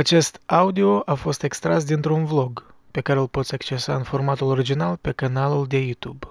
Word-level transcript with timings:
Acest 0.00 0.40
audio 0.46 1.02
a 1.04 1.14
fost 1.14 1.42
extras 1.42 1.84
dintr-un 1.84 2.24
vlog 2.24 2.74
pe 2.90 3.00
care 3.00 3.18
îl 3.18 3.28
poți 3.28 3.54
accesa 3.54 3.96
în 3.96 4.02
formatul 4.02 4.46
original 4.46 4.96
pe 4.96 5.12
canalul 5.12 5.66
de 5.66 5.78
YouTube. 5.78 6.26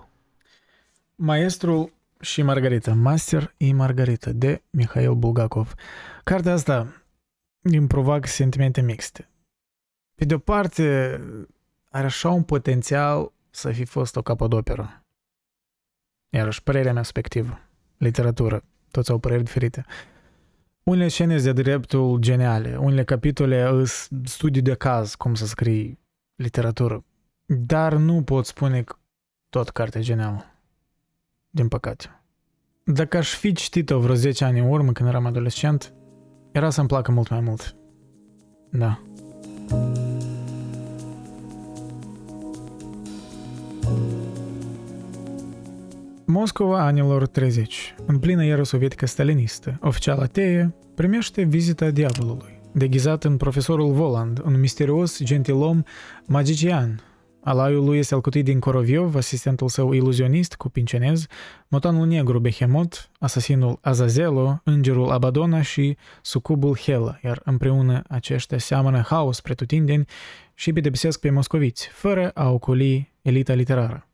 Maestrul 1.15 1.93
și 2.19 2.41
Margarita, 2.41 2.93
Master 2.93 3.53
și 3.57 3.73
Margarita, 3.73 4.31
de 4.31 4.61
Mihail 4.69 5.13
Bulgakov. 5.13 5.73
Cartea 6.23 6.53
asta 6.53 7.03
îmi 7.61 7.87
provoacă 7.87 8.27
sentimente 8.27 8.81
mixte. 8.81 9.29
Pe 10.15 10.25
de 10.25 10.33
o 10.33 10.37
parte, 10.37 11.19
are 11.89 12.05
așa 12.05 12.29
un 12.29 12.43
potențial 12.43 13.31
să 13.49 13.71
fi 13.71 13.85
fost 13.85 14.15
o 14.15 14.21
capodoperă. 14.21 15.03
Iarăși, 16.29 16.63
părerea 16.63 16.93
mea 16.93 17.03
subiectivă. 17.03 17.59
Literatură. 17.97 18.63
Toți 18.91 19.11
au 19.11 19.19
păreri 19.19 19.43
diferite. 19.43 19.85
Unele 20.89 21.07
scene 21.07 21.37
de 21.37 21.51
dreptul 21.51 22.17
geniale, 22.17 22.77
unele 22.77 23.03
capitole 23.03 23.83
sunt 23.85 24.27
studii 24.27 24.61
de 24.61 24.73
caz, 24.73 25.15
cum 25.15 25.35
să 25.35 25.45
scrii 25.45 25.99
literatură. 26.35 27.05
Dar 27.45 27.93
nu 27.93 28.23
pot 28.23 28.45
spune 28.45 28.81
că 28.81 28.95
tot 29.49 29.69
cartea 29.69 30.01
genială. 30.01 30.45
Din 31.49 31.67
păcate. 31.67 32.23
Dacă 32.83 33.17
aș 33.17 33.33
fi 33.33 33.53
citit-o 33.53 33.99
vreo 33.99 34.15
10 34.15 34.45
ani 34.45 34.59
în 34.59 34.69
urmă, 34.69 34.91
când 34.91 35.09
eram 35.09 35.25
adolescent, 35.25 35.93
era 36.51 36.69
să-mi 36.69 36.87
placă 36.87 37.11
mult 37.11 37.29
mai 37.29 37.39
mult. 37.39 37.75
Da. 38.69 39.01
Moscova 46.31 46.85
anilor 46.85 47.27
30, 47.27 47.95
în 48.05 48.19
plină 48.19 48.45
eră 48.45 48.63
sovietică 48.63 49.05
stalinistă, 49.05 49.77
oficial 49.81 50.19
ateie, 50.19 50.75
primește 50.95 51.43
vizita 51.43 51.89
diavolului, 51.89 52.59
deghizat 52.73 53.23
în 53.23 53.37
profesorul 53.37 53.91
Voland, 53.91 54.41
un 54.45 54.59
misterios 54.59 55.23
gentilom 55.23 55.83
magician. 56.25 57.03
Alaiul 57.43 57.85
lui 57.85 57.97
este 57.97 58.13
alcătuit 58.13 58.45
din 58.45 58.59
Koroviov, 58.59 59.15
asistentul 59.15 59.67
său 59.67 59.93
iluzionist 59.93 60.55
cu 60.55 60.69
pincenez, 60.69 61.25
motanul 61.67 62.07
negru 62.07 62.39
Behemoth, 62.39 62.97
asasinul 63.19 63.77
Azazelo, 63.81 64.61
îngerul 64.63 65.09
Abadona 65.09 65.61
și 65.61 65.97
sucubul 66.21 66.77
Hela, 66.77 67.19
iar 67.23 67.41
împreună 67.43 68.01
aceștia 68.07 68.57
seamănă 68.57 69.01
haos 69.07 69.41
pretutindeni 69.41 70.05
și 70.53 70.73
pedepsesc 70.73 71.19
pe 71.19 71.29
moscoviți, 71.29 71.87
fără 71.87 72.29
a 72.29 72.49
ocoli 72.49 73.11
elita 73.21 73.53
literară. 73.53 74.08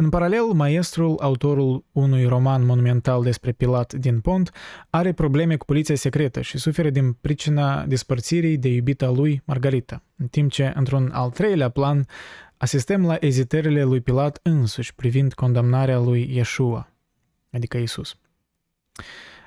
În 0.00 0.08
paralel, 0.08 0.44
maestrul, 0.44 1.18
autorul 1.20 1.84
unui 1.92 2.24
roman 2.24 2.64
monumental 2.64 3.22
despre 3.22 3.52
Pilat 3.52 3.92
din 3.92 4.20
Pont, 4.20 4.50
are 4.90 5.12
probleme 5.12 5.56
cu 5.56 5.64
poliția 5.64 5.94
secretă 5.94 6.40
și 6.40 6.58
suferă 6.58 6.90
din 6.90 7.12
pricina 7.12 7.86
despărțirii 7.86 8.58
de 8.58 8.68
iubita 8.68 9.10
lui 9.10 9.42
Margarita, 9.44 10.02
în 10.16 10.26
timp 10.26 10.50
ce, 10.50 10.72
într-un 10.74 11.10
al 11.12 11.30
treilea 11.30 11.68
plan, 11.68 12.06
asistăm 12.56 13.06
la 13.06 13.16
ezitările 13.20 13.82
lui 13.82 14.00
Pilat 14.00 14.40
însuși 14.42 14.94
privind 14.94 15.34
condamnarea 15.34 15.98
lui 15.98 16.36
Yeshua, 16.36 16.88
adică 17.50 17.76
Isus. 17.76 18.16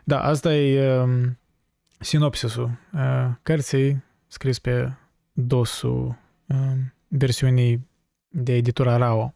Da, 0.03 0.23
asta 0.23 0.55
e 0.55 0.97
uh, 1.01 1.29
sinopsisul 1.99 2.71
uh, 2.93 3.29
cărții 3.41 4.03
scris 4.27 4.59
pe 4.59 4.93
dosul 5.31 6.15
uh, 6.47 6.57
versiunii 7.07 7.87
de 8.27 8.55
editura 8.55 8.97
Rao. 8.97 9.33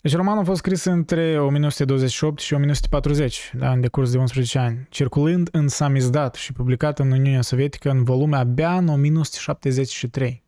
Deci 0.00 0.14
romanul 0.14 0.40
a 0.40 0.44
fost 0.44 0.58
scris 0.58 0.84
între 0.84 1.40
1928 1.40 2.38
și 2.40 2.54
1940, 2.54 3.52
da, 3.58 3.72
în 3.72 3.80
decurs 3.80 4.10
de 4.10 4.18
11 4.18 4.58
ani, 4.58 4.86
circulând 4.90 5.48
în 5.52 5.68
samizdat 5.68 6.34
și 6.34 6.52
publicat 6.52 6.98
în 6.98 7.10
Uniunea 7.10 7.42
Sovietică 7.42 7.90
în 7.90 8.04
volume 8.04 8.36
abia 8.36 8.76
în 8.76 8.88
1973. 8.88 10.46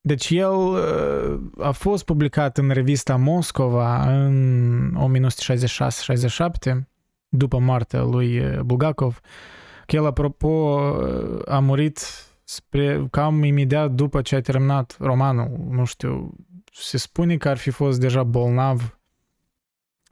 Deci 0.00 0.30
el 0.30 0.54
uh, 0.54 1.40
a 1.58 1.70
fost 1.70 2.04
publicat 2.04 2.58
în 2.58 2.70
revista 2.70 3.16
Moscova 3.16 4.12
în 4.24 4.96
1966-67, 6.70 6.76
după 7.28 7.58
moartea 7.58 8.02
lui 8.02 8.38
uh, 8.38 8.60
Bulgakov. 8.60 9.20
Că 9.86 9.96
el, 9.96 10.06
apropo, 10.06 10.48
uh, 10.48 11.40
a 11.44 11.58
murit 11.58 12.00
spre, 12.44 13.06
cam 13.10 13.42
imediat 13.42 13.90
după 13.90 14.22
ce 14.22 14.36
a 14.36 14.40
terminat 14.40 14.96
romanul, 15.00 15.66
nu 15.70 15.84
știu, 15.84 16.34
se 16.78 16.98
spune 16.98 17.36
că 17.36 17.48
ar 17.48 17.56
fi 17.56 17.70
fost 17.70 18.00
deja 18.00 18.22
bolnav 18.22 18.98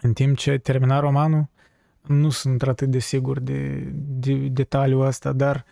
în 0.01 0.13
timp 0.13 0.37
ce 0.37 0.59
termina 0.59 1.01
romanul. 1.01 1.49
Nu 2.03 2.31
sunt 2.31 2.63
atât 2.63 2.89
de 2.89 2.99
sigur 2.99 3.41
de, 3.41 3.89
de 3.95 4.33
detaliul 4.35 5.07
ăsta, 5.07 5.33
dar 5.33 5.65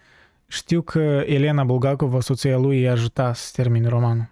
știu 0.46 0.82
că 0.82 1.22
Elena 1.26 1.64
Bulgakova, 1.64 2.20
soția 2.20 2.56
lui, 2.56 2.80
i-a 2.80 2.92
ajutat 2.92 3.36
să 3.36 3.50
termine 3.52 3.88
romanul. 3.88 4.30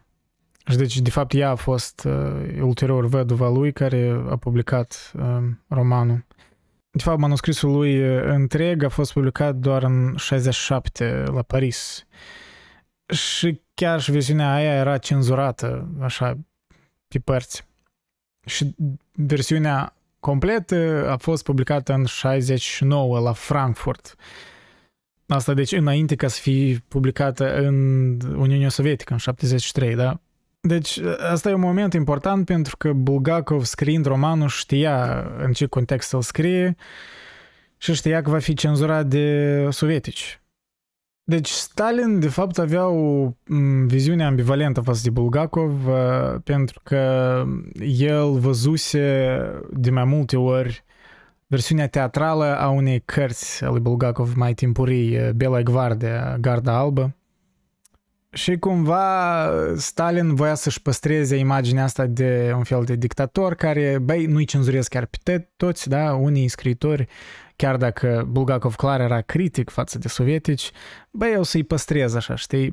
Și 0.67 0.77
deci, 0.77 1.01
de 1.01 1.11
fapt, 1.11 1.35
ea 1.35 1.51
a 1.51 1.55
fost 1.55 2.05
uh, 2.05 2.61
ulterior 2.61 3.07
văduva 3.07 3.49
lui 3.49 3.73
care 3.73 4.23
a 4.31 4.37
publicat 4.37 5.13
uh, 5.15 5.39
romanul. 5.69 6.27
De 6.91 7.03
fapt, 7.03 7.19
manuscrisul 7.19 7.71
lui 7.71 8.09
uh, 8.09 8.23
întreg 8.25 8.83
a 8.83 8.89
fost 8.89 9.13
publicat 9.13 9.55
doar 9.55 9.83
în 9.83 10.15
67 10.17 11.23
la 11.27 11.43
Paris. 11.43 12.07
Și 13.07 13.61
chiar 13.75 14.01
și 14.01 14.11
versiunea 14.11 14.55
aia 14.55 14.75
era 14.75 14.99
cenzurată, 14.99 15.89
așa, 16.01 16.39
pe 17.11 17.19
părți. 17.19 17.67
Și 18.47 18.75
versiunea 19.13 19.95
completă 20.21 21.07
a 21.11 21.17
fost 21.17 21.45
publicată 21.45 21.93
în 21.93 22.05
69 22.05 23.19
la 23.19 23.33
Frankfurt. 23.33 24.15
Asta 25.27 25.55
deci 25.55 25.73
înainte 25.73 26.17
ca 26.17 26.29
să 26.29 26.41
fie 26.41 26.85
publicată 26.89 27.57
în 27.57 28.21
Uniunea 28.37 28.69
Sovietică, 28.69 29.13
în 29.13 29.19
73, 29.19 29.95
da? 29.95 30.21
Deci 30.61 31.01
asta 31.31 31.51
e 31.51 31.55
un 31.55 31.61
moment 31.61 31.93
important 31.93 32.47
pentru 32.47 32.77
că 32.77 32.93
Bulgakov 32.93 33.65
scriind 33.65 34.07
romanul 34.07 34.49
știa 34.49 35.27
în 35.39 35.53
ce 35.53 35.67
context 35.67 36.09
să-l 36.09 36.23
scrie 36.23 36.77
și 37.77 37.95
știa 37.95 38.23
că 38.23 38.31
va 38.31 38.39
fi 38.39 38.55
cenzurat 38.55 39.07
de 39.07 39.67
sovietici. 39.71 40.40
Deci 41.31 41.49
Stalin, 41.49 42.21
de 42.21 42.29
fapt, 42.29 42.59
avea 42.59 42.87
o 42.87 43.33
viziune 43.87 44.25
ambivalentă 44.25 44.81
față 44.81 45.01
de 45.03 45.11
Bulgakov 45.11 45.73
pentru 46.45 46.81
că 46.83 47.45
el 47.99 48.39
văzuse 48.39 49.37
de 49.73 49.91
mai 49.91 50.05
multe 50.05 50.37
ori 50.37 50.85
versiunea 51.47 51.89
teatrală 51.89 52.59
a 52.59 52.69
unei 52.69 53.01
cărți 53.05 53.65
a 53.65 53.71
lui 53.71 53.81
Bulgakov 53.81 54.35
mai 54.35 54.55
timpurii, 54.55 55.19
Bela 55.35 55.63
Gvardia, 55.63 56.37
Garda 56.41 56.79
Albă. 56.79 57.15
Și 58.33 58.57
cumva 58.57 59.47
Stalin 59.77 60.35
voia 60.35 60.55
să-și 60.55 60.83
păstreze 60.83 61.37
imaginea 61.37 61.85
asta 61.85 62.07
de 62.07 62.53
un 62.57 62.63
fel 62.63 62.85
de 62.85 62.97
dictator 62.97 63.55
care, 63.55 63.99
băi, 64.03 64.27
nu-i 64.27 64.45
cenzurez 64.45 64.89
chiar 64.89 65.09
pe 65.25 65.49
toți, 65.57 65.89
da, 65.89 66.15
unii 66.15 66.49
scriitori 66.49 67.09
chiar 67.61 67.77
dacă 67.77 68.27
Bulgakov 68.29 68.75
clar 68.75 69.01
era 69.01 69.21
critic 69.21 69.71
față 69.71 69.99
de 69.99 70.09
sovietici, 70.09 70.71
băi, 71.11 71.33
eu 71.33 71.43
să-i 71.43 71.65
păstrez 71.65 72.15
așa, 72.15 72.35
știi? 72.35 72.73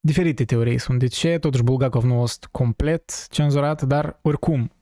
Diferite 0.00 0.44
teorii 0.44 0.78
sunt 0.78 0.98
de 0.98 1.06
ce, 1.06 1.38
totuși 1.38 1.62
Bulgakov 1.62 2.04
nu 2.04 2.14
a 2.14 2.18
fost 2.18 2.48
complet 2.50 3.26
cenzurat, 3.28 3.82
dar 3.82 4.18
oricum 4.22 4.72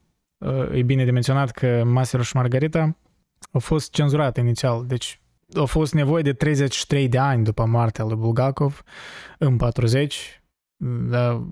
e 0.72 0.82
bine 0.82 1.04
de 1.04 1.10
menționat 1.10 1.50
că 1.50 1.84
Master 1.84 2.22
și 2.22 2.36
Margarita 2.36 2.96
au 3.52 3.60
fost 3.60 3.92
cenzurat 3.92 4.36
inițial, 4.36 4.86
deci 4.86 5.20
a 5.54 5.64
fost 5.64 5.94
nevoie 5.94 6.22
de 6.22 6.32
33 6.32 7.08
de 7.08 7.18
ani 7.18 7.44
după 7.44 7.64
moartea 7.64 8.04
lui 8.04 8.16
Bulgakov, 8.16 8.82
în 9.38 9.56
40, 9.56 10.42
da, 11.08 11.46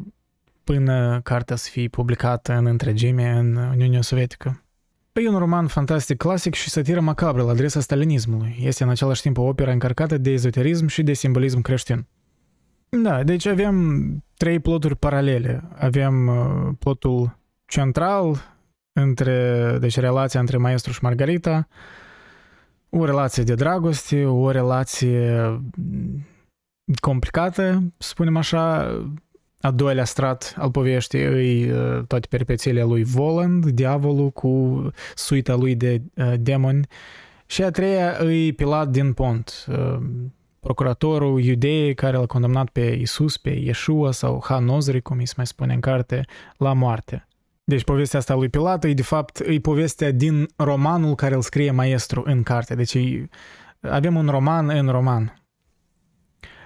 până 0.64 1.20
cartea 1.20 1.56
să 1.56 1.68
fie 1.70 1.88
publicată 1.88 2.52
în 2.52 2.66
întregime 2.66 3.30
în 3.30 3.56
Uniunea 3.56 4.02
Sovietică. 4.02 4.61
E 5.12 5.28
un 5.28 5.38
roman 5.38 5.66
fantastic 5.66 6.16
clasic 6.16 6.54
și 6.54 6.68
satiră 6.68 7.00
macabră 7.00 7.42
la 7.42 7.50
adresa 7.50 7.80
stalinismului. 7.80 8.56
Este 8.60 8.82
în 8.82 8.88
același 8.88 9.22
timp 9.22 9.38
o 9.38 9.42
operă 9.42 9.70
încărcată 9.70 10.18
de 10.18 10.30
ezoterism 10.30 10.86
și 10.86 11.02
de 11.02 11.12
simbolism 11.12 11.60
creștin. 11.60 12.06
Da, 12.88 13.22
deci 13.22 13.46
avem 13.46 14.24
trei 14.36 14.60
ploturi 14.60 14.96
paralele. 14.96 15.68
Avem 15.74 16.26
uh, 16.26 16.74
plotul 16.78 17.38
central 17.66 18.56
între, 18.92 19.76
deci 19.80 19.98
relația 19.98 20.40
între 20.40 20.56
maestru 20.56 20.92
și 20.92 20.98
Margarita, 21.02 21.68
o 22.90 23.04
relație 23.04 23.42
de 23.42 23.54
dragoste, 23.54 24.24
o 24.24 24.50
relație 24.50 25.60
complicată, 27.00 27.92
spunem 27.98 28.36
așa, 28.36 28.92
a 29.62 29.70
doilea 29.70 30.04
strat 30.04 30.54
al 30.58 30.70
poveștii 30.70 31.24
îi 31.24 31.70
uh, 31.70 32.02
toate 32.06 32.26
peripețiile 32.30 32.82
lui 32.82 33.04
Voland, 33.04 33.66
diavolul 33.66 34.30
cu 34.30 34.82
suita 35.14 35.54
lui 35.54 35.74
de 35.74 36.02
uh, 36.14 36.32
demoni. 36.38 36.86
Și 37.46 37.62
a 37.62 37.70
treia 37.70 38.16
îi 38.18 38.52
Pilat 38.52 38.88
din 38.88 39.12
Pont, 39.12 39.66
uh, 39.68 39.98
procuratorul 40.60 41.40
iudeii 41.40 41.94
care 41.94 42.16
l-a 42.16 42.26
condamnat 42.26 42.68
pe 42.68 42.98
Isus, 43.00 43.36
pe 43.36 43.50
Yeshua 43.50 44.10
sau 44.10 44.42
Hanozri, 44.44 45.02
cum 45.02 45.18
îi 45.18 45.26
se 45.26 45.34
mai 45.36 45.46
spune 45.46 45.74
în 45.74 45.80
carte, 45.80 46.24
la 46.56 46.72
moarte. 46.72 47.26
Deci 47.64 47.84
povestea 47.84 48.18
asta 48.18 48.34
lui 48.34 48.48
Pilat 48.48 48.84
e 48.84 48.92
de 48.92 49.02
fapt 49.02 49.38
e 49.38 49.58
povestea 49.58 50.10
din 50.10 50.48
romanul 50.56 51.14
care 51.14 51.34
îl 51.34 51.42
scrie 51.42 51.70
maestru 51.70 52.22
în 52.26 52.42
carte. 52.42 52.74
Deci 52.74 52.96
avem 53.80 54.16
un 54.16 54.28
roman 54.28 54.68
în 54.68 54.88
roman. 54.88 55.41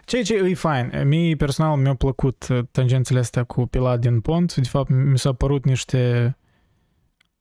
Ceea 0.07 0.23
ce 0.23 0.35
e 0.35 0.55
fain. 0.55 1.09
Mie 1.09 1.37
personal 1.37 1.77
mi-a 1.77 1.95
plăcut 1.95 2.47
uh, 2.51 2.59
tangențele 2.71 3.19
astea 3.19 3.45
cu 3.45 3.67
Pilat 3.67 4.01
din 4.01 4.21
Pont. 4.21 4.55
De 4.55 4.69
fapt, 4.69 4.89
mi 4.89 5.19
s-au 5.19 5.33
părut 5.33 5.65
niște 5.65 6.37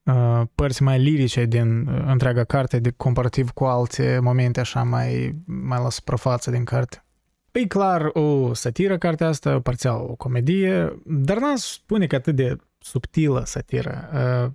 uh, 0.04 0.42
părți 0.56 0.84
mai 0.84 1.00
lirice 1.00 1.46
din 1.46 1.88
uh, 1.88 2.04
întreaga 2.06 2.44
carte, 2.44 2.80
de 2.80 2.92
comparativ 2.92 3.50
cu 3.50 3.64
alte 3.64 4.20
momente 4.22 4.60
așa 4.60 4.84
mai, 4.84 5.36
mai 5.46 5.82
la 5.82 5.90
suprafață 5.90 6.52
din 6.52 6.64
carte. 6.64 7.06
E 7.52 7.68
clar 7.68 8.10
o 8.14 8.54
satiră 8.54 8.98
cartea 8.98 9.28
asta, 9.28 9.62
parțial 9.62 10.06
o 10.10 10.16
comedie, 10.16 11.02
dar 11.06 11.38
n-aș 11.38 11.60
spune 11.60 12.08
că 12.08 12.16
atât 12.16 12.36
de 12.36 12.56
subtilă 12.78 13.44
satiră. 13.46 14.10
Uh, 14.14 14.52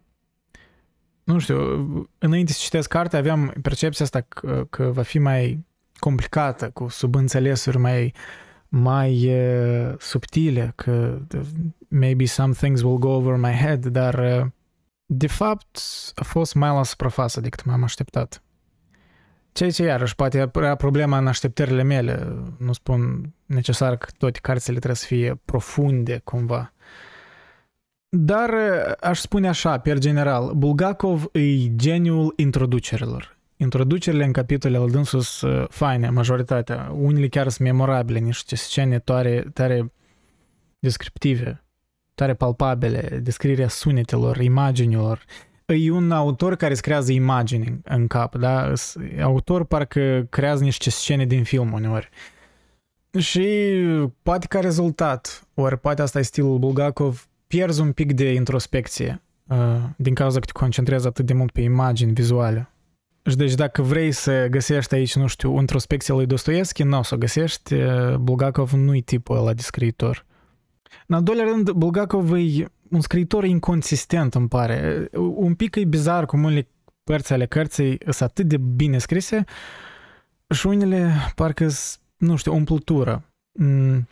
nu 1.24 1.38
știu, 1.38 1.56
înainte 2.18 2.52
să 2.52 2.58
citesc 2.62 2.88
cartea 2.88 3.18
aveam 3.18 3.54
percepția 3.62 4.04
asta 4.04 4.20
că, 4.20 4.66
că 4.70 4.82
va 4.82 5.02
fi 5.02 5.18
mai 5.18 5.68
complicată, 6.00 6.70
cu 6.70 6.88
subînțelesuri 6.88 7.78
mai, 7.78 8.14
mai 8.68 9.28
uh, 9.28 9.94
subtile, 9.98 10.72
că 10.74 11.18
maybe 11.88 12.24
some 12.24 12.52
things 12.52 12.82
will 12.82 12.98
go 12.98 13.08
over 13.08 13.36
my 13.36 13.52
head, 13.52 13.86
dar 13.86 14.14
uh, 14.18 14.46
de 15.06 15.26
fapt 15.26 15.80
a 16.14 16.24
fost 16.24 16.54
mai 16.54 16.68
la 16.68 16.82
suprafață 16.82 17.40
decât 17.40 17.64
m-am 17.64 17.82
așteptat. 17.82 18.42
Ceea 19.52 19.70
ce 19.70 19.82
iarăși 19.82 20.14
poate 20.14 20.50
era 20.54 20.74
problema 20.74 21.18
în 21.18 21.26
așteptările 21.26 21.82
mele. 21.82 22.36
Nu 22.58 22.72
spun 22.72 23.32
necesar 23.46 23.96
că 23.96 24.06
toate 24.18 24.38
cărțile 24.42 24.76
trebuie 24.76 24.96
să 24.96 25.06
fie 25.06 25.40
profunde 25.44 26.20
cumva. 26.24 26.72
Dar 28.08 28.50
aș 29.00 29.18
spune 29.18 29.48
așa, 29.48 29.78
per 29.78 29.98
general, 29.98 30.52
Bulgakov 30.54 31.28
e 31.32 31.76
geniul 31.76 32.32
introducerilor. 32.36 33.38
Introducerile 33.62 34.24
în 34.24 34.32
capitolele 34.32 34.90
dânsul 34.90 35.20
sunt 35.20 35.66
faine, 35.70 36.10
majoritatea. 36.10 36.90
Unele 36.94 37.28
chiar 37.28 37.48
sunt 37.48 37.68
memorabile, 37.68 38.18
niște 38.18 38.56
scene 38.56 38.98
tare, 38.98 39.44
tare 39.52 39.92
descriptive, 40.78 41.64
tare 42.14 42.34
palpabile, 42.34 43.20
descrierea 43.22 43.68
sunetelor, 43.68 44.36
imaginilor. 44.36 45.24
E 45.66 45.90
un 45.90 46.10
autor 46.10 46.56
care 46.56 46.72
îți 46.72 46.82
creează 46.82 47.12
imagini 47.12 47.80
în 47.84 48.06
cap, 48.06 48.36
da? 48.36 48.72
Autor 49.22 49.64
parcă 49.64 50.26
creează 50.30 50.64
niște 50.64 50.90
scene 50.90 51.26
din 51.26 51.44
film 51.44 51.72
uneori. 51.72 52.08
Și 53.18 53.76
poate 54.22 54.46
ca 54.46 54.60
rezultat, 54.60 55.48
ori 55.54 55.78
poate 55.78 56.02
asta 56.02 56.18
e 56.18 56.22
stilul 56.22 56.58
Bulgakov, 56.58 57.28
pierzi 57.46 57.80
un 57.80 57.92
pic 57.92 58.12
de 58.12 58.32
introspecție 58.32 59.22
uh, 59.46 59.56
din 59.96 60.14
cauza 60.14 60.38
că 60.38 60.44
te 60.44 60.52
concentrezi 60.52 61.06
atât 61.06 61.26
de 61.26 61.32
mult 61.32 61.52
pe 61.52 61.60
imagini 61.60 62.12
vizuale. 62.12 62.69
Și 63.26 63.36
deci 63.36 63.54
dacă 63.54 63.82
vrei 63.82 64.12
să 64.12 64.46
găsești 64.50 64.94
aici, 64.94 65.14
nu 65.14 65.26
știu, 65.26 65.58
introspecția 65.58 66.14
lui 66.14 66.26
Dostoevski, 66.26 66.82
nu 66.82 66.98
o 66.98 67.02
să 67.02 67.14
o 67.14 67.18
găsești, 67.18 67.74
uh, 67.74 68.14
Bulgakov 68.14 68.72
nu 68.72 68.94
e 68.94 69.00
tipul 69.00 69.36
ăla 69.36 69.52
de 69.52 69.62
scriitor. 69.62 70.26
În 71.06 71.14
al 71.16 71.22
doilea 71.22 71.44
rând, 71.44 71.70
Bulgakov 71.70 72.32
e 72.32 72.64
un 72.90 73.00
scriitor 73.00 73.44
inconsistent, 73.44 74.34
îmi 74.34 74.48
pare. 74.48 75.08
Un 75.34 75.54
pic 75.54 75.76
e 75.76 75.84
bizar 75.84 76.26
cum 76.26 76.44
unele 76.44 76.68
părți 77.04 77.32
ale 77.32 77.46
cărții 77.46 77.98
sunt 78.02 78.20
atât 78.20 78.46
de 78.46 78.56
bine 78.56 78.98
scrise 78.98 79.44
și 80.50 80.66
unele 80.66 81.12
parcă 81.34 81.68
nu 82.16 82.36
știu, 82.36 82.54
umplutură. 82.54 83.24
Mm. 83.52 84.08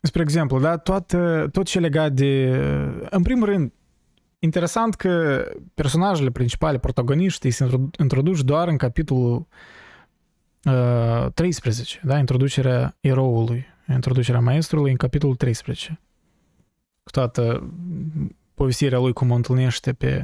Spre 0.00 0.22
exemplu, 0.22 0.60
da, 0.60 0.76
tot, 0.76 1.16
tot 1.52 1.64
ce 1.64 1.80
legat 1.80 2.12
de... 2.12 2.50
În 3.10 3.22
primul 3.22 3.46
rând, 3.46 3.72
interesant 4.44 4.94
că 4.94 5.44
personajele 5.74 6.30
principale, 6.30 6.78
protagoniștii, 6.78 7.50
se 7.50 7.80
introduci 7.98 8.40
doar 8.40 8.68
în 8.68 8.76
capitolul 8.76 9.46
uh, 10.64 11.26
13, 11.34 12.00
da, 12.04 12.18
introducerea 12.18 12.96
eroului, 13.00 13.66
introducerea 13.88 14.40
maestrului 14.40 14.90
în 14.90 14.96
capitolul 14.96 15.34
13 15.34 16.00
cu 17.02 17.10
toată 17.10 17.72
povestirea 18.54 18.98
lui 18.98 19.12
cum 19.12 19.30
o 19.30 19.34
întâlnește 19.34 19.92
pe 19.92 20.22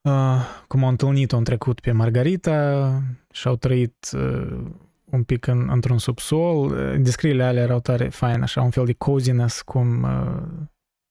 uh, 0.00 0.40
cum 0.68 0.84
a 0.84 0.88
întâlnit-o 0.88 1.36
în 1.36 1.44
trecut 1.44 1.80
pe 1.80 1.92
Margarita 1.92 3.02
și 3.30 3.48
au 3.48 3.56
trăit 3.56 4.08
uh, 4.12 4.64
un 5.04 5.22
pic 5.22 5.46
în, 5.46 5.68
într-un 5.70 5.98
subsol. 5.98 6.76
Descrierile 7.02 7.44
alea 7.44 7.62
erau 7.62 7.80
tare 7.80 8.08
fain, 8.08 8.42
așa, 8.42 8.62
un 8.62 8.70
fel 8.70 8.84
de 8.84 8.92
coziness, 8.92 9.62
cum 9.62 10.02
uh, 10.02 10.42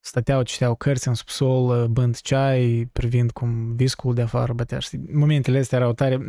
stăteau, 0.06 0.42
citeau 0.42 0.76
cărți 0.76 1.08
în 1.08 1.14
subsol, 1.14 1.82
uh, 1.82 1.86
bând 1.86 2.20
ceai, 2.20 2.90
privind 2.92 3.32
cum 3.32 3.76
viscul 3.76 4.14
de 4.14 4.22
afară 4.22 4.54
bătea. 4.54 4.80
Și 4.80 5.00
momentele 5.14 5.60
astea 5.60 5.78
erau 5.78 5.94
tare... 5.94 6.20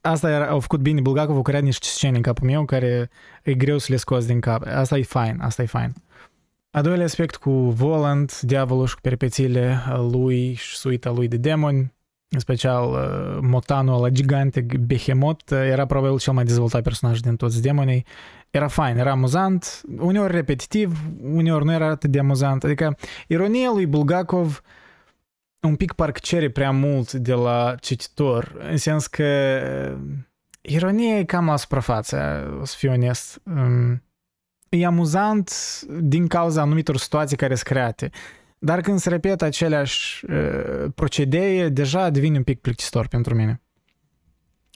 Asta 0.00 0.30
era, 0.30 0.46
au 0.46 0.60
făcut 0.60 0.80
bine 0.80 1.00
Bulgakov, 1.00 1.36
au 1.36 1.42
creat 1.42 1.62
niște 1.62 1.86
scene 1.86 2.16
în 2.16 2.22
capul 2.22 2.46
meu 2.46 2.64
care 2.64 3.10
e 3.42 3.54
greu 3.54 3.78
să 3.78 3.86
le 3.90 3.96
scoți 3.96 4.26
din 4.26 4.40
cap. 4.40 4.62
Asta 4.66 4.98
e 4.98 5.02
fain, 5.02 5.38
asta 5.40 5.62
e 5.62 5.66
fain. 5.66 5.92
A 6.70 6.80
doilea 6.80 7.04
aspect 7.04 7.36
cu 7.36 7.50
Voland, 7.50 8.38
diavolul 8.40 8.86
și 8.86 8.94
cu 8.94 9.00
peripețiile 9.00 9.78
lui 10.10 10.54
și 10.54 10.76
suita 10.76 11.10
lui 11.10 11.28
de 11.28 11.36
demoni, 11.36 11.92
în 12.28 12.38
special 12.38 12.90
uh, 12.90 13.38
motanul 13.42 13.94
ăla 13.94 14.08
gigante, 14.08 14.66
Behemoth, 14.80 15.50
uh, 15.50 15.58
era 15.58 15.86
probabil 15.86 16.18
cel 16.18 16.32
mai 16.32 16.44
dezvoltat 16.44 16.82
personaj 16.82 17.20
din 17.20 17.36
toți 17.36 17.62
demonii. 17.62 18.04
Era 18.50 18.68
fain, 18.68 18.96
era 18.96 19.10
amuzant, 19.10 19.82
uneori 19.98 20.32
repetitiv, 20.32 20.98
uneori 21.22 21.64
nu 21.64 21.72
era 21.72 21.86
atât 21.86 22.10
de 22.10 22.18
amuzant. 22.18 22.64
Adică 22.64 22.96
ironia 23.26 23.70
lui 23.70 23.86
Bulgakov 23.86 24.62
un 25.60 25.76
pic 25.76 25.92
parcă 25.92 26.18
cere 26.22 26.50
prea 26.50 26.70
mult 26.70 27.12
de 27.12 27.32
la 27.32 27.74
cititor, 27.80 28.56
în 28.70 28.76
sens 28.76 29.06
că 29.06 29.24
uh, 29.24 30.00
ironia 30.60 31.18
e 31.18 31.24
cam 31.24 31.46
la 31.46 31.56
suprafață, 31.56 32.48
o 32.60 32.64
să 32.64 32.74
fiu 32.78 32.90
onest. 32.90 33.40
Um, 33.44 34.02
e 34.68 34.86
amuzant 34.86 35.52
din 36.00 36.26
cauza 36.26 36.60
anumitor 36.60 36.96
situații 36.96 37.36
care 37.36 37.54
sunt 37.54 37.66
create. 37.66 38.10
Dar 38.58 38.80
când 38.80 38.98
se 38.98 39.08
repetă 39.08 39.44
aceleași 39.44 40.24
uh, 40.24 40.90
procedee, 40.94 41.68
deja 41.68 42.10
devine 42.10 42.36
un 42.36 42.42
pic 42.42 42.60
plictisitor 42.60 43.06
pentru 43.06 43.34
mine. 43.34 43.62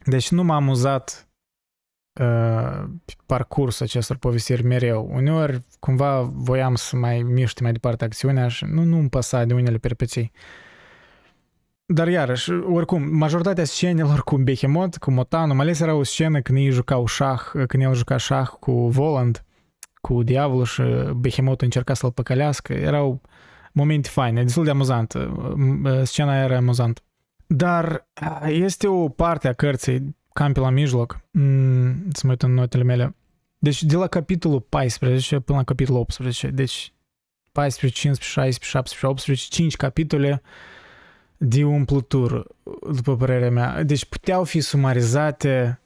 Deci 0.05 0.31
nu 0.31 0.43
m-a 0.43 0.55
amuzat 0.55 1.29
uh, 2.20 2.85
parcursul 3.26 3.87
acestor 3.87 4.17
povestiri 4.17 4.64
mereu. 4.64 5.09
Uneori, 5.12 5.61
cumva, 5.79 6.20
voiam 6.20 6.75
să 6.75 6.97
mai 6.97 7.23
miște 7.23 7.62
mai 7.62 7.73
departe 7.73 8.05
acțiunea 8.05 8.49
și 8.49 8.64
nu, 8.64 8.82
nu-mi 8.82 9.09
păsa 9.09 9.44
de 9.44 9.55
unele 9.55 9.79
perpeții. 9.79 10.32
Dar 11.87 12.09
iarăși, 12.09 12.50
oricum, 12.53 13.17
majoritatea 13.17 13.64
scenelor 13.64 14.23
cu 14.23 14.37
Behemoth, 14.37 14.97
cu 14.99 15.11
Motanu, 15.11 15.55
mai 15.55 15.64
ales 15.64 15.81
era 15.81 15.94
o 15.94 16.03
scenă 16.03 16.41
când 16.41 16.59
ei 16.59 16.70
jucau 16.70 17.06
șah, 17.06 17.41
când 17.67 17.82
el 17.82 17.94
juca 17.94 18.17
șah 18.17 18.49
cu 18.49 18.88
Voland, 18.88 19.44
cu 20.01 20.22
diavolul 20.22 20.65
și 20.65 20.82
Behemoth 21.17 21.63
încerca 21.63 21.94
să-l 21.94 22.13
păcălească. 22.13 22.72
Erau 22.72 23.20
momente 23.72 24.08
faine, 24.08 24.43
destul 24.43 24.65
de 24.65 24.70
amuzant. 24.70 25.15
Scena 26.03 26.43
era 26.43 26.56
amuzant. 26.56 27.03
Dar 27.46 28.08
este 28.46 28.87
o 28.87 29.08
parte 29.08 29.48
a 29.48 29.53
cărții, 29.53 30.17
cam 30.32 30.53
pe 30.53 30.60
la 30.60 30.70
mijloc, 30.70 31.20
mm, 31.31 32.10
să 32.12 32.20
mă 32.24 32.31
uit 32.31 32.43
în 32.43 32.55
notele 32.55 32.82
mele. 32.82 33.17
Deci 33.58 33.82
de 33.82 33.96
la 33.96 34.06
capitolul 34.06 34.60
14 34.60 35.41
până 35.41 35.58
la 35.58 35.65
capitolul 35.65 36.01
18, 36.01 36.48
deci 36.48 36.93
14, 37.53 38.01
15, 38.01 38.41
16, 38.41 38.65
17, 38.65 39.06
18, 39.06 39.46
5 39.48 39.77
capitole 39.77 40.43
de 41.36 41.65
umplutură, 41.65 42.46
după 42.93 43.17
părerea 43.17 43.51
mea. 43.51 43.82
Deci 43.82 44.05
puteau 44.05 44.44
fi 44.44 44.60
sumarizate 44.60 45.81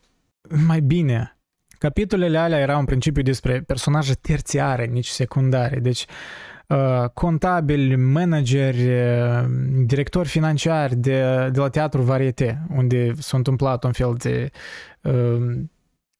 mai 0.48 0.80
bine 0.80 1.36
Capitolele 1.78 2.38
alea 2.38 2.58
erau 2.58 2.78
în 2.78 2.84
principiu 2.84 3.22
despre 3.22 3.60
personaje 3.60 4.14
terțiare, 4.14 4.86
nici 4.86 5.06
secundare. 5.06 5.78
Deci 5.78 6.00
uh, 6.00 6.08
contabili, 7.14 7.96
manageri, 7.96 8.88
uh, 8.88 9.44
directori 9.86 10.28
financiari 10.28 10.96
de, 10.96 11.48
de 11.52 11.60
la 11.60 11.68
teatru 11.68 12.02
varieté, 12.02 12.66
unde 12.76 13.12
s-a 13.18 13.36
întâmplat 13.36 13.84
un 13.84 13.92
fel 13.92 14.14
de 14.18 14.50
uh, 15.02 15.60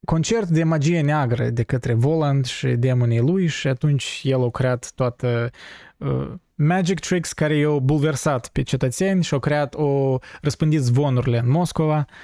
concert 0.04 0.48
de 0.48 0.64
magie 0.64 1.00
neagră 1.00 1.48
de 1.48 1.62
către 1.62 1.94
Voland 1.94 2.44
și 2.44 2.66
demonii 2.66 3.20
lui 3.20 3.46
și 3.46 3.68
atunci 3.68 4.20
el 4.24 4.44
a 4.44 4.50
creat 4.50 4.92
toată 4.94 5.50
uh, 5.96 6.32
magic 6.54 7.00
tricks 7.00 7.32
care 7.32 7.56
i-au 7.56 7.80
bulversat 7.80 8.48
pe 8.48 8.62
cetățeni 8.62 9.22
și 9.22 9.34
au 9.34 9.40
creat, 9.40 9.74
o 9.74 10.18
răspândit 10.40 10.80
zvonurile 10.80 11.38
în 11.38 11.50
Moscova. 11.50 12.06
Uh, 12.08 12.14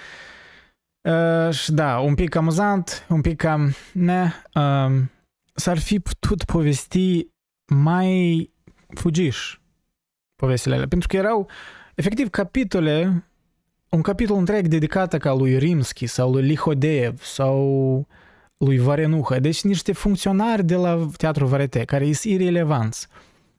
Uh, 1.02 1.54
și 1.54 1.72
da, 1.72 1.98
un 1.98 2.14
pic 2.14 2.34
amuzant, 2.34 3.06
un 3.08 3.20
pic 3.20 3.36
cam... 3.36 3.74
Ne, 3.92 4.32
uh, 4.54 5.00
s-ar 5.54 5.78
fi 5.78 6.00
putut 6.00 6.44
povesti 6.44 7.26
mai 7.66 8.50
fugiș 8.94 9.58
povestile 10.36 10.74
alea, 10.74 10.88
pentru 10.88 11.08
că 11.08 11.16
erau 11.16 11.48
efectiv 11.94 12.28
capitole, 12.28 13.24
un 13.88 14.00
capitol 14.00 14.36
întreg 14.36 14.66
dedicat 14.66 15.18
ca 15.18 15.32
lui 15.32 15.58
Rimski 15.58 16.06
sau 16.06 16.32
lui 16.32 16.42
Lihodeev 16.42 17.22
sau 17.22 18.06
lui 18.56 18.78
Varenuha, 18.78 19.38
deci 19.38 19.62
niște 19.62 19.92
funcționari 19.92 20.64
de 20.64 20.74
la 20.74 21.08
Teatru 21.16 21.46
Varete, 21.46 21.84
care 21.84 22.12
sunt 22.12 22.32
irelevanți. 22.32 23.06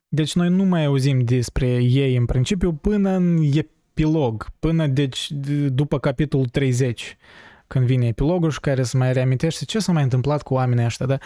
Deci 0.07 0.36
noi 0.36 0.50
nu 0.50 0.63
mai 0.63 0.86
auzim 0.86 1.19
despre 1.19 1.67
ei 1.83 2.15
în 2.15 2.25
principiu 2.25 2.74
până 2.74 3.10
în 3.10 3.38
epilog, 3.53 4.48
până 4.60 4.88
deci 4.88 5.31
după 5.67 6.00
capitolul 6.00 6.45
30 6.45 7.17
când 7.67 7.86
vine 7.86 8.07
epilogul 8.07 8.50
și 8.51 8.60
care 8.60 8.83
se 8.83 8.98
mai 8.98 9.13
reamintește 9.13 9.65
ce 9.65 9.79
s-a 9.79 9.91
mai 9.91 10.03
întâmplat 10.03 10.41
cu 10.41 10.53
oamenii 10.53 10.86
ăștia, 10.86 11.05
da? 11.05 11.17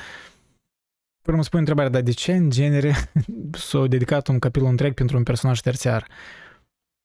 Până 1.27 1.39
mă 1.39 1.45
spune 1.45 1.61
întrebarea, 1.61 1.91
dar 1.91 2.01
de 2.01 2.11
ce 2.11 2.33
în 2.33 2.49
genere 2.49 2.95
s-a 3.51 3.87
dedicat 3.87 4.27
un 4.27 4.39
capitol 4.39 4.67
întreg 4.67 4.93
pentru 4.93 5.17
un 5.17 5.23
personaj 5.23 5.59
terțiar? 5.59 6.07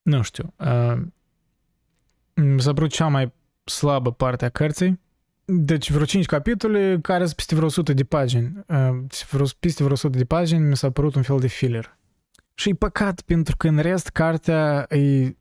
Nu 0.02 0.22
știu. 0.22 0.54
Uh, 0.56 1.02
mi 2.34 2.60
s-a 2.60 2.72
părut 2.72 2.90
cea 2.90 3.06
mai 3.06 3.32
slabă 3.64 4.12
parte 4.12 4.44
a 4.44 4.48
cărții. 4.48 5.00
Deci 5.44 5.90
vreo 5.90 6.04
5 6.04 6.26
capitole 6.26 6.98
care 7.00 7.24
sunt 7.24 7.36
peste 7.36 7.54
vreo 7.54 7.66
100 7.66 7.92
de 7.92 8.04
pagini. 8.04 8.64
Uh, 8.68 9.04
vreo, 9.30 9.46
peste 9.60 9.82
vreo 9.82 9.94
100 9.94 10.18
de 10.18 10.24
pagini 10.24 10.68
mi 10.68 10.76
s-a 10.76 10.90
părut 10.90 11.14
un 11.14 11.22
fel 11.22 11.38
de 11.38 11.46
filler. 11.46 11.98
Și 12.54 12.68
e 12.68 12.74
păcat 12.74 13.20
pentru 13.20 13.56
că 13.56 13.68
în 13.68 13.78
rest 13.78 14.08
cartea 14.08 14.86
e 14.88 15.36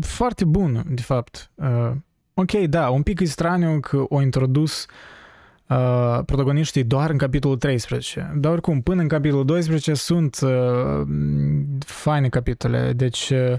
foarte 0.00 0.44
bună, 0.44 0.82
de 0.88 1.02
fapt. 1.02 1.50
Uh, 1.54 1.92
ok, 2.34 2.52
da, 2.52 2.90
un 2.90 3.02
pic 3.02 3.20
e 3.20 3.24
straniu 3.24 3.80
că 3.80 4.04
o 4.08 4.22
introdus 4.22 4.84
uh, 4.84 4.92
protagoniștii 6.24 6.84
doar 6.84 7.10
în 7.10 7.16
capitolul 7.16 7.56
13. 7.56 8.32
Dar 8.36 8.52
oricum, 8.52 8.80
până 8.80 9.02
în 9.02 9.08
capitolul 9.08 9.44
12 9.44 9.94
sunt 9.94 10.38
uh, 10.42 11.06
faine 11.78 12.28
capitole. 12.28 12.92
Deci, 12.92 13.30
uh, 13.30 13.58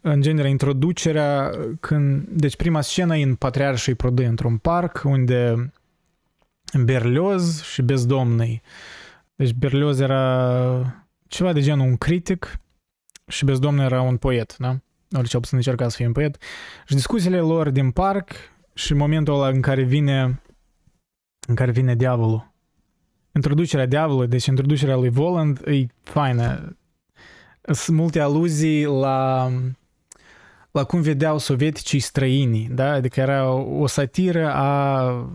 în 0.00 0.20
genere, 0.20 0.48
introducerea, 0.48 1.50
când, 1.80 2.28
deci 2.28 2.56
prima 2.56 2.80
scenă 2.80 3.16
e 3.16 3.22
în 3.22 3.34
Patriar 3.34 3.76
și 3.76 3.94
Prodă 3.94 4.26
într-un 4.26 4.56
parc, 4.56 5.02
unde 5.04 5.72
Berlioz 6.84 7.62
și 7.62 7.82
bezdomnii. 7.82 8.62
Deci 9.36 9.52
Berlioz 9.52 10.00
era 10.00 11.06
ceva 11.28 11.52
de 11.52 11.60
genul 11.60 11.86
un 11.86 11.96
critic 11.96 12.58
și 13.26 13.44
bezdomnul 13.44 13.84
era 13.84 14.00
un 14.00 14.16
poet, 14.16 14.56
da? 14.58 14.76
ori 15.16 15.28
cel 15.28 15.40
puțin 15.40 15.56
încerca 15.56 15.88
să 15.88 15.96
fie 15.96 16.06
un 16.06 16.12
poet, 16.12 16.36
și 16.86 16.94
discuțiile 16.94 17.38
lor 17.38 17.70
din 17.70 17.90
parc 17.90 18.30
și 18.74 18.94
momentul 18.94 19.34
ăla 19.34 19.48
în 19.48 19.60
care 19.60 19.82
vine 19.82 20.40
în 21.46 21.54
care 21.54 21.70
vine 21.70 21.94
diavolul. 21.94 22.52
Introducerea 23.34 23.86
diavolului, 23.86 24.28
deci 24.28 24.46
introducerea 24.46 24.96
lui 24.96 25.08
Voland 25.08 25.62
e 25.66 25.86
faină. 26.02 26.76
Sunt 27.60 27.96
multe 27.96 28.20
aluzii 28.20 28.84
la 28.84 29.50
la 30.76 30.84
cum 30.84 31.00
vedeau 31.00 31.38
sovieticii 31.38 32.00
străinii, 32.00 32.68
da? 32.68 32.92
Adică 32.92 33.20
era 33.20 33.50
o 33.52 33.86
satiră 33.86 34.52
a 34.52 35.30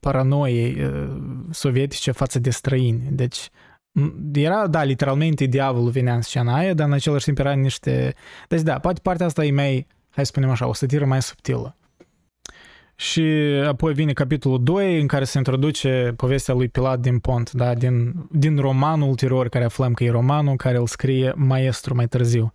paranoiei 0.00 0.90
sovietice 1.50 2.10
față 2.10 2.38
de 2.38 2.50
străini. 2.50 3.08
Deci 3.10 3.50
era, 4.32 4.66
da, 4.66 4.82
literalmente 4.82 5.44
diavolul 5.44 5.90
venea 5.90 6.14
în 6.14 6.22
scena 6.22 6.56
aia, 6.56 6.74
dar 6.74 6.86
în 6.86 6.92
același 6.92 7.24
timp 7.24 7.38
era 7.38 7.52
niște... 7.52 8.14
Deci 8.48 8.60
da, 8.60 8.78
poate 8.78 9.00
partea 9.02 9.26
asta 9.26 9.44
e 9.44 9.52
mai, 9.52 9.86
hai 10.10 10.24
să 10.24 10.30
spunem 10.30 10.50
așa, 10.50 10.66
o 10.66 10.72
satiră 10.72 11.04
mai 11.04 11.22
subtilă. 11.22 11.76
Și 13.00 13.22
apoi 13.66 13.92
vine 13.92 14.12
capitolul 14.12 14.62
2 14.62 15.00
în 15.00 15.06
care 15.06 15.24
se 15.24 15.38
introduce 15.38 16.12
povestea 16.16 16.54
lui 16.54 16.68
Pilat 16.68 17.00
din 17.00 17.18
Pont, 17.18 17.52
da, 17.52 17.74
din, 17.74 18.14
din 18.30 18.56
romanul 18.56 19.08
ulterior 19.08 19.48
care 19.48 19.64
aflăm 19.64 19.92
că 19.92 20.04
e 20.04 20.10
romanul 20.10 20.56
care 20.56 20.76
îl 20.76 20.86
scrie 20.86 21.32
maestru 21.36 21.94
mai 21.94 22.06
târziu. 22.06 22.52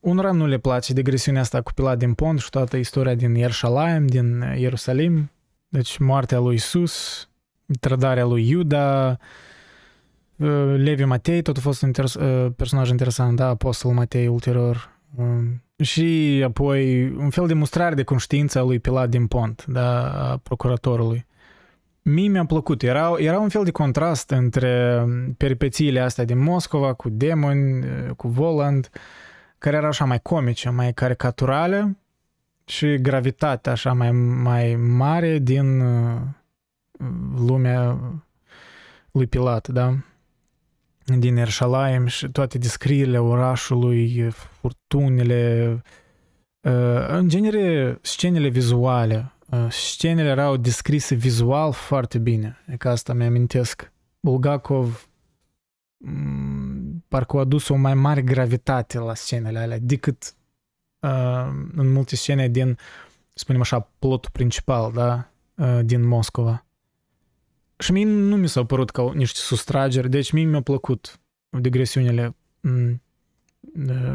Unora 0.00 0.30
nu 0.32 0.46
le 0.46 0.58
place 0.58 0.92
digresiunea 0.92 1.40
asta 1.40 1.60
cu 1.60 1.72
Pilat 1.72 1.98
din 1.98 2.14
Pont 2.14 2.40
și 2.40 2.50
toată 2.50 2.76
istoria 2.76 3.14
din 3.14 3.34
Ierusalim, 3.34 4.06
din 4.06 4.54
Ierusalim, 4.56 5.30
deci 5.68 5.98
moartea 5.98 6.38
lui 6.38 6.54
Isus, 6.54 7.28
trădarea 7.80 8.24
lui 8.24 8.48
Iuda, 8.48 9.18
Uh, 10.40 10.74
Levi 10.76 11.04
Matei, 11.04 11.42
tot 11.42 11.56
a 11.56 11.60
fost 11.60 11.82
un 11.82 11.92
inter- 11.92 12.20
uh, 12.20 12.52
personaj 12.56 12.88
interesant, 12.88 13.36
da, 13.36 13.46
Apostol 13.46 13.92
Matei 13.92 14.26
ulterior. 14.26 14.98
Um, 15.80 15.86
și 15.86 16.42
apoi 16.44 17.08
un 17.08 17.30
fel 17.30 17.46
de 17.46 17.54
mustrare 17.54 17.94
de 17.94 18.02
conștiință 18.02 18.58
a 18.58 18.62
lui 18.62 18.78
Pilat 18.78 19.08
din 19.08 19.26
Pont, 19.26 19.64
da, 19.66 20.12
a 20.30 20.36
procuratorului. 20.36 21.26
Mie 22.02 22.28
mi-a 22.28 22.44
plăcut. 22.44 22.82
Era, 22.82 23.14
era 23.18 23.38
un 23.38 23.48
fel 23.48 23.64
de 23.64 23.70
contrast 23.70 24.30
între 24.30 25.04
peripețiile 25.36 26.00
astea 26.00 26.24
din 26.24 26.38
Moscova 26.38 26.92
cu 26.92 27.08
demoni, 27.08 27.78
uh, 27.78 28.10
cu 28.16 28.28
Voland, 28.28 28.90
care 29.58 29.76
era 29.76 29.88
așa 29.88 30.04
mai 30.04 30.20
comice, 30.20 30.68
mai 30.70 30.92
caricaturale 30.92 31.96
și 32.64 32.96
gravitatea 32.96 33.72
așa 33.72 33.92
mai, 33.92 34.12
mai 34.42 34.74
mare 34.76 35.38
din 35.38 35.82
lumea 37.46 37.98
lui 39.10 39.26
Pilat, 39.26 39.68
da? 39.68 39.94
Din 41.18 41.36
Ierusalim 41.36 42.06
și 42.06 42.28
toate 42.28 42.58
descrierile 42.58 43.18
orașului, 43.18 44.30
furtunile, 44.30 45.82
în 47.08 47.28
genere 47.28 47.98
scenele 48.02 48.48
vizuale. 48.48 49.32
Scenele 49.68 50.28
erau 50.28 50.56
descrise 50.56 51.14
vizual 51.14 51.72
foarte 51.72 52.18
bine, 52.18 52.58
e 52.66 52.76
ca 52.76 52.90
asta 52.90 53.12
mi-amintesc. 53.12 53.92
Bulgakov 54.20 55.08
parcă 57.08 57.36
a 57.36 57.40
adus 57.40 57.68
o 57.68 57.74
mai 57.74 57.94
mare 57.94 58.22
gravitate 58.22 58.98
la 58.98 59.14
scenele 59.14 59.58
alea 59.58 59.78
decât 59.78 60.34
uh, 61.00 61.48
în 61.76 61.92
multe 61.92 62.16
scene 62.16 62.48
din, 62.48 62.78
spunem 63.34 63.60
așa, 63.60 63.90
plotul 63.98 64.30
principal, 64.32 64.92
da, 64.92 65.30
uh, 65.54 65.80
din 65.84 66.06
Moscova. 66.06 66.64
Și 67.80 67.92
mie 67.92 68.04
nu 68.04 68.36
mi 68.36 68.48
s-au 68.48 68.64
părut 68.64 68.90
ca 68.90 69.10
niște 69.14 69.38
sustrageri, 69.38 70.10
deci 70.10 70.32
mie 70.32 70.44
mi-a 70.44 70.60
plăcut 70.60 71.20
digresiunile 71.60 72.36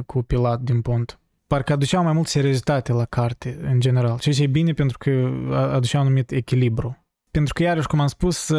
cu 0.06 0.22
Pilat 0.22 0.62
din 0.62 0.82
Pont. 0.82 1.20
Parcă 1.48 1.74
aduceau 1.74 2.04
mai 2.04 2.14
mult 2.14 2.28
seriozitate 2.28 2.92
la 2.92 3.06
carte, 3.06 3.60
în 3.62 3.80
general. 3.80 4.20
Ceea 4.20 4.36
ce 4.36 4.44
e 4.44 4.48
bine 4.48 4.74
pentru 4.74 4.98
că 4.98 5.10
aduceau 5.52 6.02
anumit 6.02 6.32
echilibru. 6.32 7.06
Pentru 7.32 7.54
că, 7.54 7.64
iarăși, 7.64 7.88
cum 7.88 8.00
am 8.00 8.08
spus, 8.08 8.52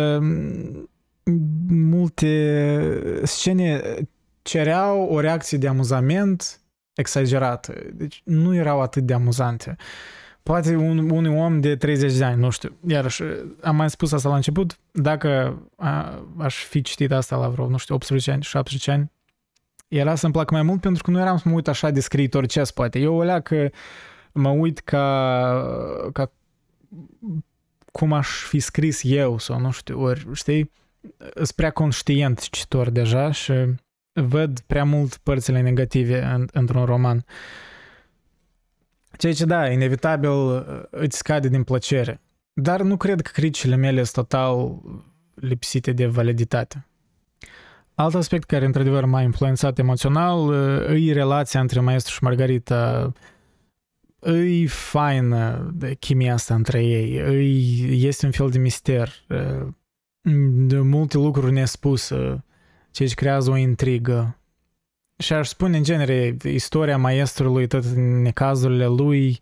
multe 1.69 3.21
scene 3.23 3.83
cereau 4.43 5.03
o 5.03 5.21
reacție 5.21 5.59
de 5.59 5.69
amuzament 5.69 6.61
exagerată. 6.95 7.75
Deci 7.93 8.23
nu 8.25 8.55
erau 8.55 8.81
atât 8.81 9.03
de 9.03 9.13
amuzante. 9.13 9.77
Poate 10.47 10.77
un, 10.77 11.11
un 11.11 11.27
om 11.27 11.61
de 11.61 11.77
30 11.77 12.17
de 12.17 12.25
ani, 12.25 12.41
nu 12.41 12.51
știu. 12.51 12.77
Iarăși, 12.87 13.23
am 13.63 13.77
mai 13.77 13.91
spus 13.91 14.13
asta 14.13 14.29
la 14.29 14.35
început, 14.35 14.79
dacă 14.91 15.59
a, 15.77 16.23
aș 16.39 16.65
fi 16.65 16.83
citit 16.83 17.13
asta 17.13 17.37
la 17.37 17.49
vreo, 17.49 17.69
nu 17.69 17.77
știu, 17.77 17.95
18 17.95 18.31
ani, 18.31 18.43
17 18.43 18.91
ani, 18.91 19.11
era 19.89 20.15
să-mi 20.15 20.33
placă 20.33 20.55
mai 20.55 20.63
mult 20.63 20.81
pentru 20.81 21.03
că 21.03 21.11
nu 21.11 21.21
eram 21.21 21.37
să 21.37 21.49
mă 21.49 21.55
uit 21.55 21.69
așa 21.69 21.91
de 21.91 22.01
scriitor 22.01 22.47
ce 22.47 22.63
poate. 22.75 22.99
Eu 22.99 23.15
o 23.15 23.41
că 23.41 23.71
mă 24.33 24.49
uit 24.49 24.79
ca, 24.79 26.09
ca 26.13 26.33
cum 27.93 28.13
aș 28.13 28.29
fi 28.29 28.59
scris 28.59 29.01
eu 29.05 29.39
sau 29.39 29.61
nu 29.61 29.71
știu, 29.71 30.01
ori, 30.01 30.27
știi, 30.33 30.73
sunt 31.35 31.51
prea 31.51 31.71
conștient 31.71 32.49
citor 32.49 32.91
deja 32.91 33.31
și 33.31 33.53
văd 34.13 34.61
prea 34.67 34.85
mult 34.85 35.17
părțile 35.17 35.61
negative 35.61 36.23
în, 36.23 36.47
într-un 36.53 36.85
roman. 36.85 37.17
Uh, 37.17 37.75
Ceea 39.17 39.33
ce, 39.33 39.45
da, 39.45 39.71
inevitabil 39.71 40.31
îți 40.91 41.19
scade 41.19 41.49
din 41.49 41.63
plăcere. 41.63 42.21
Dar 42.53 42.83
nu 42.83 42.97
cred 42.97 43.21
că 43.21 43.31
criticile 43.35 43.77
mele 43.77 44.03
sunt 44.03 44.27
total 44.29 44.83
lipsite 45.35 45.93
de 45.93 46.07
validitate. 46.07 46.87
Alt 47.95 48.15
aspect 48.15 48.45
care, 48.45 48.65
într-adevăr, 48.65 49.05
m-a 49.05 49.23
influențat 49.23 49.79
emoțional 49.79 50.53
e 50.95 51.13
relația 51.13 51.61
între 51.61 51.81
maestru 51.81 52.13
și 52.13 52.23
Margarita. 52.23 53.13
E 54.21 54.67
faină 54.67 55.71
de 55.75 55.95
chimia 55.95 56.33
asta 56.33 56.55
între 56.55 56.85
ei. 56.85 57.15
E, 57.15 58.07
este 58.09 58.27
un 58.27 58.33
fel 58.33 58.51
de 58.51 58.59
mister. 58.59 59.13
De 60.57 60.79
multe 60.79 61.17
lucruri 61.17 61.53
nespuse, 61.53 62.45
ceea 62.91 63.09
ce 63.09 63.15
creează 63.15 63.51
o 63.51 63.57
intrigă. 63.57 64.39
Și 65.19 65.33
aș 65.33 65.49
spune, 65.49 65.77
în 65.77 65.83
genere, 65.83 66.37
istoria 66.45 66.97
maestrului, 66.97 67.67
tot 67.67 67.85
necazurile 68.23 68.87
lui, 68.87 69.41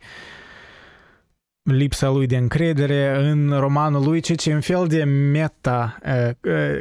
lipsa 1.62 2.09
lui 2.09 2.26
de 2.26 2.37
încredere 2.37 3.28
în 3.31 3.59
romanul 3.59 4.04
lui, 4.04 4.21
ceea 4.21 4.37
ce 4.37 4.50
e 4.50 4.54
un 4.54 4.61
fel 4.61 4.87
de 4.87 5.04
meta 5.04 5.99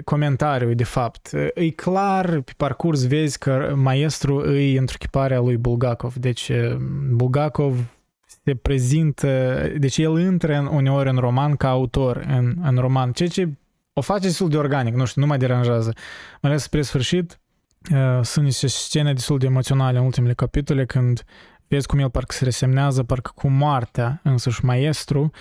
comentariu, 0.03 0.73
de 0.73 0.83
fapt. 0.83 1.31
E 1.53 1.69
clar, 1.69 2.41
pe 2.41 2.51
parcurs 2.57 3.07
vezi 3.07 3.37
că 3.37 3.73
maestru 3.75 4.55
e 4.55 4.79
întruchiparea 4.79 5.39
lui 5.39 5.57
Bulgakov. 5.57 6.13
Deci 6.13 6.51
Bulgakov 7.09 7.77
se 8.43 8.55
prezintă, 8.55 9.61
deci 9.77 9.97
el 9.97 10.19
intră 10.19 10.55
în, 10.55 10.65
uneori 10.65 11.09
în 11.09 11.17
roman 11.17 11.55
ca 11.55 11.69
autor 11.69 12.25
în, 12.27 12.55
în 12.63 12.77
roman, 12.77 13.11
ceea 13.11 13.29
ce 13.29 13.49
o 13.93 14.01
face 14.01 14.25
destul 14.27 14.49
de 14.49 14.57
organic, 14.57 14.93
nu 14.93 15.05
știu, 15.05 15.21
nu 15.21 15.27
mă 15.27 15.37
deranjează. 15.37 15.93
Mai 16.41 16.51
ales 16.51 16.63
spre 16.63 16.81
sfârșit, 16.81 17.39
sunt 18.21 18.45
niște 18.45 18.67
scene 18.67 19.13
destul 19.13 19.37
de 19.37 19.45
emoționale 19.45 19.97
în 19.97 20.03
ultimele 20.05 20.33
capitole 20.33 20.85
când 20.85 21.23
vezi 21.67 21.87
cum 21.87 21.99
el 21.99 22.09
parcă 22.09 22.33
se 22.33 22.43
resemnează, 22.43 23.03
parcă 23.03 23.31
cu 23.35 23.47
moartea 23.47 24.19
însuși 24.23 24.65
maestru 24.65 25.31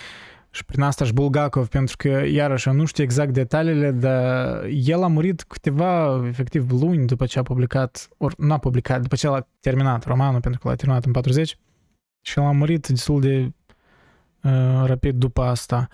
și 0.49 0.65
prin 0.65 0.81
asta 0.81 1.05
și 1.05 1.13
Bulgakov, 1.13 1.67
pentru 1.67 1.95
că, 1.97 2.07
iarăși, 2.09 2.69
nu 2.69 2.85
știu 2.85 3.03
exact 3.03 3.33
detaliile, 3.33 3.91
dar 3.91 4.63
el 4.65 5.03
a 5.03 5.07
murit 5.07 5.43
câteva, 5.43 6.21
efectiv, 6.27 6.71
luni 6.71 7.05
după 7.05 7.25
ce 7.25 7.39
a 7.39 7.41
publicat, 7.41 8.07
ori 8.17 8.35
nu 8.37 8.53
a 8.53 8.57
publicat, 8.57 9.01
după 9.01 9.15
ce 9.15 9.27
a 9.27 9.47
terminat 9.59 10.03
romanul, 10.05 10.39
pentru 10.39 10.59
că 10.59 10.67
l-a 10.67 10.75
terminat 10.75 11.05
în 11.05 11.11
40, 11.11 11.57
și 12.21 12.39
el 12.39 12.45
a 12.45 12.51
murit 12.51 12.87
destul 12.87 13.21
de 13.21 13.51
rapid 14.85 15.15
după 15.15 15.41
asta. 15.41 15.87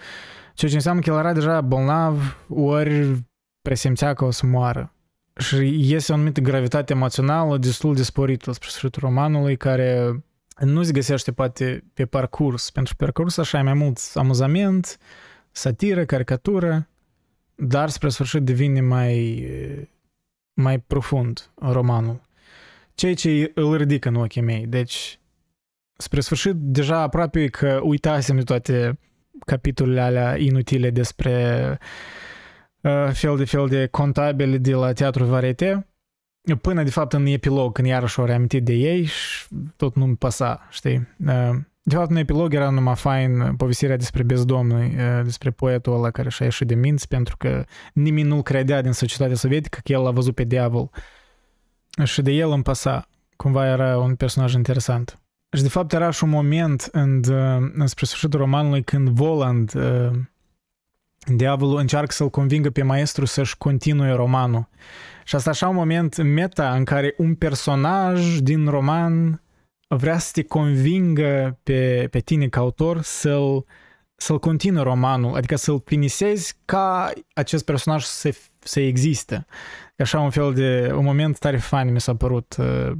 Ceea 0.53 0.71
ce 0.71 0.77
înseamnă 0.77 1.01
că 1.01 1.09
el 1.09 1.17
era 1.17 1.33
deja 1.33 1.61
bolnav, 1.61 2.37
ori 2.49 3.23
presimțea 3.61 4.13
că 4.13 4.25
o 4.25 4.31
să 4.31 4.45
moară. 4.45 4.93
Și 5.39 5.93
este 5.93 6.11
o 6.11 6.15
anumită 6.15 6.41
gravitate 6.41 6.93
emoțională 6.93 7.57
destul 7.57 7.95
de 7.95 8.03
sporită 8.03 8.51
spre 8.51 8.67
sfârșitul 8.69 9.01
romanului, 9.01 9.57
care 9.57 10.23
nu 10.59 10.83
se 10.83 10.91
găsește 10.91 11.31
poate 11.31 11.83
pe 11.93 12.05
parcurs, 12.05 12.69
pentru 12.69 12.95
că 12.97 13.03
parcurs 13.03 13.37
așa 13.37 13.57
e 13.57 13.61
mai 13.61 13.73
mult 13.73 13.99
amuzament, 14.13 14.97
satiră, 15.51 16.05
caricatură, 16.05 16.87
dar 17.55 17.89
spre 17.89 18.09
sfârșit 18.09 18.41
devine 18.41 18.81
mai, 18.81 19.47
mai 20.53 20.79
profund 20.79 21.49
romanul. 21.55 22.27
Ceea 22.95 23.13
ce 23.13 23.51
îl 23.53 23.77
ridică 23.77 24.09
în 24.09 24.15
ochii 24.15 24.41
mei. 24.41 24.65
Deci, 24.67 25.19
spre 25.97 26.19
sfârșit, 26.19 26.53
deja 26.55 27.01
aproape 27.01 27.47
că 27.47 27.79
uitasem 27.83 28.35
de 28.35 28.43
toate 28.43 28.99
capitolele 29.45 30.01
alea 30.01 30.37
inutile 30.37 30.89
despre 30.89 31.67
uh, 31.71 31.77
fel 33.13 33.37
de 33.37 33.45
fel 33.45 33.67
de 33.67 33.87
contabile 33.91 34.57
de 34.57 34.73
la 34.73 34.93
teatru 34.93 35.25
varieté, 35.25 35.87
până 36.61 36.83
de 36.83 36.89
fapt 36.89 37.13
în 37.13 37.25
epilog, 37.25 37.73
când 37.73 37.87
iarăși 37.87 38.19
au 38.19 38.25
reamintit 38.25 38.63
de 38.63 38.73
ei 38.73 39.03
și 39.03 39.47
tot 39.75 39.95
nu-mi 39.95 40.15
păsa, 40.15 40.67
știi? 40.69 41.07
Uh, 41.25 41.55
de 41.81 41.95
fapt, 41.95 42.09
în 42.09 42.15
epilog 42.15 42.53
era 42.53 42.69
numai 42.69 42.95
fain 42.95 43.55
povestirea 43.55 43.97
despre 43.97 44.23
bezdomnul, 44.23 44.91
despre 45.23 45.51
poetul 45.51 45.93
ăla 45.93 46.11
care 46.11 46.29
și-a 46.29 46.45
ieșit 46.45 46.67
de 46.67 46.75
minți 46.75 47.07
pentru 47.07 47.37
că 47.37 47.63
nimeni 47.93 48.27
nu 48.27 48.41
credea 48.41 48.81
din 48.81 48.91
societatea 48.91 49.35
sovietică 49.35 49.79
că 49.83 49.91
el 49.91 50.01
l-a 50.01 50.11
văzut 50.11 50.35
pe 50.35 50.43
diavol. 50.43 50.89
Și 52.03 52.21
de 52.21 52.31
el 52.31 52.51
îmi 52.51 52.63
păsa. 52.63 53.07
Cumva 53.35 53.67
era 53.67 53.97
un 53.97 54.15
personaj 54.15 54.53
interesant. 54.53 55.19
Și 55.57 55.61
de 55.61 55.69
fapt 55.69 55.93
era 55.93 56.09
și 56.09 56.23
un 56.23 56.29
moment 56.29 56.89
în, 56.91 57.21
în 57.73 57.87
spre 57.87 58.05
sfârșitul 58.05 58.39
romanului 58.39 58.83
când 58.83 59.09
Voland, 59.09 59.71
diavolul, 61.25 61.77
încearcă 61.77 62.11
să-l 62.11 62.29
convingă 62.29 62.69
pe 62.69 62.83
maestru 62.83 63.25
să-și 63.25 63.57
continue 63.57 64.11
romanul. 64.11 64.67
Și 65.23 65.35
asta 65.35 65.49
așa 65.49 65.67
un 65.67 65.75
moment 65.75 66.21
meta 66.21 66.73
în 66.73 66.83
care 66.83 67.13
un 67.17 67.35
personaj 67.35 68.37
din 68.37 68.67
roman 68.67 69.41
vrea 69.87 70.17
să 70.17 70.31
te 70.33 70.43
convingă 70.43 71.59
pe, 71.63 72.07
pe 72.11 72.19
tine 72.19 72.47
ca 72.47 72.59
autor 72.59 73.01
să-l, 73.01 73.65
să-l 74.15 74.39
continue 74.39 74.83
romanul, 74.83 75.35
adică 75.35 75.55
să-l 75.55 75.81
finisezi 75.85 76.55
ca 76.65 77.11
acest 77.33 77.65
personaj 77.65 78.03
să, 78.03 78.35
să 78.59 78.79
existe. 78.79 79.45
Așa 79.97 80.19
un 80.19 80.29
fel 80.29 80.53
de, 80.53 80.91
un 80.95 81.03
moment 81.03 81.37
tare 81.37 81.57
fain 81.57 81.91
mi 81.91 82.01
s-a 82.01 82.15
părut, 82.15 82.55
uh, 82.59 82.91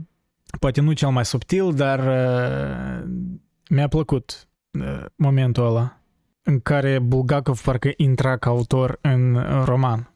poate 0.60 0.82
nu 0.82 0.92
cel 0.92 1.10
mai 1.10 1.26
subtil, 1.26 1.74
dar 1.74 2.00
uh, 2.00 3.10
mi-a 3.70 3.88
plăcut 3.88 4.48
uh, 4.72 5.06
momentul 5.16 5.66
ăla 5.66 5.99
în 6.50 6.60
care 6.60 7.00
Bulgakov 7.00 7.62
parcă 7.62 7.92
intra 7.96 8.38
ca 8.38 8.50
autor 8.50 8.98
în 9.02 9.40
roman. 9.66 10.14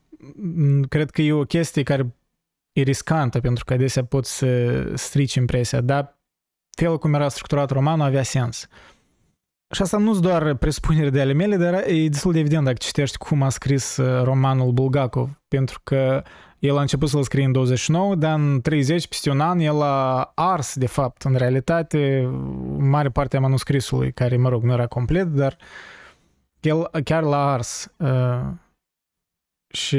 Cred 0.89 1.09
că 1.09 1.21
e 1.21 1.33
o 1.33 1.43
chestie 1.43 1.83
care 1.83 2.15
e 2.71 2.81
riscantă, 2.81 3.39
pentru 3.39 3.63
că 3.65 3.73
adesea 3.73 4.03
poți 4.03 4.37
să 4.37 4.83
strici 4.95 5.33
impresia, 5.33 5.81
dar 5.81 6.19
felul 6.77 6.97
cum 6.97 7.13
era 7.13 7.29
structurat 7.29 7.69
romanul 7.69 8.05
avea 8.05 8.23
sens. 8.23 8.67
Și 9.69 9.81
asta 9.81 9.97
nu 9.97 10.19
doar 10.19 10.55
presupuneri 10.55 11.11
de 11.11 11.21
ale 11.21 11.33
mele, 11.33 11.55
dar 11.55 11.73
e 11.87 12.07
destul 12.07 12.31
de 12.31 12.39
evident 12.39 12.63
dacă 12.63 12.77
citești 12.77 13.17
cum 13.17 13.41
a 13.41 13.49
scris 13.49 13.99
romanul 14.23 14.71
Bulgakov, 14.71 15.41
pentru 15.47 15.79
că 15.83 16.23
el 16.59 16.77
a 16.77 16.81
început 16.81 17.09
să-l 17.09 17.23
scrie 17.23 17.45
în 17.45 17.51
29, 17.51 18.15
dar 18.15 18.39
în 18.39 18.61
30, 18.61 19.07
peste 19.07 19.29
un 19.29 19.39
an, 19.39 19.59
el 19.59 19.81
a 19.81 20.31
ars, 20.35 20.75
de 20.75 20.87
fapt, 20.87 21.21
în 21.21 21.35
realitate, 21.35 22.29
mare 22.77 23.09
parte 23.09 23.37
a 23.37 23.39
manuscrisului, 23.39 24.11
care, 24.11 24.37
mă 24.37 24.49
rog, 24.49 24.63
nu 24.63 24.73
era 24.73 24.87
complet, 24.87 25.27
dar 25.27 25.57
el 25.57 25.61
chiar 27.03 27.23
l-a 27.23 27.51
ars. 27.51 27.93
Și 29.67 29.97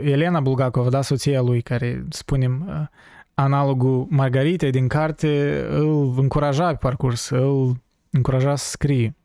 Elena 0.00 0.40
Bulgakov, 0.40 0.88
da, 0.88 1.02
soția 1.02 1.40
lui, 1.40 1.62
care, 1.62 2.04
spunem, 2.08 2.88
analogul 3.34 4.06
Margaritei 4.10 4.70
din 4.70 4.88
carte 4.88 5.64
îl 5.70 6.18
încuraja 6.18 6.68
pe 6.68 6.76
parcurs, 6.80 7.28
îl 7.28 7.76
încuraja 8.10 8.56
să 8.56 8.70
scrie. 8.70 9.16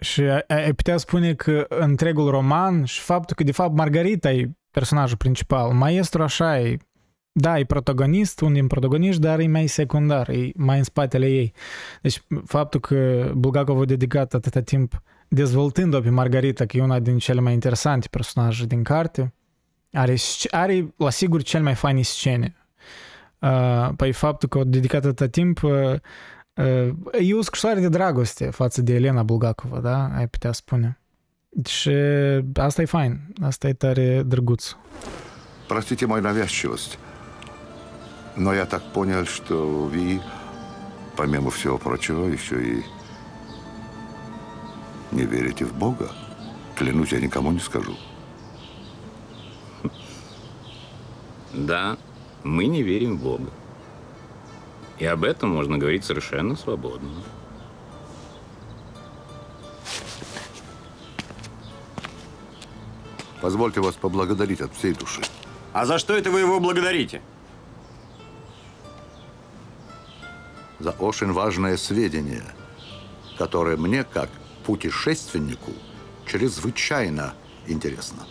Și 0.00 0.22
ai 0.46 0.72
putea 0.72 0.96
spune 0.96 1.34
că 1.34 1.66
întregul 1.68 2.30
roman 2.30 2.84
și 2.84 3.00
faptul 3.00 3.36
că 3.36 3.42
de 3.42 3.52
fapt 3.52 3.74
Margarita 3.74 4.32
e 4.32 4.50
personajul 4.70 5.16
principal, 5.16 5.72
maestru 5.72 6.22
așa 6.22 6.60
e, 6.60 6.76
da, 7.32 7.58
e 7.58 7.64
protagonist, 7.64 8.40
unul 8.40 8.54
din 8.54 8.66
protagoniști, 8.66 9.20
dar 9.20 9.38
e 9.38 9.46
mai 9.46 9.66
secundar, 9.66 10.28
e 10.28 10.50
mai 10.54 10.78
în 10.78 10.84
spatele 10.84 11.26
ei. 11.26 11.52
Deci 12.02 12.22
faptul 12.44 12.80
că 12.80 13.30
Bulgakov 13.34 13.80
a 13.80 13.84
dedicat 13.84 14.34
atâta 14.34 14.60
timp 14.60 15.02
dezvoltând-o 15.27 16.01
pe 16.01 16.09
Margarita, 16.09 16.65
că 16.65 16.77
e 16.77 16.81
una 16.81 16.99
din 16.99 17.17
cele 17.17 17.41
mai 17.41 17.53
interesante 17.53 18.07
personaje 18.11 18.65
din 18.65 18.83
carte, 18.83 19.33
are, 19.91 20.15
are 20.51 20.93
la 20.97 21.09
sigur 21.09 21.41
cel 21.41 21.61
mai 21.63 21.75
faine 21.75 22.01
scene 22.01 22.55
Uh, 23.43 23.89
păi 23.95 24.11
faptul 24.11 24.49
că 24.49 24.57
au 24.57 24.63
dedicat 24.63 25.03
atâta 25.03 25.27
timp 25.27 25.63
uh, 25.63 25.71
uh, 26.53 26.93
e 27.19 27.33
o 27.33 27.41
scrisoare 27.41 27.79
de 27.79 27.87
dragoste 27.87 28.49
față 28.49 28.81
de 28.81 28.93
Elena 28.93 29.23
Bulgakova, 29.23 29.79
da? 29.79 30.09
Ai 30.15 30.27
putea 30.27 30.51
spune. 30.51 30.99
Și 31.65 31.91
asta 32.55 32.81
e 32.81 32.85
fain, 32.85 33.19
asta 33.41 33.67
e 33.67 33.73
tare 33.73 34.23
drăguț. 34.25 34.71
Простите 35.67 36.05
мою 36.05 36.21
навязчивость, 36.21 36.97
но 38.35 38.53
я 38.53 38.65
так 38.65 38.83
понял, 38.93 39.25
что 39.25 39.55
вы, 39.93 40.21
помимо 41.15 41.49
всего 41.49 41.77
прочего, 41.77 42.23
еще 42.27 42.57
и 42.71 42.83
не 45.12 45.24
верите 45.24 45.64
в 45.64 45.74
Бога. 45.74 46.10
Клянусь, 46.76 47.12
я 47.12 47.20
никому 47.20 47.52
не 47.52 47.60
скажу. 47.60 47.96
Да, 51.52 51.96
мы 52.44 52.66
не 52.66 52.82
верим 52.82 53.16
в 53.18 53.22
Бога. 53.22 53.50
И 54.98 55.06
об 55.06 55.24
этом 55.24 55.50
можно 55.50 55.78
говорить 55.78 56.04
совершенно 56.04 56.56
свободно. 56.56 57.08
Позвольте 63.40 63.80
вас 63.80 63.94
поблагодарить 63.94 64.60
от 64.60 64.74
всей 64.74 64.94
души. 64.94 65.22
А 65.72 65.86
за 65.86 65.98
что 65.98 66.16
это 66.16 66.30
вы 66.30 66.40
его 66.40 66.58
благодарите? 66.58 67.22
За 70.80 70.90
очень 70.90 71.32
важное 71.32 71.76
сведение, 71.76 72.44
которое 73.36 73.76
мне, 73.76 74.04
как 74.04 74.28
путешественнику, 74.67 75.71
чрезвычайно 76.25 77.33
интересно. 77.67 78.25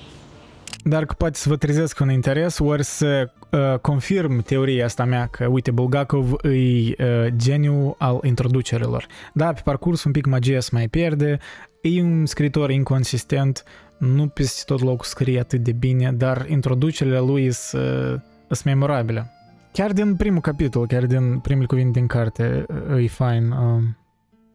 Dar 0.84 1.04
că 1.04 1.14
poate 1.14 1.38
să 1.38 1.48
vă 1.48 1.56
trezesc 1.56 2.00
un 2.00 2.10
interes, 2.10 2.58
ori 2.58 2.84
să 2.84 3.32
uh, 3.50 3.78
confirm 3.78 4.42
teoria 4.42 4.84
asta 4.84 5.04
mea 5.04 5.26
că, 5.26 5.46
uite, 5.46 5.70
Bulgakov 5.70 6.32
e 6.42 6.48
uh, 6.48 7.26
geniu 7.36 7.94
al 7.98 8.20
introducerilor. 8.22 9.06
Da, 9.32 9.52
pe 9.52 9.60
parcurs 9.64 10.04
un 10.04 10.12
pic 10.12 10.26
magia 10.26 10.60
se 10.60 10.70
mai 10.72 10.88
pierde, 10.88 11.38
e 11.80 12.02
un 12.02 12.26
scritor 12.26 12.70
inconsistent, 12.70 13.64
nu 13.98 14.26
peste 14.26 14.62
tot 14.66 14.80
locul 14.80 15.04
scrie 15.04 15.40
atât 15.40 15.60
de 15.60 15.72
bine, 15.72 16.12
dar 16.12 16.46
introducerile 16.48 17.18
lui 17.18 17.52
sunt 17.52 18.22
uh, 18.48 18.60
memorabile. 18.64 19.30
Chiar 19.72 19.92
din 19.92 20.16
primul 20.16 20.40
capitol, 20.40 20.86
chiar 20.86 21.06
din 21.06 21.38
primul 21.38 21.66
cuvinte 21.66 21.98
din 21.98 22.06
carte, 22.06 22.66
uh, 22.90 23.04
e 23.04 23.08
fain. 23.08 23.50
Uh, 23.50 23.82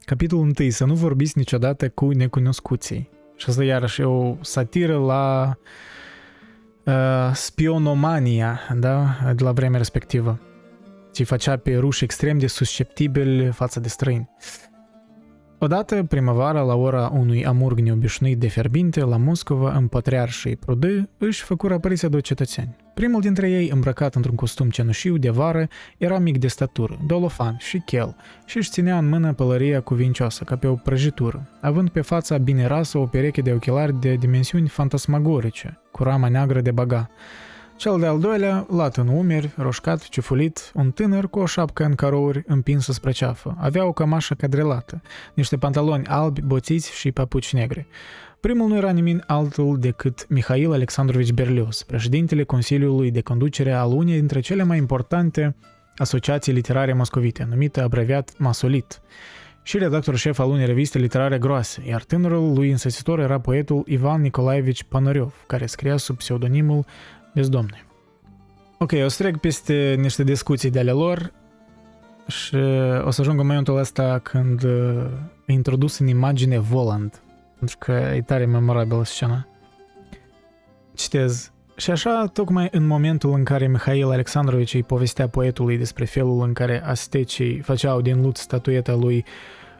capitolul 0.04 0.44
întâi, 0.44 0.70
să 0.70 0.84
nu 0.84 0.94
vorbiți 0.94 1.38
niciodată 1.38 1.88
cu 1.88 2.10
necunoscuții. 2.10 3.10
Și 3.36 3.48
asta 3.48 3.64
iarăși 3.64 4.00
e 4.00 4.04
o 4.04 4.36
satiră 4.40 4.98
la 4.98 5.56
uh, 6.84 7.30
spionomania, 7.34 8.60
da, 8.74 9.06
de 9.34 9.42
la 9.42 9.52
vremea 9.52 9.78
respectivă. 9.78 10.40
Ce 11.12 11.24
făcea 11.24 11.56
pe 11.56 11.76
ruși 11.76 12.04
extrem 12.04 12.38
de 12.38 12.46
susceptibili 12.46 13.50
față 13.50 13.80
de 13.80 13.88
străini. 13.88 14.30
Odată, 15.58 16.04
primăvara, 16.04 16.62
la 16.62 16.74
ora 16.74 17.10
unui 17.14 17.46
amurg 17.46 17.78
neobișnuit 17.78 18.38
de 18.38 18.46
fierbinte, 18.46 19.00
la 19.00 19.16
Moscova, 19.16 19.72
în 19.76 19.86
Patriarșii 19.86 20.56
Prudă, 20.56 21.08
își 21.18 21.42
făcură 21.42 21.74
apariția 21.74 22.08
doi 22.08 22.20
cetățeni. 22.20 22.76
Primul 22.94 23.20
dintre 23.20 23.50
ei, 23.50 23.68
îmbrăcat 23.68 24.14
într-un 24.14 24.34
costum 24.34 24.70
cenușiu 24.70 25.16
de 25.16 25.30
vară, 25.30 25.68
era 25.98 26.18
mic 26.18 26.38
de 26.38 26.46
statură, 26.46 26.98
dolofan 27.06 27.56
și 27.58 27.78
chel, 27.78 28.16
și 28.44 28.56
își 28.56 28.70
ținea 28.70 28.98
în 28.98 29.08
mână 29.08 29.32
pălăria 29.32 29.80
cuvincioasă, 29.80 30.44
ca 30.44 30.56
pe 30.56 30.66
o 30.66 30.74
prăjitură, 30.74 31.48
având 31.60 31.88
pe 31.88 32.00
fața 32.00 32.38
bine 32.38 32.66
rasă 32.66 32.98
o 32.98 33.06
pereche 33.06 33.40
de 33.40 33.52
ochelari 33.52 34.00
de 34.00 34.14
dimensiuni 34.14 34.68
fantasmagorice, 34.68 35.80
cu 35.90 36.02
rama 36.02 36.28
neagră 36.28 36.60
de 36.60 36.70
baga. 36.70 37.10
Cel 37.76 37.98
de-al 37.98 38.18
doilea, 38.18 38.66
lat 38.70 38.96
în 38.96 39.08
umeri, 39.08 39.50
roșcat, 39.56 40.08
ciufulit, 40.08 40.72
un 40.74 40.90
tânăr 40.90 41.28
cu 41.28 41.38
o 41.38 41.46
șapcă 41.46 41.84
în 41.84 41.94
carouri 41.94 42.42
împinsă 42.46 42.92
spre 42.92 43.10
ceafă. 43.10 43.56
Avea 43.58 43.86
o 43.86 43.92
cămașă 43.92 44.34
cadrelată, 44.34 45.02
niște 45.34 45.56
pantaloni 45.56 46.06
albi, 46.06 46.40
boțiți 46.40 46.92
și 46.92 47.12
papuci 47.12 47.52
negri. 47.52 47.86
Primul 48.42 48.68
nu 48.68 48.76
era 48.76 48.90
nimic 48.90 49.24
altul 49.26 49.78
decât 49.78 50.26
Mihail 50.28 50.72
Alexandrovici 50.72 51.32
Berlios, 51.32 51.82
președintele 51.82 52.44
Consiliului 52.44 53.10
de 53.10 53.20
Conducere 53.20 53.72
al 53.72 53.92
unei 53.92 54.18
dintre 54.18 54.40
cele 54.40 54.62
mai 54.62 54.78
importante 54.78 55.56
asociații 55.96 56.52
literare 56.52 56.92
moscovite, 56.92 57.46
numită 57.50 57.82
abreviat 57.82 58.38
Masolit. 58.38 59.00
și 59.62 59.78
redactor 59.78 60.16
șef 60.16 60.38
al 60.38 60.48
unei 60.48 60.66
reviste 60.66 60.98
literare 60.98 61.38
groase, 61.38 61.82
iar 61.86 62.02
tânărul 62.04 62.52
lui 62.54 62.70
însățitor 62.70 63.18
era 63.18 63.40
poetul 63.40 63.84
Ivan 63.86 64.20
Nicolaevici 64.20 64.82
Panoriov, 64.82 65.44
care 65.46 65.66
scria 65.66 65.96
sub 65.96 66.16
pseudonimul 66.16 66.84
Bezdomne. 67.34 67.86
Ok, 68.78 68.92
o 69.04 69.08
să 69.08 69.22
trec 69.22 69.36
peste 69.36 69.96
niște 69.98 70.24
discuții 70.24 70.70
de 70.70 70.78
ale 70.78 70.90
lor 70.90 71.32
și 72.26 72.54
o 73.04 73.10
să 73.10 73.20
ajung 73.20 73.40
în 73.40 73.46
momentul 73.46 73.76
ăsta 73.76 74.18
când 74.22 74.62
uh, 74.62 75.04
e 75.46 75.52
introdus 75.52 75.98
în 75.98 76.06
imagine 76.06 76.58
Voland, 76.58 77.22
pentru 77.62 77.78
că 77.78 77.92
e 78.14 78.22
tare 78.22 78.46
memorabilă 78.46 79.04
scena. 79.04 79.46
Citez. 80.94 81.52
Și 81.76 81.90
așa, 81.90 82.26
tocmai 82.32 82.68
în 82.70 82.86
momentul 82.86 83.32
în 83.32 83.44
care 83.44 83.68
Mihail 83.68 84.10
Alexandrovici 84.10 84.74
îi 84.74 84.82
povestea 84.82 85.28
poetului 85.28 85.78
despre 85.78 86.04
felul 86.04 86.42
în 86.42 86.52
care 86.52 86.84
astecii 86.84 87.60
făceau 87.60 88.00
din 88.00 88.22
lut 88.22 88.36
statueta 88.36 88.94
lui 88.94 89.24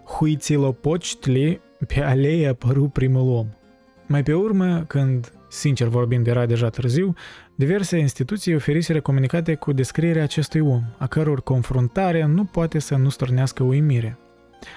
Huițilopochtli, 0.05 1.61
pe 1.87 2.03
alei 2.03 2.47
apăru 2.47 2.89
primul 2.89 3.37
om. 3.37 3.47
Mai 4.07 4.23
pe 4.23 4.35
urmă, 4.35 4.85
când, 4.87 5.33
sincer 5.49 5.87
vorbind, 5.87 6.27
era 6.27 6.47
deja 6.47 6.69
târziu, 6.69 7.15
diverse 7.55 7.99
instituții 7.99 8.55
oferiseră 8.55 9.01
comunicate 9.01 9.55
cu 9.55 9.73
descrierea 9.73 10.23
acestui 10.23 10.61
om, 10.61 10.83
a 10.99 11.07
căror 11.07 11.43
confruntare 11.43 12.25
nu 12.25 12.45
poate 12.45 12.79
să 12.79 12.97
nu 12.97 13.09
stârnească 13.09 13.63
uimire. 13.63 14.19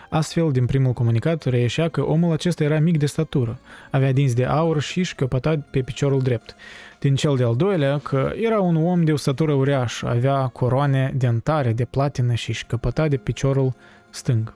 Astfel, 0.09 0.51
din 0.51 0.65
primul 0.65 0.93
comunicat, 0.93 1.43
reieșea 1.43 1.89
că 1.89 2.01
omul 2.01 2.33
acesta 2.33 2.63
era 2.63 2.79
mic 2.79 2.97
de 2.97 3.05
statură, 3.05 3.59
avea 3.91 4.11
dinți 4.11 4.35
de 4.35 4.45
aur 4.45 4.81
și 4.81 5.03
șchiopăta 5.03 5.65
pe 5.71 5.81
piciorul 5.81 6.21
drept. 6.21 6.55
Din 6.99 7.15
cel 7.15 7.35
de-al 7.35 7.55
doilea, 7.55 7.97
că 7.97 8.31
era 8.35 8.59
un 8.59 8.75
om 8.75 9.03
de 9.03 9.11
o 9.11 9.15
statură 9.15 9.53
uriașă, 9.53 10.07
avea 10.07 10.47
coroane 10.47 11.13
dentare 11.15 11.73
de 11.73 11.85
platină 11.85 12.33
și 12.33 12.53
șchiopăta 12.53 13.07
de 13.07 13.17
piciorul 13.17 13.73
stâng. 14.09 14.53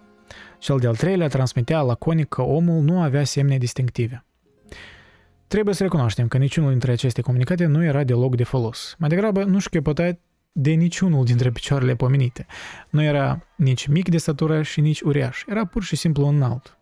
Cel 0.60 0.78
de-al 0.78 0.96
treilea 0.96 1.28
transmitea 1.28 1.82
laconic 1.82 2.28
că 2.28 2.42
omul 2.42 2.82
nu 2.82 3.02
avea 3.02 3.24
semne 3.24 3.58
distinctive. 3.58 4.24
Trebuie 5.48 5.76
să 5.76 5.84
recunoaștem 5.84 6.28
că 6.28 6.38
niciunul 6.38 6.70
dintre 6.70 6.92
aceste 6.92 7.22
comunicate 7.22 7.66
nu 7.66 7.84
era 7.84 8.04
deloc 8.04 8.36
de 8.36 8.44
folos. 8.44 8.96
Mai 8.98 9.10
degrabă, 9.10 9.44
nu 9.44 9.60
șchiopăta 9.60 10.18
de 10.52 10.72
niciunul 10.72 11.26
dintre 11.26 11.52
picioarele 11.52 11.96
pomenite. 11.96 12.46
Nu 12.90 13.04
era 13.04 13.46
nici 13.56 13.88
mic 13.88 14.10
de 14.10 14.18
statură 14.18 14.62
și 14.62 14.82
nici 14.82 15.02
uriaș, 15.02 15.44
era 15.48 15.66
pur 15.66 15.84
și 15.84 15.96
simplu 15.96 16.28
înalt. 16.28 16.78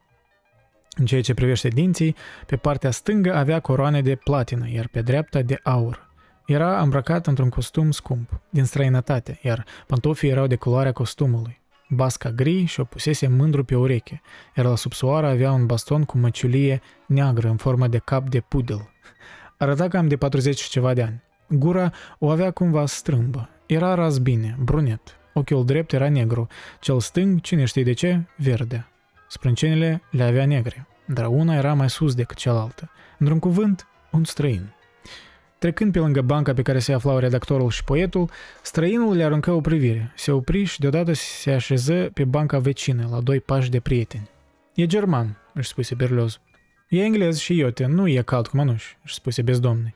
În 0.97 1.05
ceea 1.05 1.21
ce 1.21 1.33
privește 1.33 1.67
dinții, 1.67 2.15
pe 2.45 2.55
partea 2.55 2.91
stângă 2.91 3.35
avea 3.35 3.59
coroane 3.59 4.01
de 4.01 4.15
platină, 4.15 4.69
iar 4.69 4.87
pe 4.87 5.01
dreapta 5.01 5.41
de 5.41 5.59
aur. 5.63 6.09
Era 6.45 6.81
îmbrăcat 6.81 7.27
într-un 7.27 7.49
costum 7.49 7.91
scump, 7.91 8.41
din 8.49 8.63
străinătate, 8.63 9.39
iar 9.43 9.65
pantofii 9.87 10.29
erau 10.29 10.47
de 10.47 10.55
culoarea 10.55 10.91
costumului. 10.91 11.61
Basca 11.89 12.31
gri 12.31 12.65
și 12.65 12.79
o 12.79 12.83
pusese 12.83 13.27
mândru 13.27 13.63
pe 13.63 13.75
ureche, 13.75 14.21
iar 14.55 14.65
la 14.65 14.75
subsoară 14.75 15.27
avea 15.27 15.51
un 15.51 15.65
baston 15.65 16.03
cu 16.03 16.17
măciulie 16.17 16.81
neagră 17.05 17.49
în 17.49 17.57
formă 17.57 17.87
de 17.87 17.97
cap 17.97 18.29
de 18.29 18.39
pudel. 18.39 18.89
Arăta 19.57 19.87
cam 19.87 20.07
de 20.07 20.17
40 20.17 20.59
și 20.59 20.69
ceva 20.69 20.93
de 20.93 21.01
ani. 21.01 21.23
Gura 21.49 21.91
o 22.19 22.29
avea 22.29 22.51
cumva 22.51 22.85
strâmbă. 22.85 23.49
Era 23.67 23.93
ras 23.93 24.17
bine, 24.17 24.57
brunet. 24.59 25.17
Ochiul 25.33 25.65
drept 25.65 25.93
era 25.93 26.09
negru, 26.09 26.47
cel 26.79 26.99
stâng, 26.99 27.41
cine 27.41 27.65
știe 27.65 27.83
de 27.83 27.93
ce, 27.93 28.21
verde. 28.35 28.87
Sprâncenele 29.27 30.01
le 30.11 30.23
avea 30.23 30.45
negre, 30.45 30.87
dar 31.05 31.25
una 31.25 31.55
era 31.55 31.73
mai 31.73 31.89
sus 31.89 32.15
decât 32.15 32.37
cealaltă. 32.37 32.89
Într-un 33.17 33.39
cuvânt, 33.39 33.87
un 34.11 34.23
străin. 34.23 34.73
Trecând 35.57 35.91
pe 35.91 35.99
lângă 35.99 36.21
banca 36.21 36.53
pe 36.53 36.61
care 36.61 36.79
se 36.79 36.93
aflau 36.93 37.17
redactorul 37.17 37.69
și 37.69 37.83
poetul, 37.83 38.29
străinul 38.61 39.15
le 39.15 39.23
aruncă 39.23 39.51
o 39.51 39.61
privire, 39.61 40.13
se 40.15 40.31
opri 40.31 40.63
și 40.63 40.79
deodată 40.79 41.13
se 41.13 41.51
așeză 41.51 42.09
pe 42.13 42.25
banca 42.25 42.59
vecină, 42.59 43.07
la 43.11 43.19
doi 43.19 43.39
pași 43.39 43.69
de 43.69 43.79
prieteni. 43.79 44.29
E 44.73 44.85
german, 44.85 45.37
își 45.53 45.69
spuse 45.69 45.95
Berlioz. 45.95 46.39
E 46.89 47.03
englez 47.03 47.37
și 47.37 47.57
iote, 47.57 47.85
nu 47.85 48.07
e 48.07 48.21
cald 48.21 48.47
cu 48.47 48.57
mănuși, 48.57 48.97
își 49.03 49.13
spuse 49.13 49.41
bezdomnii. 49.41 49.95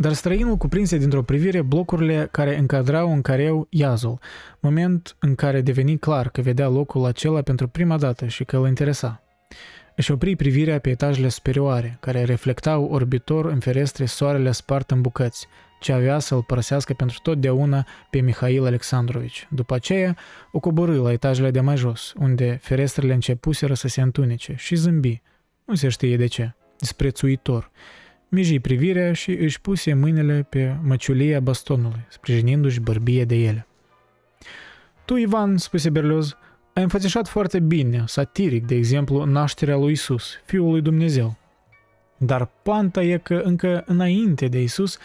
Dar 0.00 0.12
străinul 0.12 0.56
cuprinse 0.56 0.98
dintr-o 0.98 1.22
privire 1.22 1.62
blocurile 1.62 2.28
care 2.30 2.58
încadrau 2.58 3.12
în 3.12 3.22
careu 3.22 3.66
iazul, 3.70 4.18
moment 4.60 5.16
în 5.18 5.34
care 5.34 5.60
deveni 5.60 5.98
clar 5.98 6.28
că 6.28 6.40
vedea 6.40 6.68
locul 6.68 7.04
acela 7.04 7.42
pentru 7.42 7.68
prima 7.68 7.96
dată 7.96 8.26
și 8.26 8.44
că 8.44 8.56
îl 8.56 8.66
interesa. 8.66 9.22
Își 9.96 10.10
opri 10.10 10.36
privirea 10.36 10.78
pe 10.78 10.90
etajele 10.90 11.28
superioare, 11.28 11.96
care 12.00 12.24
reflectau 12.24 12.84
orbitor 12.84 13.44
în 13.44 13.58
ferestre 13.58 14.04
soarele 14.04 14.52
spart 14.52 14.90
în 14.90 15.00
bucăți, 15.00 15.46
ce 15.80 15.92
avea 15.92 16.18
să-l 16.18 16.42
părăsească 16.42 16.92
pentru 16.92 17.18
totdeauna 17.22 17.86
pe 18.10 18.20
Mihail 18.20 18.66
Alexandrovici. 18.66 19.48
După 19.50 19.74
aceea, 19.74 20.16
o 20.52 20.60
coborâ 20.60 21.00
la 21.00 21.12
etajele 21.12 21.50
de 21.50 21.60
mai 21.60 21.76
jos, 21.76 22.12
unde 22.18 22.58
ferestrele 22.62 23.14
începuseră 23.14 23.74
să 23.74 23.88
se 23.88 24.00
întunece 24.00 24.54
și 24.56 24.74
zâmbi, 24.74 25.22
nu 25.64 25.74
se 25.74 25.88
știe 25.88 26.16
de 26.16 26.26
ce, 26.26 26.54
disprețuitor, 26.78 27.70
miji 28.28 28.60
privirea 28.60 29.12
și 29.12 29.30
își 29.30 29.60
puse 29.60 29.94
mâinile 29.94 30.46
pe 30.48 30.76
măciulia 30.82 31.40
bastonului, 31.40 32.06
sprijinindu-și 32.08 32.80
bărbie 32.80 33.24
de 33.24 33.34
ele. 33.34 33.66
Tu, 35.04 35.16
Ivan, 35.16 35.56
spuse 35.56 35.90
Berlioz, 35.90 36.36
ai 36.72 36.82
înfățișat 36.82 37.28
foarte 37.28 37.60
bine, 37.60 38.04
satiric, 38.06 38.66
de 38.66 38.74
exemplu, 38.74 39.24
nașterea 39.24 39.76
lui 39.76 39.92
Isus, 39.92 40.40
Fiul 40.44 40.70
lui 40.70 40.80
Dumnezeu. 40.80 41.36
Dar 42.16 42.50
panta 42.62 43.02
e 43.02 43.18
că 43.18 43.34
încă 43.44 43.82
înainte 43.86 44.46
de 44.46 44.62
Isus 44.62 44.98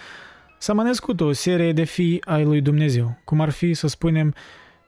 s-a 0.60 0.74
mai 0.74 0.86
născut 0.86 1.22
o 1.22 1.32
serie 1.32 1.74
de 1.74 1.84
fii 1.84 2.22
ai 2.26 2.44
lui 2.44 2.62
Dumnezeu, 2.62 3.18
cum 3.26 3.42
ar 3.42 3.50
fi, 3.50 3.74
să 3.74 3.88
spunem, 3.88 4.34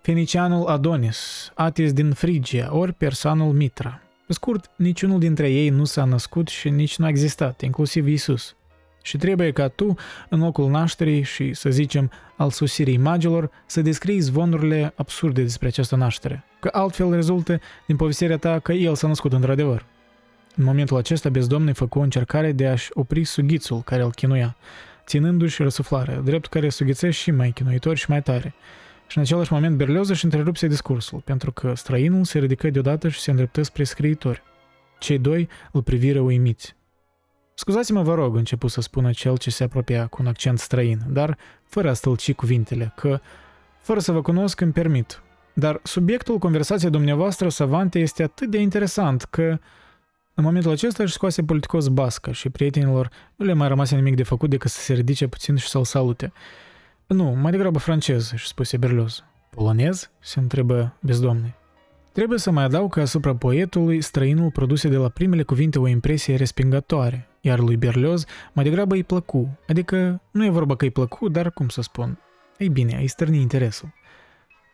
Fenicianul 0.01 0.65
Adonis, 0.65 1.51
Atis 1.55 1.93
din 1.93 2.13
Frigia, 2.13 2.75
ori 2.75 2.93
persanul 2.93 3.53
Mitra. 3.53 4.04
Pe 4.25 4.33
scurt, 4.33 4.71
niciunul 4.75 5.19
dintre 5.19 5.49
ei 5.49 5.69
nu 5.69 5.83
s-a 5.83 6.03
născut 6.03 6.47
și 6.47 6.69
nici 6.69 6.97
nu 6.97 7.05
a 7.05 7.09
existat, 7.09 7.61
inclusiv 7.61 8.07
Isus. 8.07 8.55
Și 9.01 9.17
trebuie 9.17 9.51
ca 9.51 9.67
tu, 9.67 9.95
în 10.29 10.39
locul 10.39 10.69
nașterii 10.69 11.21
și, 11.21 11.53
să 11.53 11.69
zicem, 11.69 12.11
al 12.35 12.49
sosirii 12.49 12.97
magilor, 12.97 13.49
să 13.65 13.81
descrii 13.81 14.19
zvonurile 14.19 14.93
absurde 14.95 15.41
despre 15.41 15.67
această 15.67 15.95
naștere, 15.95 16.43
că 16.59 16.69
altfel 16.71 17.13
rezultă 17.13 17.59
din 17.87 17.95
povestirea 17.95 18.37
ta 18.37 18.59
că 18.59 18.73
el 18.73 18.95
s-a 18.95 19.07
născut 19.07 19.33
într-adevăr. 19.33 19.85
În 20.55 20.63
momentul 20.63 20.97
acesta, 20.97 21.29
bezdomnul 21.29 21.73
făcu 21.73 21.99
o 21.99 22.01
încercare 22.01 22.51
de 22.51 22.67
a-și 22.67 22.89
opri 22.93 23.23
sughițul 23.23 23.81
care 23.81 24.03
îl 24.03 24.11
chinuia, 24.11 24.55
ținându-și 25.05 25.61
răsuflarea, 25.61 26.19
drept 26.19 26.45
care 26.45 26.69
sughițea 26.69 27.11
și 27.11 27.31
mai 27.31 27.51
chinuitor 27.51 27.97
și 27.97 28.09
mai 28.09 28.21
tare– 28.21 28.53
și 29.07 29.17
în 29.17 29.23
același 29.23 29.53
moment 29.53 29.77
Berlioz 29.77 30.09
își 30.09 30.23
întrerupse 30.23 30.67
discursul, 30.67 31.21
pentru 31.25 31.51
că 31.51 31.73
străinul 31.75 32.23
se 32.23 32.39
ridică 32.39 32.69
deodată 32.69 33.09
și 33.09 33.19
se 33.19 33.29
îndreptă 33.29 33.61
spre 33.61 33.83
scriitori. 33.83 34.43
Cei 34.99 35.17
doi 35.17 35.49
îl 35.71 35.83
priviră 35.83 36.19
uimiți. 36.19 36.75
Scuzați-mă, 37.53 38.01
vă 38.01 38.13
rog, 38.13 38.35
început 38.35 38.71
să 38.71 38.81
spună 38.81 39.11
cel 39.11 39.37
ce 39.37 39.49
se 39.49 39.63
apropia 39.63 40.07
cu 40.07 40.17
un 40.21 40.27
accent 40.27 40.59
străin, 40.59 40.99
dar 41.07 41.37
fără 41.63 41.89
a 41.89 41.93
stâlci 41.93 42.33
cuvintele, 42.33 42.93
că, 42.95 43.19
fără 43.79 43.99
să 43.99 44.11
vă 44.11 44.21
cunosc, 44.21 44.61
îmi 44.61 44.71
permit. 44.71 45.21
Dar 45.53 45.79
subiectul 45.83 46.37
conversației 46.37 46.91
dumneavoastră 46.91 47.49
savante 47.49 47.99
este 47.99 48.23
atât 48.23 48.49
de 48.49 48.57
interesant 48.57 49.23
că 49.23 49.59
în 50.33 50.43
momentul 50.43 50.71
acesta 50.71 51.03
își 51.03 51.13
scoase 51.13 51.43
politicos 51.43 51.87
bască 51.87 52.31
și 52.31 52.49
prietenilor 52.49 53.09
nu 53.35 53.45
le 53.45 53.53
mai 53.53 53.67
rămase 53.67 53.95
nimic 53.95 54.15
de 54.15 54.23
făcut 54.23 54.49
decât 54.49 54.71
să 54.71 54.79
se 54.79 54.93
ridice 54.93 55.27
puțin 55.27 55.55
și 55.55 55.67
să-l 55.67 55.83
salute. 55.83 56.33
Nu, 57.07 57.23
mai 57.23 57.51
degrabă 57.51 57.79
francez, 57.79 58.31
își 58.31 58.47
spuse 58.47 58.77
Berlioz. 58.77 59.23
Polonez? 59.49 60.11
se 60.19 60.39
întrebă 60.39 60.97
bezdomne. 61.01 61.55
Trebuie 62.11 62.39
să 62.39 62.51
mai 62.51 62.63
adaug 62.63 62.91
că 62.91 63.01
asupra 63.01 63.35
poetului 63.35 64.01
străinul 64.01 64.51
produse 64.51 64.87
de 64.87 64.95
la 64.95 65.09
primele 65.09 65.43
cuvinte 65.43 65.79
o 65.79 65.87
impresie 65.87 66.35
respingătoare, 66.35 67.27
iar 67.41 67.59
lui 67.59 67.77
Berlioz 67.77 68.25
mai 68.53 68.63
degrabă 68.63 68.95
îi 68.95 69.03
plăcu, 69.03 69.59
adică 69.67 70.21
nu 70.31 70.45
e 70.45 70.49
vorba 70.49 70.75
că 70.75 70.85
îi 70.85 70.91
plăcu, 70.91 71.29
dar 71.29 71.51
cum 71.51 71.67
să 71.67 71.81
spun, 71.81 72.19
ei 72.57 72.69
bine, 72.69 72.97
îi 72.99 73.07
stârni 73.07 73.41
interesul. 73.41 73.93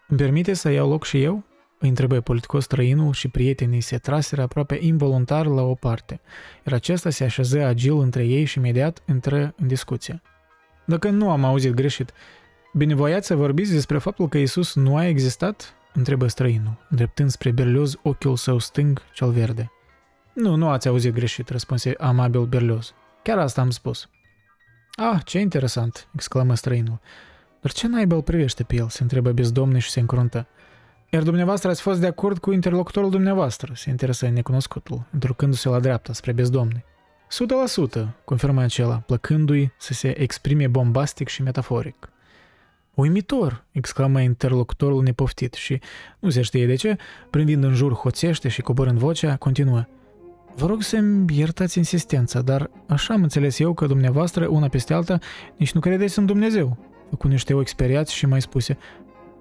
Îmi 0.08 0.20
permite 0.20 0.54
să 0.54 0.70
iau 0.70 0.90
loc 0.90 1.06
și 1.06 1.24
eu? 1.24 1.44
Îi 1.80 1.90
întrebă 1.90 2.20
politicos 2.20 2.64
străinul 2.64 3.14
și 3.14 3.28
prietenii 3.28 3.82
se 3.82 3.98
traseră 3.98 4.42
aproape 4.42 4.78
involuntar 4.82 5.46
la 5.46 5.62
o 5.62 5.74
parte, 5.74 6.22
iar 6.66 6.74
acesta 6.74 7.10
se 7.10 7.24
așeză 7.24 7.66
agil 7.66 8.00
între 8.00 8.26
ei 8.26 8.46
și 8.46 8.58
imediat 8.58 9.04
intră 9.08 9.54
în 9.58 9.68
discuție. 9.68 10.22
Dacă 10.86 11.10
nu 11.10 11.32
am 11.32 11.44
auzit 11.44 11.74
greșit, 11.74 12.12
binevoiați 12.74 13.28
să 13.28 13.36
vorbiți 13.36 13.72
despre 13.72 13.98
faptul 13.98 14.28
că 14.28 14.38
Isus 14.38 14.76
nu 14.76 14.96
a 14.96 15.06
existat? 15.06 15.76
Întrebă 15.94 16.28
străinul, 16.28 16.86
îndreptând 16.90 17.30
spre 17.30 17.52
Berlioz 17.52 17.96
ochiul 18.02 18.36
său 18.36 18.58
stâng, 18.58 19.02
cel 19.14 19.32
verde. 19.32 19.72
Nu, 20.34 20.56
nu 20.56 20.70
ați 20.70 20.88
auzit 20.88 21.14
greșit, 21.14 21.50
răspunse 21.50 21.94
amabil 21.98 22.46
Berlioz. 22.46 22.94
Chiar 23.24 23.38
asta 23.38 23.62
am 23.62 23.70
spus. 23.70 24.10
Ah, 24.96 25.20
ce 25.26 25.40
interesant, 25.40 26.08
exclamă 26.14 26.56
străinul. 26.56 27.00
Dar 27.62 27.72
ce 27.72 27.88
naiba 27.88 28.16
îl 28.16 28.22
privește 28.22 28.64
pe 28.64 28.76
el, 28.76 28.88
se 28.88 29.04
întrebă 29.04 29.32
bezdomne 29.32 29.80
și 29.80 29.90
se 29.90 30.00
încruntă. 30.00 30.48
Iar 31.10 31.24
dumneavoastră 31.24 31.70
ați 31.70 31.82
fost 31.82 32.00
de 32.00 32.08
acord 32.08 32.38
cu 32.38 32.52
interlocutorul 32.52 33.10
dumneavoastră, 33.10 33.74
se 33.76 33.90
interesă 33.90 34.28
necunoscutul, 34.28 35.04
întrucându-se 35.12 35.70
la 35.70 35.80
dreapta, 35.80 36.14
spre 36.14 36.32
bezdomne. 36.32 36.86
100%, 37.32 38.16
confirmă 38.26 38.62
acela, 38.62 38.96
plăcându-i 38.96 39.72
să 39.78 39.94
se 39.94 40.22
exprime 40.22 40.68
bombastic 40.68 41.28
și 41.28 41.42
metaforic. 41.42 42.10
Uimitor!" 42.94 43.64
exclamă 43.72 44.22
interlocutorul 44.22 45.04
nepoftit 45.04 45.54
și, 45.54 45.80
nu 46.20 46.30
se 46.30 46.42
știe 46.42 46.66
de 46.66 46.76
ce, 46.76 46.98
privind 47.30 47.64
în 47.64 47.74
jur 47.74 47.94
hoțește 47.94 48.48
și 48.48 48.62
coborând 48.62 48.98
vocea, 48.98 49.36
continuă. 49.36 49.86
Vă 50.56 50.66
rog 50.66 50.82
să-mi 50.82 51.38
iertați 51.38 51.78
insistența, 51.78 52.42
dar 52.42 52.70
așa 52.88 53.14
am 53.14 53.22
înțeles 53.22 53.60
eu 53.60 53.74
că 53.74 53.86
dumneavoastră, 53.86 54.48
una 54.48 54.68
peste 54.68 54.94
alta, 54.94 55.20
nici 55.58 55.72
nu 55.72 55.80
credeți 55.80 56.20
în 56.20 56.26
Dumnezeu. 56.26 56.78
Cu 57.18 57.28
niște 57.28 57.54
ochi 57.54 57.68
speriați 57.68 58.14
și 58.14 58.26
mai 58.26 58.42
spuse, 58.42 58.78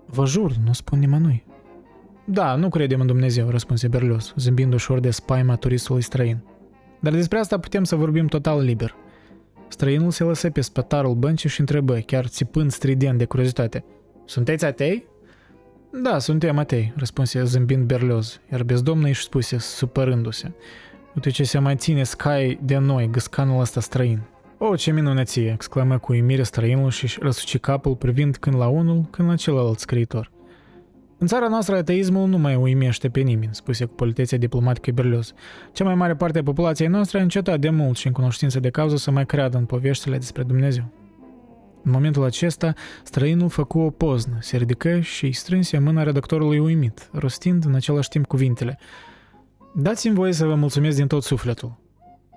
Vă 0.07 0.27
jur, 0.27 0.53
nu 0.65 0.73
spun 0.73 0.99
nimănui. 0.99 1.45
Da, 2.25 2.55
nu 2.55 2.69
credem 2.69 3.01
în 3.01 3.07
Dumnezeu, 3.07 3.49
răspunse 3.49 3.89
Berlios, 3.89 4.35
zâmbind 4.37 4.73
ușor 4.73 5.01
de 5.01 5.11
spaima 5.11 5.57
turistului 5.57 6.03
străin. 6.03 6.39
Dar 7.01 7.13
despre 7.13 7.39
asta 7.39 7.59
putem 7.59 7.85
să 7.85 7.97
vorbim 7.97 8.27
total 8.27 8.61
liber. 8.61 8.95
Străinul 9.69 10.11
se 10.11 10.25
lăsă 10.25 10.51
pe 10.51 10.61
spătarul 10.61 11.15
băncii 11.15 11.49
și 11.49 11.61
întrebă, 11.61 11.95
chiar 11.95 12.27
țipând 12.27 12.71
strident 12.71 13.19
de 13.19 13.25
curiozitate. 13.25 13.85
Sunteți 14.25 14.65
atei? 14.65 15.07
Da, 16.03 16.19
suntem 16.19 16.59
atei, 16.59 16.93
răspunse 16.97 17.45
zâmbind 17.45 17.85
Berlioz, 17.87 18.41
iar 18.53 18.63
bezdomnul 18.63 19.09
își 19.09 19.23
spuse, 19.23 19.59
supărându-se. 19.59 20.53
Uite 21.15 21.31
ce 21.31 21.45
se 21.45 21.59
mai 21.59 21.77
ține 21.77 22.03
scai 22.03 22.59
de 22.63 22.79
noi, 22.79 23.11
găscanul 23.11 23.61
ăsta 23.61 23.81
străin. 23.81 24.21
O, 24.59 24.77
ce 24.77 24.93
minunăție!" 24.93 25.53
exclamă 25.53 25.99
cu 25.99 26.13
uimire 26.13 26.43
străinul 26.43 26.91
și 26.91 27.19
răsuci 27.21 27.59
capul 27.59 27.97
privind 27.97 28.37
când 28.37 28.57
la 28.57 28.69
unul, 28.69 29.05
când 29.11 29.29
la 29.29 29.37
celălalt 29.37 29.79
scriitor. 29.79 30.31
În 31.21 31.27
țara 31.27 31.49
noastră 31.49 31.77
ateismul 31.77 32.29
nu 32.29 32.39
mai 32.39 32.55
uimește 32.55 33.09
pe 33.09 33.21
nimeni, 33.21 33.55
spuse 33.55 33.85
cu 33.85 33.95
politețea 33.95 34.39
diplomatică 34.39 34.91
Berlioz. 34.91 35.33
Cea 35.73 35.85
mai 35.85 35.95
mare 35.95 36.17
parte 36.17 36.39
a 36.39 36.43
populației 36.43 36.89
noastre 36.89 37.19
a 37.19 37.23
încetat 37.23 37.61
de 37.61 37.71
mult 37.71 37.97
și 37.97 38.07
în 38.07 38.13
cunoștință 38.13 38.61
de 38.61 38.71
cauză 38.71 38.97
să 38.97 39.11
mai 39.11 39.27
creadă 39.27 39.57
în 39.57 39.65
poveștile 39.65 40.19
despre 40.19 40.43
Dumnezeu. 40.43 40.85
În 41.85 41.91
momentul 41.91 42.25
acesta, 42.25 42.73
străinul 43.05 43.49
făcu 43.49 43.79
o 43.79 43.91
poznă, 43.91 44.37
se 44.41 44.57
ridică 44.57 45.01
și 45.01 45.25
îi 45.25 45.33
strânse 45.33 45.79
mâna 45.79 46.03
redactorului 46.03 46.59
uimit, 46.59 47.09
rostind 47.13 47.65
în 47.65 47.75
același 47.75 48.09
timp 48.09 48.27
cuvintele. 48.27 48.79
Dați-mi 49.75 50.15
voie 50.15 50.33
să 50.33 50.47
vă 50.47 50.55
mulțumesc 50.55 50.97
din 50.97 51.07
tot 51.07 51.23
sufletul. 51.23 51.79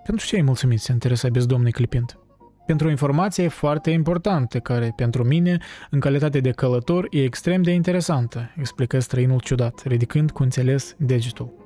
Pentru 0.05 0.25
ce 0.25 0.35
ai 0.35 0.41
mulțumit, 0.41 0.79
se 0.79 0.91
interesa 0.91 1.29
bezdomnul 1.29 1.71
clipind. 1.71 2.17
Pentru 2.65 2.87
o 2.87 2.89
informație 2.89 3.47
foarte 3.47 3.89
importantă, 3.89 4.59
care, 4.59 4.93
pentru 4.95 5.23
mine, 5.23 5.57
în 5.89 5.99
calitate 5.99 6.39
de 6.39 6.51
călător, 6.51 7.07
e 7.09 7.23
extrem 7.23 7.61
de 7.61 7.71
interesantă, 7.71 8.51
explică 8.57 8.99
străinul 8.99 9.39
ciudat, 9.39 9.81
ridicând 9.85 10.31
cu 10.31 10.43
înțeles 10.43 10.95
degetul. 10.97 11.61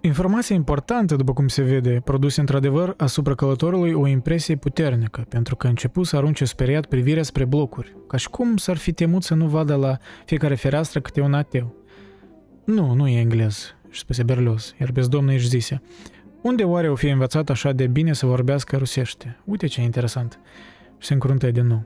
Informația 0.00 0.54
importantă, 0.54 1.16
după 1.16 1.32
cum 1.32 1.48
se 1.48 1.62
vede, 1.62 2.00
produse 2.04 2.40
într-adevăr 2.40 2.94
asupra 2.96 3.34
călătorului 3.34 3.92
o 3.92 4.06
impresie 4.06 4.56
puternică, 4.56 5.26
pentru 5.28 5.56
că 5.56 5.66
a 5.66 5.70
început 5.70 6.06
să 6.06 6.16
arunce 6.16 6.44
speriat 6.44 6.86
privirea 6.86 7.22
spre 7.22 7.44
blocuri, 7.44 7.96
ca 8.08 8.16
și 8.16 8.28
cum 8.28 8.56
s-ar 8.56 8.76
fi 8.76 8.92
temut 8.92 9.22
să 9.22 9.34
nu 9.34 9.46
vadă 9.46 9.74
la 9.74 9.96
fiecare 10.24 10.54
fereastră 10.54 11.00
câte 11.00 11.20
un 11.20 11.34
ateu. 11.34 11.74
Nu, 12.64 12.92
nu 12.92 13.08
e 13.08 13.20
englez, 13.20 13.74
își 13.90 14.00
spuse 14.00 14.22
Berlos, 14.22 14.74
iar 14.80 14.92
bezdomnul 14.92 15.32
își 15.32 15.48
zise, 15.48 15.82
unde 16.42 16.64
oare 16.64 16.88
o 16.88 16.94
fi 16.94 17.08
învățat 17.08 17.50
așa 17.50 17.72
de 17.72 17.86
bine 17.86 18.12
să 18.12 18.26
vorbească 18.26 18.76
rusește? 18.76 19.38
Uite 19.44 19.66
ce 19.66 19.82
interesant. 19.82 20.40
Și 20.98 21.06
se 21.06 21.12
încruntă 21.12 21.50
din 21.50 21.66
nou. 21.66 21.84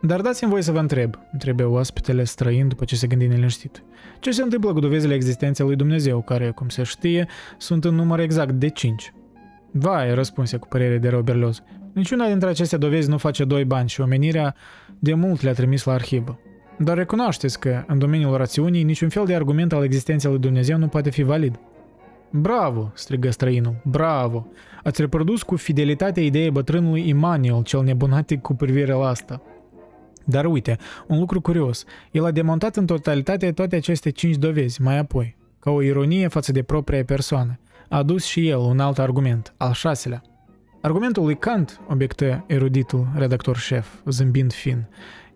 Dar 0.00 0.20
dați-mi 0.20 0.50
voie 0.50 0.62
să 0.62 0.72
vă 0.72 0.78
întreb, 0.78 1.18
întrebe 1.32 1.62
oaspetele 1.62 2.24
străin 2.24 2.68
după 2.68 2.84
ce 2.84 2.96
se 2.96 3.06
gândi 3.06 3.26
neliniștit. 3.26 3.82
Ce 4.20 4.30
se 4.30 4.42
întâmplă 4.42 4.72
cu 4.72 4.80
dovezile 4.80 5.14
existenței 5.14 5.66
lui 5.66 5.76
Dumnezeu, 5.76 6.22
care, 6.22 6.50
cum 6.50 6.68
se 6.68 6.82
știe, 6.82 7.28
sunt 7.58 7.84
în 7.84 7.94
număr 7.94 8.18
exact 8.18 8.52
de 8.52 8.68
5? 8.68 9.12
Vai, 9.70 10.14
răspunse 10.14 10.56
cu 10.56 10.68
părere 10.68 10.98
de 10.98 11.08
rău 11.08 11.22
Berlioz. 11.22 11.62
Niciuna 11.92 12.26
dintre 12.26 12.48
aceste 12.48 12.76
dovezi 12.76 13.08
nu 13.08 13.18
face 13.18 13.44
doi 13.44 13.64
bani 13.64 13.88
și 13.88 14.00
omenirea 14.00 14.54
de 14.98 15.14
mult 15.14 15.42
le-a 15.42 15.52
trimis 15.52 15.84
la 15.84 15.92
arhivă. 15.92 16.38
Dar 16.78 16.96
recunoașteți 16.96 17.60
că, 17.60 17.84
în 17.86 17.98
domeniul 17.98 18.36
rațiunii, 18.36 18.82
niciun 18.82 19.08
fel 19.08 19.24
de 19.24 19.34
argument 19.34 19.72
al 19.72 19.84
existenței 19.84 20.30
lui 20.30 20.40
Dumnezeu 20.40 20.78
nu 20.78 20.88
poate 20.88 21.10
fi 21.10 21.22
valid. 21.22 21.58
Bravo, 22.34 22.90
strigă 22.94 23.30
străinul, 23.30 23.76
bravo! 23.84 24.46
Ați 24.82 25.00
reprodus 25.00 25.42
cu 25.42 25.56
fidelitate 25.56 26.20
ideea 26.20 26.50
bătrânului 26.50 27.08
Immanuel, 27.08 27.62
cel 27.62 27.82
nebunatic 27.82 28.40
cu 28.40 28.54
privire 28.54 28.92
la 28.92 29.06
asta. 29.06 29.42
Dar 30.24 30.44
uite, 30.44 30.78
un 31.06 31.18
lucru 31.18 31.40
curios, 31.40 31.84
el 32.10 32.24
a 32.24 32.30
demontat 32.30 32.76
în 32.76 32.86
totalitate 32.86 33.52
toate 33.52 33.76
aceste 33.76 34.10
cinci 34.10 34.36
dovezi, 34.36 34.82
mai 34.82 34.98
apoi, 34.98 35.36
ca 35.58 35.70
o 35.70 35.82
ironie 35.82 36.28
față 36.28 36.52
de 36.52 36.62
propria 36.62 37.04
persoană. 37.04 37.58
A 37.88 37.96
adus 37.96 38.24
și 38.24 38.48
el 38.48 38.58
un 38.58 38.80
alt 38.80 38.98
argument, 38.98 39.54
al 39.56 39.72
șaselea. 39.72 40.22
Argumentul 40.80 41.24
lui 41.24 41.36
Kant, 41.38 41.80
obiectă 41.88 42.44
eruditul 42.46 43.08
redactor 43.16 43.56
șef, 43.56 43.88
zâmbind 44.04 44.52
fin, 44.52 44.86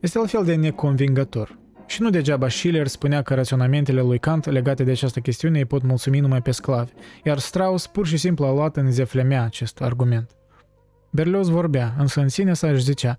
este 0.01 0.19
la 0.19 0.27
fel 0.27 0.45
de 0.45 0.55
neconvingător. 0.55 1.59
Și 1.87 2.03
nu 2.03 2.11
degeaba 2.11 2.49
Schiller 2.49 2.87
spunea 2.87 3.23
că 3.23 3.35
raționamentele 3.35 4.01
lui 4.01 4.19
Kant 4.19 4.47
legate 4.47 4.85
de 4.85 4.91
această 4.91 5.21
chestiune 5.21 5.59
îi 5.59 5.65
pot 5.65 5.83
mulțumi 5.83 6.21
numai 6.21 6.43
pe 6.43 6.51
sclavi, 6.51 6.93
iar 7.25 7.39
Strauss 7.39 7.87
pur 7.87 8.07
și 8.07 8.17
simplu 8.17 8.45
a 8.45 8.53
luat 8.53 8.77
în 8.77 8.93
zeflemea 8.93 9.43
acest 9.43 9.81
argument. 9.81 10.31
Berlioz 11.11 11.49
vorbea, 11.49 11.95
însă 11.99 12.21
în 12.21 12.29
sine 12.29 12.55
sa 12.55 12.69
își 12.69 12.83
zicea, 12.83 13.17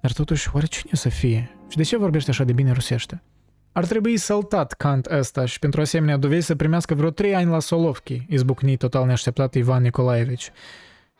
dar 0.00 0.12
totuși, 0.12 0.50
oare 0.52 0.66
cine 0.66 0.92
să 0.92 1.08
fie? 1.08 1.56
Și 1.68 1.76
de 1.76 1.82
ce 1.82 1.96
vorbește 1.96 2.30
așa 2.30 2.44
de 2.44 2.52
bine 2.52 2.72
rusește? 2.72 3.22
Ar 3.72 3.86
trebui 3.86 4.16
săltat 4.16 4.72
Kant 4.72 5.06
ăsta 5.06 5.44
și 5.44 5.58
pentru 5.58 5.80
asemenea 5.80 6.16
dovezi 6.16 6.46
să 6.46 6.54
primească 6.54 6.94
vreo 6.94 7.10
trei 7.10 7.34
ani 7.34 7.50
la 7.50 7.58
Solovki, 7.58 8.26
izbucni 8.28 8.76
total 8.76 9.06
neașteptat 9.06 9.54
Ivan 9.54 9.82
Nicolaevici. 9.82 10.50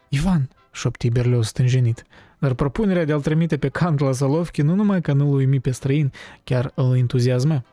Ivan, 0.08 0.48
șopti 0.72 1.08
Berlioz 1.08 1.46
stânjenit, 1.46 2.04
dar 2.38 2.54
propunerea 2.54 3.04
de 3.04 3.12
a-l 3.12 3.20
trimite 3.20 3.56
pe 3.56 3.68
Kant 3.68 4.00
la 4.00 4.12
Solovki 4.12 4.62
nu 4.62 4.74
numai 4.74 5.00
că 5.00 5.12
nu-l 5.12 5.34
uimi 5.34 5.60
pe 5.60 5.70
străin, 5.70 6.12
chiar 6.44 6.72
îl 6.74 6.96
entuziasmă. 6.96 7.64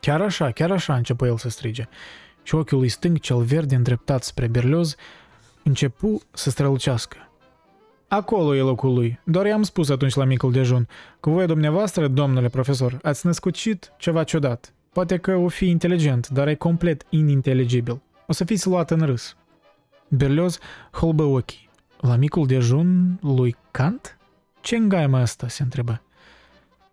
Chiar 0.00 0.20
așa, 0.20 0.50
chiar 0.50 0.70
așa, 0.70 0.94
începu 0.94 1.24
el 1.24 1.36
să 1.36 1.48
strige. 1.48 1.88
Și 2.42 2.54
ochiul 2.54 2.78
lui 2.78 2.88
stâng, 2.88 3.18
cel 3.18 3.42
verde 3.42 3.74
îndreptat 3.74 4.22
spre 4.22 4.46
Berlioz, 4.46 4.96
începu 5.62 6.22
să 6.32 6.50
strălucească. 6.50 7.16
Acolo 8.08 8.56
e 8.56 8.60
locul 8.60 8.94
lui. 8.94 9.20
Doar 9.24 9.46
i-am 9.46 9.62
spus 9.62 9.88
atunci 9.88 10.14
la 10.14 10.24
micul 10.24 10.52
dejun. 10.52 10.88
Cu 11.20 11.30
voi, 11.30 11.46
dumneavoastră, 11.46 12.08
domnule 12.08 12.48
profesor, 12.48 12.98
ați 13.02 13.26
născucit 13.26 13.92
ceva 13.98 14.24
ciudat. 14.24 14.74
Poate 14.92 15.16
că 15.16 15.34
o 15.34 15.48
fi 15.48 15.68
inteligent, 15.68 16.28
dar 16.28 16.48
e 16.48 16.54
complet 16.54 17.02
ininteligibil. 17.08 18.00
O 18.26 18.32
să 18.32 18.44
fiți 18.44 18.68
luat 18.68 18.90
în 18.90 19.00
râs. 19.00 19.36
Berlioz 20.08 20.58
holbă 20.90 21.22
ochii. 21.22 21.70
La 22.02 22.16
micul 22.16 22.46
dejun 22.46 23.18
lui 23.20 23.56
Kant? 23.70 24.18
Ce 24.60 24.76
îngaimă 24.76 25.18
asta, 25.18 25.48
se 25.48 25.62
întrebă. 25.62 26.02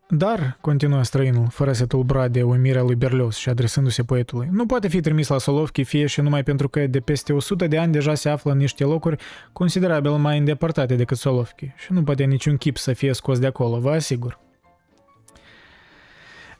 Dar, 0.10 0.58
continuă 0.62 1.04
străinul, 1.04 1.48
fără 1.50 1.72
să 1.72 1.86
tulbura 1.86 2.28
de 2.28 2.44
uimirea 2.44 2.82
lui 2.82 2.96
Berlios 2.96 3.36
și 3.36 3.50
adresându-se 3.50 4.04
poetului, 4.04 4.48
nu 4.52 4.66
poate 4.66 4.88
fi 4.88 5.00
trimis 5.00 5.28
la 5.28 5.38
Solovki 5.38 5.84
fie 5.84 6.06
și 6.06 6.22
numai 6.22 6.44
pentru 6.44 6.70
că 6.70 6.88
de 6.88 7.00
peste 7.00 7.34
100 7.34 7.68
de 7.68 7.78
ani 7.78 7.92
deja 7.92 8.16
se 8.16 8.30
află 8.30 8.52
în 8.52 8.58
niște 8.58 8.84
locuri 8.84 9.16
considerabil 9.52 10.12
mai 10.12 10.38
îndepărtate 10.38 10.96
decât 10.96 11.18
Solovki 11.18 11.72
și 11.78 11.94
nu 11.94 12.04
poate 12.04 12.24
niciun 12.24 12.58
chip 12.58 12.78
să 12.78 12.94
fie 12.94 13.14
scos 13.14 13.40
de 13.40 13.48
acolo, 13.48 13.80
vă 13.80 13.92
asigur. 13.92 14.40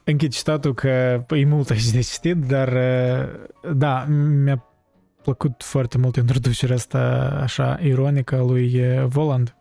Închid 0.04 0.32
citatul 0.32 0.74
că 0.74 1.24
e 1.28 1.44
mult 1.44 1.70
aici 1.70 1.90
de 1.90 2.00
citit, 2.00 2.36
dar 2.36 2.78
da, 3.74 4.04
mi-a 4.04 4.69
plăcut 5.22 5.62
foarte 5.62 5.98
mult 5.98 6.16
introducerea 6.16 6.74
asta 6.74 6.98
așa 7.42 7.78
ironică 7.82 8.36
a 8.36 8.42
lui 8.42 8.80
Voland, 9.06 9.56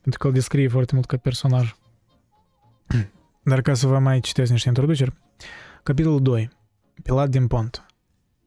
pentru 0.00 0.20
că 0.20 0.26
îl 0.26 0.32
descrie 0.32 0.68
foarte 0.68 0.94
mult 0.94 1.06
ca 1.06 1.16
personaj. 1.16 1.74
Dar 3.50 3.60
ca 3.60 3.74
să 3.74 3.86
vă 3.86 3.98
mai 3.98 4.20
citesc 4.20 4.50
niște 4.50 4.68
introduceri, 4.68 5.12
capitolul 5.82 6.22
2, 6.22 6.50
Pilat 7.02 7.28
din 7.28 7.46
Pont. 7.46 7.86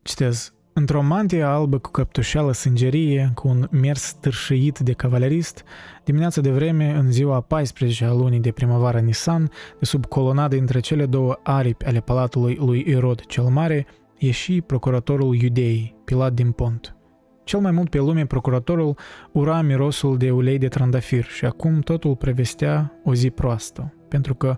Citez. 0.02 0.54
Într-o 0.74 1.02
mantie 1.02 1.44
albă 1.44 1.78
cu 1.78 1.90
căptușeală 1.90 2.52
sângerie, 2.52 3.32
cu 3.36 3.48
un 3.48 3.68
mers 3.72 4.14
târșăit 4.14 4.80
de 4.80 4.94
cavalerist, 4.94 5.64
dimineața 6.04 6.42
de 6.42 6.52
vreme, 6.52 6.92
în 6.92 7.12
ziua 7.12 7.36
a 7.36 7.42
14 7.42 8.06
a 8.06 8.12
lunii 8.12 8.40
de 8.40 8.52
primăvară 8.52 9.00
Nisan, 9.00 9.52
de 9.80 9.86
sub 9.86 10.06
colonadă 10.06 10.56
între 10.56 10.80
cele 10.80 11.06
două 11.06 11.40
aripi 11.44 11.86
ale 11.86 12.00
palatului 12.00 12.56
lui 12.56 12.84
Irod 12.88 13.26
cel 13.26 13.44
Mare, 13.44 13.86
ieși 14.24 14.62
procuratorul 14.62 15.36
iudeii, 15.36 15.96
Pilat 16.06 16.34
din 16.34 16.52
Pont. 16.52 16.96
Cel 17.44 17.60
mai 17.60 17.72
mult 17.72 17.90
pe 17.90 17.98
lume, 17.98 18.26
procuratorul 18.26 18.98
ura 19.32 19.62
mirosul 19.62 20.18
de 20.18 20.32
ulei 20.32 20.58
de 20.58 20.68
trandafir 20.68 21.24
și 21.24 21.46
acum 21.46 21.80
totul 21.80 22.16
prevestea 22.16 23.00
o 23.04 23.14
zi 23.14 23.30
proastă, 23.30 23.94
pentru 24.08 24.36
că 24.36 24.56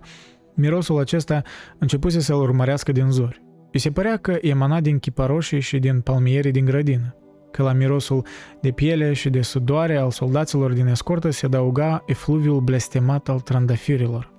mirosul 0.54 0.98
acesta 0.98 1.42
începuse 1.78 2.20
să-l 2.20 2.40
urmărească 2.40 2.92
din 2.92 3.10
zori. 3.10 3.42
I 3.72 3.78
se 3.78 3.90
părea 3.90 4.16
că 4.16 4.38
emana 4.40 4.80
din 4.80 4.98
chiparoșii 4.98 5.60
și 5.60 5.78
din 5.78 6.00
palmierii 6.00 6.52
din 6.52 6.64
grădină, 6.64 7.16
că 7.50 7.62
la 7.62 7.72
mirosul 7.72 8.26
de 8.60 8.70
piele 8.70 9.12
și 9.12 9.30
de 9.30 9.42
sudoare 9.42 9.96
al 9.96 10.10
soldaților 10.10 10.72
din 10.72 10.86
escortă 10.86 11.30
se 11.30 11.46
adăuga 11.46 12.02
efluviul 12.06 12.60
blestemat 12.60 13.28
al 13.28 13.40
trandafirilor. 13.40 14.33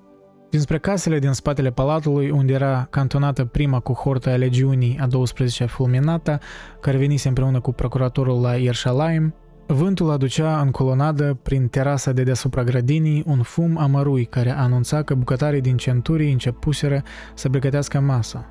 Dinspre 0.56 0.80
casele 0.80 1.20
din 1.20 1.32
spatele 1.32 1.72
palatului, 1.72 2.30
unde 2.30 2.54
era 2.54 2.88
cantonată 2.90 3.46
prima 3.46 3.80
cohortă 3.80 4.30
a 4.30 4.36
legiunii 4.36 5.00
a 5.02 5.08
12-a 5.08 5.68
fulminata, 5.68 6.40
care 6.80 6.98
venise 6.98 7.28
împreună 7.28 7.60
cu 7.60 7.72
procuratorul 7.72 8.42
la 8.42 8.56
Iershalayim, 8.56 9.36
Vântul 9.68 10.10
aducea 10.10 10.62
în 10.62 10.72
colonadă, 10.72 11.40
prin 11.44 11.68
terasa 11.68 12.12
de 12.12 12.24
deasupra 12.24 12.64
grădinii, 12.64 13.24
un 13.26 13.42
fum 13.42 13.78
amărui 13.78 14.26
care 14.26 14.50
anunța 14.50 15.02
că 15.04 15.16
bucătarii 15.16 15.62
din 15.62 15.78
centurii 15.78 16.32
începuseră 16.32 17.04
să 17.34 17.50
pregătească 17.50 18.00
masa. 18.00 18.50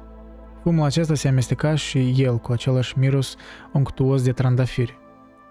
Fumul 0.62 0.84
acesta 0.84 1.14
se 1.14 1.28
amesteca 1.28 1.74
și 1.74 2.14
el 2.16 2.38
cu 2.38 2.52
același 2.52 2.98
miros 2.98 3.36
onctuos 3.72 4.22
de 4.22 4.32
trandafiri. 4.32 4.98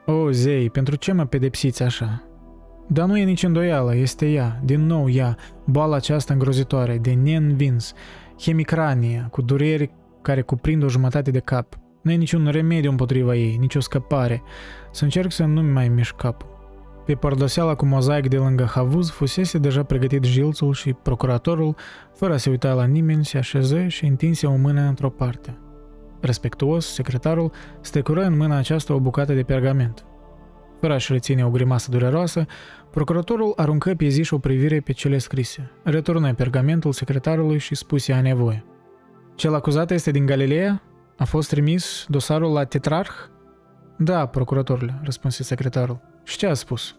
O, 0.05 0.31
zei, 0.31 0.69
pentru 0.69 0.95
ce 0.95 1.11
mă 1.11 1.25
pedepsiți 1.25 1.83
așa? 1.83 2.23
Dar 2.87 3.07
nu 3.07 3.17
e 3.17 3.23
nici 3.23 3.43
îndoială, 3.43 3.95
este 3.95 4.29
ea, 4.29 4.59
din 4.63 4.85
nou 4.85 5.09
ea, 5.09 5.37
boala 5.65 5.95
aceasta 5.95 6.33
îngrozitoare, 6.33 6.97
de 6.97 7.11
neînvins, 7.11 7.93
hemicrania, 8.39 9.27
cu 9.31 9.41
dureri 9.41 9.91
care 10.21 10.41
cuprind 10.41 10.83
o 10.83 10.87
jumătate 10.87 11.31
de 11.31 11.39
cap. 11.39 11.77
Nu 12.01 12.11
e 12.11 12.15
niciun 12.15 12.47
remediu 12.47 12.89
împotriva 12.89 13.35
ei, 13.35 13.57
nicio 13.59 13.79
scăpare. 13.79 14.41
Să 14.91 15.03
încerc 15.03 15.31
să 15.31 15.43
nu-mi 15.43 15.71
mai 15.71 15.87
mișc 15.87 16.15
capul. 16.15 16.51
Pe 17.05 17.15
pardoseala 17.15 17.75
cu 17.75 17.85
mozaic 17.85 18.27
de 18.27 18.37
lângă 18.37 18.63
havuz 18.63 19.09
fusese 19.09 19.57
deja 19.57 19.83
pregătit 19.83 20.23
jilțul 20.23 20.73
și 20.73 20.93
procuratorul, 20.93 21.75
fără 22.13 22.33
a 22.33 22.37
se 22.37 22.49
uita 22.49 22.73
la 22.73 22.85
nimeni, 22.85 23.25
se 23.25 23.37
așeză 23.37 23.87
și 23.87 24.05
întinse 24.05 24.47
o 24.47 24.55
mână 24.55 24.81
într-o 24.81 25.09
parte. 25.09 25.57
Respectuos, 26.21 26.93
secretarul 26.93 27.51
strecură 27.81 28.23
în 28.23 28.37
mâna 28.37 28.57
aceasta 28.57 28.93
o 28.93 28.99
bucată 28.99 29.33
de 29.33 29.43
pergament. 29.43 30.05
Fără 30.83 30.95
a-și 30.95 31.11
reține 31.11 31.45
o 31.45 31.49
grimasă 31.49 31.91
dureroasă, 31.91 32.45
procuratorul 32.91 33.53
aruncă 33.55 33.93
pe 33.93 34.07
zi 34.07 34.23
și 34.23 34.33
o 34.33 34.37
privire 34.37 34.79
pe 34.79 34.91
cele 34.91 35.17
scrise. 35.17 35.71
Returnă 35.83 36.33
pergamentul 36.33 36.91
secretarului 36.91 37.57
și 37.57 37.75
spuse 37.75 38.13
a 38.13 38.21
nevoie. 38.21 38.65
Cel 39.35 39.53
acuzat 39.53 39.91
este 39.91 40.11
din 40.11 40.25
Galileea? 40.25 40.81
A 41.17 41.25
fost 41.25 41.49
trimis 41.49 42.05
dosarul 42.07 42.51
la 42.53 42.63
tetrarh? 42.63 43.11
Da, 43.97 44.25
procuratorule, 44.25 44.99
răspunse 45.03 45.43
secretarul. 45.43 45.99
Și 46.23 46.37
ce 46.37 46.47
a 46.47 46.53
spus? 46.53 46.95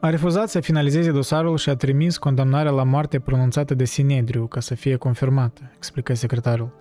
A 0.00 0.10
refuzat 0.10 0.48
să 0.48 0.60
finalizeze 0.60 1.10
dosarul 1.10 1.56
și 1.56 1.68
a 1.68 1.76
trimis 1.76 2.18
condamnarea 2.18 2.70
la 2.70 2.82
moarte 2.82 3.18
pronunțată 3.18 3.74
de 3.74 3.84
Sinedriu 3.84 4.46
ca 4.46 4.60
să 4.60 4.74
fie 4.74 4.96
confirmată, 4.96 5.72
explică 5.76 6.14
secretarul. 6.14 6.72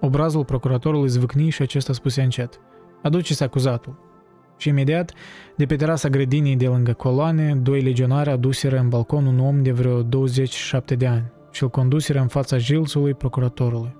Obrazul 0.00 0.44
procuratorului 0.44 1.08
zvâcni 1.08 1.48
și 1.48 1.62
acesta 1.62 1.92
spuse 1.92 2.22
încet. 2.22 2.60
Aduceți 3.02 3.42
acuzatul. 3.42 4.08
Și 4.60 4.68
imediat, 4.68 5.12
de 5.56 5.66
pe 5.66 5.76
terasa 5.76 6.08
grădinii 6.08 6.56
de 6.56 6.66
lângă 6.66 6.92
coloane, 6.92 7.54
doi 7.54 7.82
legionari 7.82 8.30
aduseră 8.30 8.78
în 8.78 8.88
balcon 8.88 9.26
un 9.26 9.38
om 9.38 9.62
de 9.62 9.72
vreo 9.72 10.02
27 10.02 10.94
de 10.94 11.06
ani 11.06 11.32
și 11.50 11.62
îl 11.62 11.68
conduseră 11.68 12.20
în 12.20 12.26
fața 12.26 12.58
jilțului 12.58 13.14
procuratorului. 13.14 13.96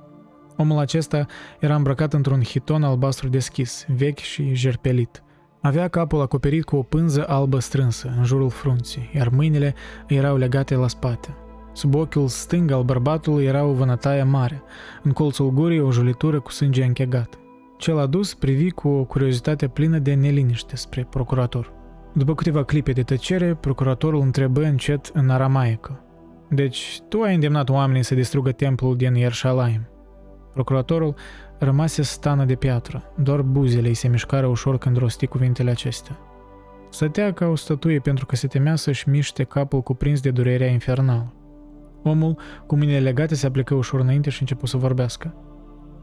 Omul 0.57 0.79
acesta 0.79 1.27
era 1.61 1.75
îmbrăcat 1.75 2.13
într-un 2.13 2.43
hiton 2.43 2.83
albastru 2.83 3.29
deschis, 3.29 3.87
vechi 3.97 4.19
și 4.19 4.55
jerpelit. 4.55 5.23
Avea 5.61 5.89
capul 5.89 6.21
acoperit 6.21 6.65
cu 6.65 6.77
o 6.77 6.83
pânză 6.83 7.29
albă 7.29 7.59
strânsă 7.59 8.15
în 8.19 8.25
jurul 8.25 8.51
frunții, 8.51 9.11
iar 9.15 9.29
mâinile 9.29 9.75
erau 10.07 10.37
legate 10.37 10.75
la 10.75 10.89
spate. 10.89 11.37
Sub 11.73 11.95
ochiul 11.95 12.29
stâng 12.29 12.71
al 12.71 12.83
bărbatului 12.83 13.45
era 13.45 13.65
o 13.65 13.73
vânătaie 13.73 14.23
mare, 14.23 14.63
în 15.03 15.13
colțul 15.13 15.51
gurii 15.51 15.81
o 15.81 15.93
julitură 15.93 16.41
cu 16.41 16.51
sânge 16.51 16.85
închegat. 16.85 17.39
Cel 17.81 17.99
adus 17.99 18.35
privi 18.35 18.71
cu 18.71 18.89
o 18.89 19.05
curiozitate 19.05 19.69
plină 19.69 19.99
de 19.99 20.15
neliniște 20.15 20.77
spre 20.77 21.07
procurator. 21.11 21.73
După 22.15 22.35
câteva 22.35 22.65
clipe 22.65 22.93
de 22.93 23.03
tăcere, 23.03 23.55
procuratorul 23.55 24.21
întrebă 24.21 24.63
încet 24.63 25.11
în 25.13 25.31
aramaică. 25.31 26.05
Deci, 26.49 27.01
tu 27.09 27.21
ai 27.21 27.35
îndemnat 27.35 27.69
oamenii 27.69 28.03
să 28.03 28.15
distrugă 28.15 28.53
templul 28.53 28.97
din 28.97 29.15
Ierusalim. 29.15 29.89
Procuratorul 30.53 31.15
rămase 31.59 32.03
stană 32.03 32.45
de 32.45 32.55
piatră, 32.55 33.13
doar 33.17 33.43
buzele 33.43 33.89
îi 33.89 33.95
se 33.95 34.09
mișcară 34.09 34.47
ușor 34.47 34.79
când 34.79 34.97
rosti 34.97 35.27
cuvintele 35.27 35.71
acestea. 35.71 36.19
Stătea 36.91 37.33
ca 37.33 37.47
o 37.47 37.55
stătuie 37.55 37.99
pentru 37.99 38.27
că 38.27 38.37
se 38.37 38.47
temea 38.47 38.77
să-și 38.77 39.09
miște 39.09 39.45
capul 39.45 39.83
cuprins 39.83 40.21
de 40.21 40.31
durerea 40.31 40.69
infernală. 40.69 41.35
Omul, 42.03 42.39
cu 42.67 42.77
mâinile 42.77 43.01
legate, 43.01 43.35
se 43.35 43.47
aplică 43.47 43.75
ușor 43.75 44.01
înainte 44.01 44.31
și 44.31 44.41
început 44.41 44.69
să 44.69 44.77
vorbească. 44.77 45.35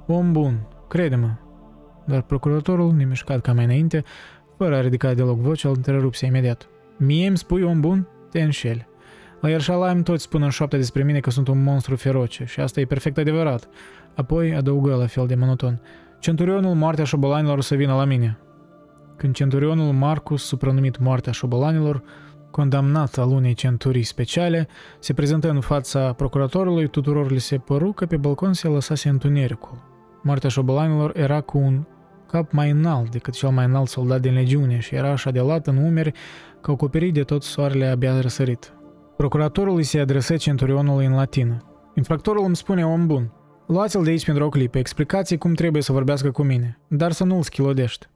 Om 0.08 0.32
bun, 0.32 0.68
crede-mă, 0.88 1.38
dar 2.08 2.22
procuratorul, 2.22 2.94
nemișcat 2.94 3.42
ca 3.42 3.54
mai 3.54 3.64
înainte, 3.64 4.04
fără 4.58 4.76
a 4.76 4.82
ridica 4.82 5.14
deloc 5.14 5.38
vocea, 5.38 5.70
îl 5.70 5.76
întrerupse 5.76 6.26
imediat. 6.26 6.70
Mie 6.98 7.28
îmi 7.28 7.38
spui 7.38 7.64
om 7.64 7.80
bun? 7.80 8.08
Te 8.32 8.42
înșeli. 8.42 8.88
La 9.42 9.50
Ierusalim 9.50 10.04
toți 10.04 10.24
spun 10.24 10.42
în 10.42 10.50
șoapte 10.50 10.78
despre 10.78 11.04
mine 11.04 11.20
că 11.20 11.30
sunt 11.30 11.48
un 11.48 11.64
monstru 11.64 11.96
feroce 11.96 12.46
și 12.46 12.60
asta 12.60 12.80
e 12.80 12.86
perfect 12.86 13.18
adevărat. 13.18 13.68
Apoi 14.16 14.56
adăugă 14.56 14.96
la 14.96 15.06
fel 15.06 15.28
de 15.28 15.36
monoton. 15.36 15.82
Centurionul 16.20 16.76
moartea 16.76 17.04
șobolanilor 17.04 17.62
să 17.62 17.76
vină 17.76 17.96
la 17.96 18.06
mine. 18.06 18.38
Când 19.18 19.34
centurionul 19.34 19.94
Marcus, 19.94 20.46
supranumit 20.46 21.00
moartea 21.00 21.32
șobolanilor, 21.32 22.04
condamnat 22.52 23.18
al 23.18 23.30
unei 23.30 23.54
centurii 23.54 24.04
speciale, 24.04 24.68
se 25.00 25.14
prezentă 25.14 25.50
în 25.50 25.60
fața 25.60 26.14
procuratorului, 26.14 26.88
tuturor 26.88 27.32
li 27.32 27.40
se 27.40 27.58
păru 27.58 27.92
că 27.92 28.06
pe 28.06 28.18
balcon 28.18 28.54
se 28.54 28.68
lăsase 28.68 29.10
întunericul. 29.10 29.84
Moartea 30.24 30.50
șobolanilor 30.50 31.18
era 31.18 31.42
cu 31.42 31.58
un 31.58 31.86
cap 32.28 32.52
mai 32.52 32.70
înalt 32.70 33.12
decât 33.12 33.34
cel 33.34 33.50
mai 33.50 33.66
înalt 33.66 33.88
soldat 33.88 34.22
din 34.22 34.34
legiune 34.34 34.80
și 34.80 34.96
era 34.96 35.12
așa 35.12 35.32
de 35.32 35.40
lat 35.40 35.68
în 35.68 35.78
umeri 35.78 36.12
că 36.62 36.72
acoperit 36.72 37.14
de 37.14 37.24
tot 37.24 37.44
soarele 37.44 37.86
abia 37.86 38.22
răsărit. 38.22 38.74
Procuratorul 39.18 39.76
îi 39.76 39.84
se 39.84 40.00
adresă 40.00 40.36
centurionului 40.36 41.06
în 41.06 41.14
latină. 41.14 41.58
Infractorul 41.96 42.46
îmi 42.46 42.56
spune 42.56 42.86
om 42.86 43.08
bun. 43.08 43.32
Luați-l 43.68 44.04
de 44.04 44.10
aici 44.10 44.26
pentru 44.26 44.44
o 44.44 44.50
clipă, 44.50 44.78
explicați 44.78 45.36
cum 45.36 45.54
trebuie 45.54 45.82
să 45.82 45.92
vorbească 45.92 46.32
cu 46.32 46.44
mine, 46.44 46.80
dar 46.88 47.12
să 47.12 47.24
nu-l 47.24 47.42
schilodești. 47.42 48.08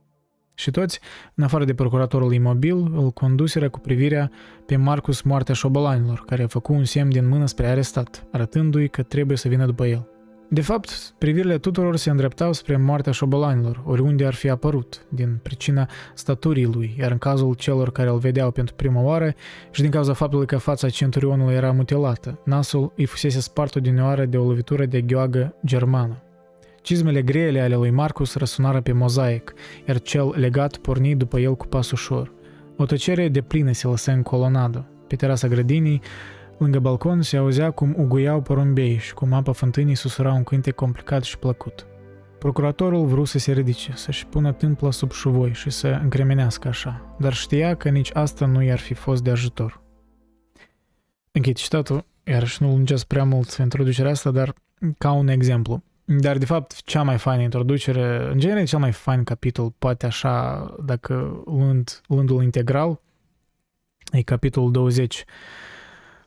Și 0.54 0.72
toți, 0.72 1.00
în 1.36 1.44
afară 1.44 1.66
de 1.66 1.74
procuratorul 1.74 2.34
imobil, 2.34 2.78
îl 2.96 3.12
conduseră 3.12 3.70
cu 3.70 3.80
privirea 3.80 4.32
pe 4.66 4.76
Marcus 4.76 5.22
moartea 5.22 5.54
șobolanilor, 5.54 6.24
care 6.26 6.44
a 6.44 6.48
făcut 6.48 6.76
un 6.76 6.84
semn 6.84 7.10
din 7.10 7.28
mână 7.28 7.46
spre 7.46 7.68
arestat, 7.68 8.28
arătându-i 8.32 8.88
că 8.88 9.04
trebuie 9.04 9.38
să 9.38 9.48
vină 9.48 9.66
după 9.66 9.86
el. 9.86 10.11
De 10.54 10.62
fapt, 10.62 11.14
privirile 11.18 11.58
tuturor 11.58 11.96
se 11.96 12.10
îndreptau 12.10 12.54
spre 12.54 12.78
moartea 12.78 13.12
șobolanilor, 13.12 13.82
oriunde 13.86 14.26
ar 14.26 14.34
fi 14.34 14.50
apărut, 14.50 15.06
din 15.10 15.40
pricina 15.42 15.90
staturii 16.14 16.66
lui, 16.66 16.96
iar 17.00 17.12
în 17.12 17.18
cazul 17.18 17.54
celor 17.54 17.92
care 17.92 18.10
îl 18.10 18.18
vedeau 18.18 18.52
pentru 18.52 18.76
prima 18.76 19.02
oară 19.02 19.34
și 19.72 19.82
din 19.82 19.92
cauza 19.92 20.14
faptului 20.14 20.46
că 20.46 20.58
fața 20.58 20.90
centurionului 20.90 21.54
era 21.54 21.72
mutilată, 21.72 22.40
nasul 22.46 22.94
îi 22.96 23.06
fusese 23.06 23.40
spart 23.40 23.76
odinioară 23.76 24.26
de 24.26 24.38
o 24.38 24.46
lovitură 24.46 24.86
de 24.86 25.02
gheoagă 25.02 25.56
germană. 25.66 26.22
Cizmele 26.82 27.22
grele 27.22 27.62
ale 27.62 27.76
lui 27.76 27.90
Marcus 27.90 28.36
răsunară 28.36 28.82
pe 28.82 28.92
mozaic, 28.92 29.54
iar 29.88 30.00
cel 30.00 30.34
legat 30.38 30.78
porni 30.78 31.16
după 31.16 31.40
el 31.40 31.56
cu 31.56 31.68
pas 31.68 31.92
ușor. 31.92 32.32
O 32.78 32.86
tăcere 32.86 33.30
de 33.30 33.42
plină 33.42 33.72
se 33.72 33.88
lăsă 33.88 34.12
în 34.12 34.22
colonadă. 34.22 34.86
Pe 35.08 35.16
terasa 35.16 35.48
grădinii, 35.48 36.02
Lângă 36.62 36.80
balcon 36.80 37.22
se 37.22 37.38
auzea 37.38 37.72
cum 37.72 37.96
uguiau 37.98 38.42
porumbei 38.42 38.98
și 38.98 39.14
cum 39.14 39.34
apa 39.34 39.52
fântânii 39.52 39.96
susura 39.96 40.34
un 40.34 40.44
cântec 40.44 40.76
complicat 40.76 41.24
și 41.24 41.38
plăcut. 41.38 41.88
Procuratorul 42.40 43.06
vrut 43.06 43.28
să 43.28 43.40
se 43.40 43.52
ridice, 43.52 43.92
să-și 43.96 44.26
pună 44.26 44.52
tâmpla 44.54 44.92
sub 44.92 45.12
șuvoi 45.12 45.54
și 45.54 45.70
să 45.70 45.88
încremenească 45.88 46.68
așa, 46.68 47.16
dar 47.20 47.34
știa 47.34 47.76
că 47.76 47.90
nici 47.90 48.10
asta 48.14 48.46
nu 48.46 48.64
i-ar 48.64 48.80
fi 48.80 48.94
fost 48.94 49.24
de 49.24 49.30
ajutor. 49.30 49.82
Închid 51.32 51.56
citatul, 51.56 52.06
iarăși 52.24 52.64
nu 52.64 52.70
lungesc 52.70 53.06
prea 53.06 53.24
mult 53.24 53.52
introducerea 53.52 54.12
asta, 54.12 54.32
dar 54.32 54.54
ca 54.98 55.12
un 55.12 55.28
exemplu. 55.28 55.84
Dar, 56.06 56.38
de 56.38 56.46
fapt, 56.46 56.82
cea 56.84 57.04
mai 57.04 57.18
faină 57.18 57.42
introducere, 57.42 58.30
în 58.32 58.40
genere, 58.40 58.64
cel 58.64 58.80
mai 58.80 58.92
fain 58.92 59.24
capitol, 59.24 59.74
poate 59.78 60.06
așa, 60.06 60.66
dacă 60.86 61.44
luând, 61.46 62.02
luându-l 62.08 62.44
integral, 62.44 63.02
e 64.12 64.22
capitolul 64.22 64.72
20, 64.72 65.26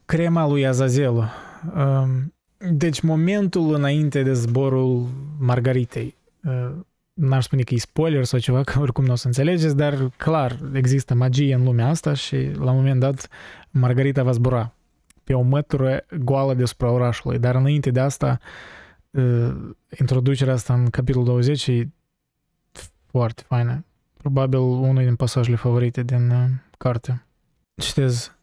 crema 0.04 0.46
lui 0.46 0.66
Azazel. 0.66 1.30
Um, 1.76 2.34
deci 2.70 3.00
momentul 3.00 3.74
înainte 3.74 4.22
de 4.22 4.32
zborul 4.32 5.06
Margaritei. 5.38 6.16
Uh, 6.44 6.70
n-aș 7.12 7.44
spune 7.44 7.62
că 7.62 7.74
e 7.74 7.78
spoiler 7.78 8.24
sau 8.24 8.38
ceva, 8.38 8.62
că 8.68 8.80
oricum 8.80 9.04
nu 9.04 9.12
o 9.12 9.14
să 9.14 9.26
înțelegeți, 9.26 9.76
dar 9.76 10.10
clar, 10.16 10.58
există 10.72 11.14
magie 11.14 11.54
în 11.54 11.64
lumea 11.64 11.88
asta 11.88 12.14
și 12.14 12.36
la 12.36 12.70
un 12.70 12.76
moment 12.76 13.00
dat 13.00 13.28
Margarita 13.70 14.22
va 14.22 14.32
zbura 14.32 14.74
pe 15.24 15.34
o 15.34 15.42
mătură 15.42 16.04
goală 16.18 16.54
despre 16.54 16.86
orașului. 16.86 17.38
Dar 17.38 17.54
înainte 17.54 17.90
de 17.90 18.00
asta, 18.00 18.38
uh, 19.10 19.54
introducerea 20.00 20.52
asta 20.52 20.74
în 20.74 20.90
capitolul 20.90 21.26
20 21.26 21.66
e 21.66 21.88
foarte 23.07 23.42
faină. 23.46 23.84
Probabil 24.16 24.59
unul 24.59 25.02
din 25.05 25.16
pasajele 25.16 25.57
favorite 25.57 26.02
din 26.02 26.30
uh, 26.30 26.44
carte. 26.78 27.26
Citez. 27.74 28.34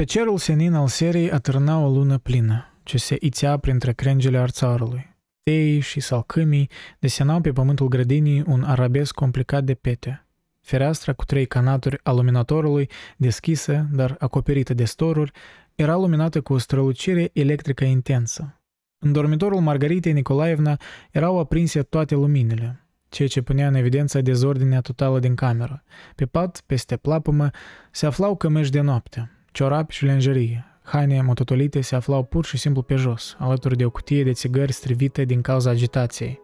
Pe 0.00 0.06
cerul 0.06 0.38
senin 0.38 0.74
al 0.74 0.88
serii 0.88 1.30
atârna 1.30 1.78
o 1.78 1.88
lună 1.88 2.18
plină, 2.18 2.64
ce 2.82 2.98
se 2.98 3.16
ițea 3.20 3.56
printre 3.56 3.92
crengele 3.92 4.38
arțarului. 4.38 5.16
Teii 5.42 5.80
și 5.80 6.00
salcâmii 6.00 6.70
desenau 6.98 7.40
pe 7.40 7.52
pământul 7.52 7.88
grădinii 7.88 8.44
un 8.46 8.62
arabesc 8.62 9.14
complicat 9.14 9.64
de 9.64 9.74
pete. 9.74 10.26
Fereastra 10.60 11.12
cu 11.12 11.24
trei 11.24 11.46
canaturi 11.46 11.98
a 12.02 12.12
luminatorului, 12.12 12.90
deschisă, 13.16 13.86
dar 13.92 14.16
acoperită 14.18 14.74
de 14.74 14.84
storuri, 14.84 15.32
era 15.74 15.96
luminată 15.96 16.40
cu 16.40 16.52
o 16.52 16.58
strălucire 16.58 17.30
electrică 17.32 17.84
intensă. 17.84 18.60
În 18.98 19.12
dormitorul 19.12 19.60
Margaritei 19.60 20.12
Nicolaevna 20.12 20.76
erau 21.10 21.38
aprinse 21.38 21.82
toate 21.82 22.14
luminile. 22.14 22.86
ceea 23.08 23.28
ce 23.28 23.42
punea 23.42 23.66
în 23.66 23.74
evidență 23.74 24.20
dezordinea 24.20 24.80
totală 24.80 25.18
din 25.18 25.34
cameră. 25.34 25.82
Pe 26.14 26.26
pat, 26.26 26.62
peste 26.66 26.96
plapumă, 26.96 27.50
se 27.90 28.06
aflau 28.06 28.36
cămeși 28.36 28.70
de 28.70 28.80
noapte, 28.80 29.30
ciorapi 29.50 29.94
și 29.94 30.04
lenjerie. 30.04 30.64
Haine 30.82 31.22
mototolite 31.22 31.80
se 31.80 31.94
aflau 31.94 32.24
pur 32.24 32.44
și 32.44 32.56
simplu 32.56 32.82
pe 32.82 32.94
jos, 32.94 33.36
alături 33.38 33.76
de 33.76 33.84
o 33.84 33.90
cutie 33.90 34.24
de 34.24 34.32
țigări 34.32 34.72
strivite 34.72 35.24
din 35.24 35.40
cauza 35.40 35.70
agitației. 35.70 36.40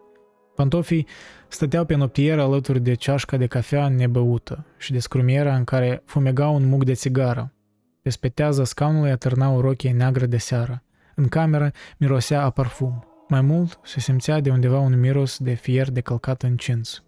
Pantofii 0.55 1.07
stăteau 1.47 1.85
pe 1.85 1.95
noptieră 1.95 2.41
alături 2.41 2.79
de 2.79 2.93
ceașca 2.93 3.37
de 3.37 3.45
cafea 3.45 3.87
nebăută 3.87 4.65
și 4.77 4.91
de 4.91 4.99
scrumiera 4.99 5.55
în 5.55 5.63
care 5.63 6.01
fumega 6.05 6.47
un 6.47 6.65
muc 6.65 6.83
de 6.83 6.93
țigară. 6.93 7.53
Pe 8.01 8.09
spetează 8.09 8.63
scaunului 8.63 9.11
atârna 9.11 9.49
o 9.49 9.61
rochie 9.61 9.91
neagră 9.91 10.25
de 10.25 10.37
seară. 10.37 10.83
În 11.15 11.27
cameră 11.27 11.71
mirosea 11.97 12.43
a 12.43 12.49
parfum. 12.49 13.07
Mai 13.27 13.41
mult 13.41 13.79
se 13.83 13.99
simțea 13.99 14.39
de 14.39 14.49
undeva 14.49 14.79
un 14.79 14.99
miros 14.99 15.37
de 15.37 15.53
fier 15.53 15.91
de 15.91 16.01
călcat 16.01 16.43
în 16.43 16.57
cins. 16.57 17.03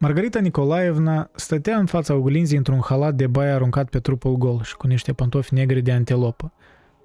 Margarita 0.00 0.38
Nicolaevna 0.38 1.30
stătea 1.34 1.76
în 1.76 1.86
fața 1.86 2.14
oglinzii 2.14 2.56
într-un 2.56 2.80
halat 2.82 3.14
de 3.14 3.26
baie 3.26 3.50
aruncat 3.50 3.88
pe 3.88 3.98
trupul 3.98 4.36
gol 4.36 4.62
și 4.62 4.76
cu 4.76 4.86
niște 4.86 5.12
pantofi 5.12 5.54
negri 5.54 5.82
de 5.82 5.92
antilopă. 5.92 6.52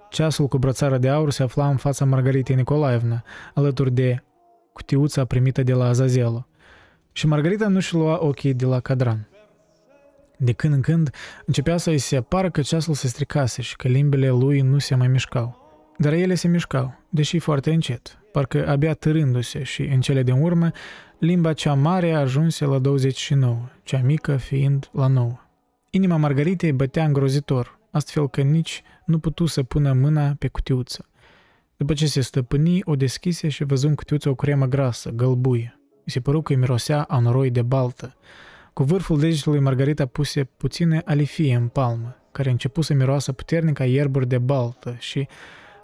Ceasul 0.09 0.47
cu 0.47 0.57
brățară 0.57 0.97
de 0.97 1.09
aur 1.09 1.31
se 1.31 1.43
afla 1.43 1.69
în 1.69 1.75
fața 1.75 2.05
Margaritei 2.05 2.55
Nicolaevna, 2.55 3.23
alături 3.53 3.91
de 3.91 4.23
cutiuța 4.73 5.25
primită 5.25 5.63
de 5.63 5.73
la 5.73 5.85
Azazelo. 5.85 6.47
Și 7.11 7.27
Margarita 7.27 7.67
nu-și 7.67 7.93
lua 7.93 8.17
ochii 8.21 8.53
de 8.53 8.65
la 8.65 8.79
cadran. 8.79 9.27
De 10.37 10.51
când 10.51 10.73
în 10.73 10.81
când 10.81 11.09
începea 11.45 11.77
să-i 11.77 11.97
se 11.97 12.15
apară 12.15 12.49
că 12.49 12.61
ceasul 12.61 12.93
se 12.93 13.07
stricase 13.07 13.61
și 13.61 13.75
că 13.75 13.87
limbile 13.87 14.29
lui 14.29 14.61
nu 14.61 14.79
se 14.79 14.95
mai 14.95 15.07
mișcau. 15.07 15.61
Dar 15.97 16.13
ele 16.13 16.35
se 16.35 16.47
mișcau, 16.47 16.93
deși 17.09 17.39
foarte 17.39 17.71
încet, 17.71 18.17
parcă 18.31 18.67
abia 18.67 18.93
târându-se 18.93 19.63
și, 19.63 19.81
în 19.81 20.01
cele 20.01 20.23
din 20.23 20.41
urmă, 20.41 20.71
limba 21.23 21.53
cea 21.53 21.73
mare 21.73 22.13
ajunse 22.13 22.65
la 22.65 22.79
29, 22.79 23.69
cea 23.83 24.01
mică 24.03 24.37
fiind 24.37 24.89
la 24.91 25.07
9. 25.07 25.39
Inima 25.89 26.17
Margaritei 26.17 26.71
bătea 26.71 27.05
îngrozitor, 27.05 27.79
astfel 27.91 28.29
că 28.29 28.41
nici 28.41 28.83
nu 29.05 29.19
putu 29.19 29.45
să 29.45 29.63
pună 29.63 29.93
mâna 29.93 30.35
pe 30.39 30.47
cutiuță. 30.47 31.09
După 31.77 31.93
ce 31.93 32.07
se 32.07 32.21
stăpâni, 32.21 32.81
o 32.83 32.95
deschise 32.95 33.49
și 33.49 33.63
văzu 33.63 33.87
în 33.87 33.95
cutiuță 33.95 34.29
o 34.29 34.35
cremă 34.35 34.65
grasă, 34.65 35.09
gălbuie. 35.09 35.79
I 36.03 36.11
se 36.11 36.19
păru 36.19 36.41
că 36.41 36.51
îi 36.51 36.59
mirosea 36.59 37.01
a 37.01 37.19
noroi 37.19 37.49
de 37.49 37.61
baltă. 37.61 38.15
Cu 38.73 38.83
vârful 38.83 39.19
degetului 39.19 39.59
Margarita 39.59 40.05
puse 40.05 40.43
puține 40.43 41.01
alifie 41.05 41.55
în 41.55 41.67
palmă, 41.67 42.15
care 42.31 42.49
începu 42.49 42.81
să 42.81 42.93
miroasă 42.93 43.31
puternic 43.31 43.79
a 43.79 43.85
ierburi 43.85 44.27
de 44.27 44.37
baltă 44.37 44.95
și 44.99 45.27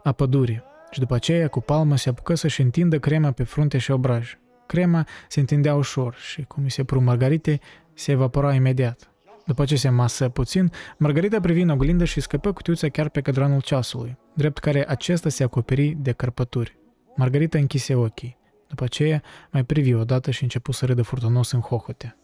a 0.03 0.11
pădurii. 0.11 0.63
Și 0.91 0.99
după 0.99 1.15
aceea, 1.15 1.47
cu 1.47 1.61
palma, 1.61 1.95
se 1.95 2.09
apucă 2.09 2.35
să-și 2.35 2.61
întindă 2.61 2.99
crema 2.99 3.31
pe 3.31 3.43
frunte 3.43 3.77
și 3.77 3.91
obraj. 3.91 4.37
Crema 4.71 5.07
se 5.27 5.39
întindea 5.39 5.75
ușor 5.75 6.15
și, 6.15 6.41
cum 6.41 6.63
îi 6.63 6.69
se 6.69 6.83
pru 6.83 7.01
Margarite, 7.01 7.59
se 7.93 8.11
evapora 8.11 8.53
imediat. 8.53 9.11
După 9.45 9.65
ce 9.65 9.75
se 9.75 9.89
masă 9.89 10.29
puțin, 10.29 10.71
Margarita 10.97 11.39
privi 11.39 11.61
în 11.61 11.69
oglindă 11.69 12.05
și 12.05 12.21
scăpă 12.21 12.53
cutiuța 12.53 12.89
chiar 12.89 13.09
pe 13.09 13.21
cadranul 13.21 13.61
ceasului, 13.61 14.17
drept 14.33 14.57
care 14.57 14.89
acesta 14.89 15.29
se 15.29 15.43
acoperi 15.43 15.95
de 15.99 16.11
cărpături. 16.11 16.77
Margarita 17.15 17.57
închise 17.57 17.95
ochii. 17.95 18.37
După 18.67 18.83
aceea, 18.83 19.21
mai 19.51 19.63
privi 19.63 19.93
odată 19.93 20.31
și 20.31 20.43
începu 20.43 20.71
să 20.71 20.85
râdă 20.85 21.01
furtunos 21.01 21.51
în 21.51 21.59
hohote. 21.59 22.17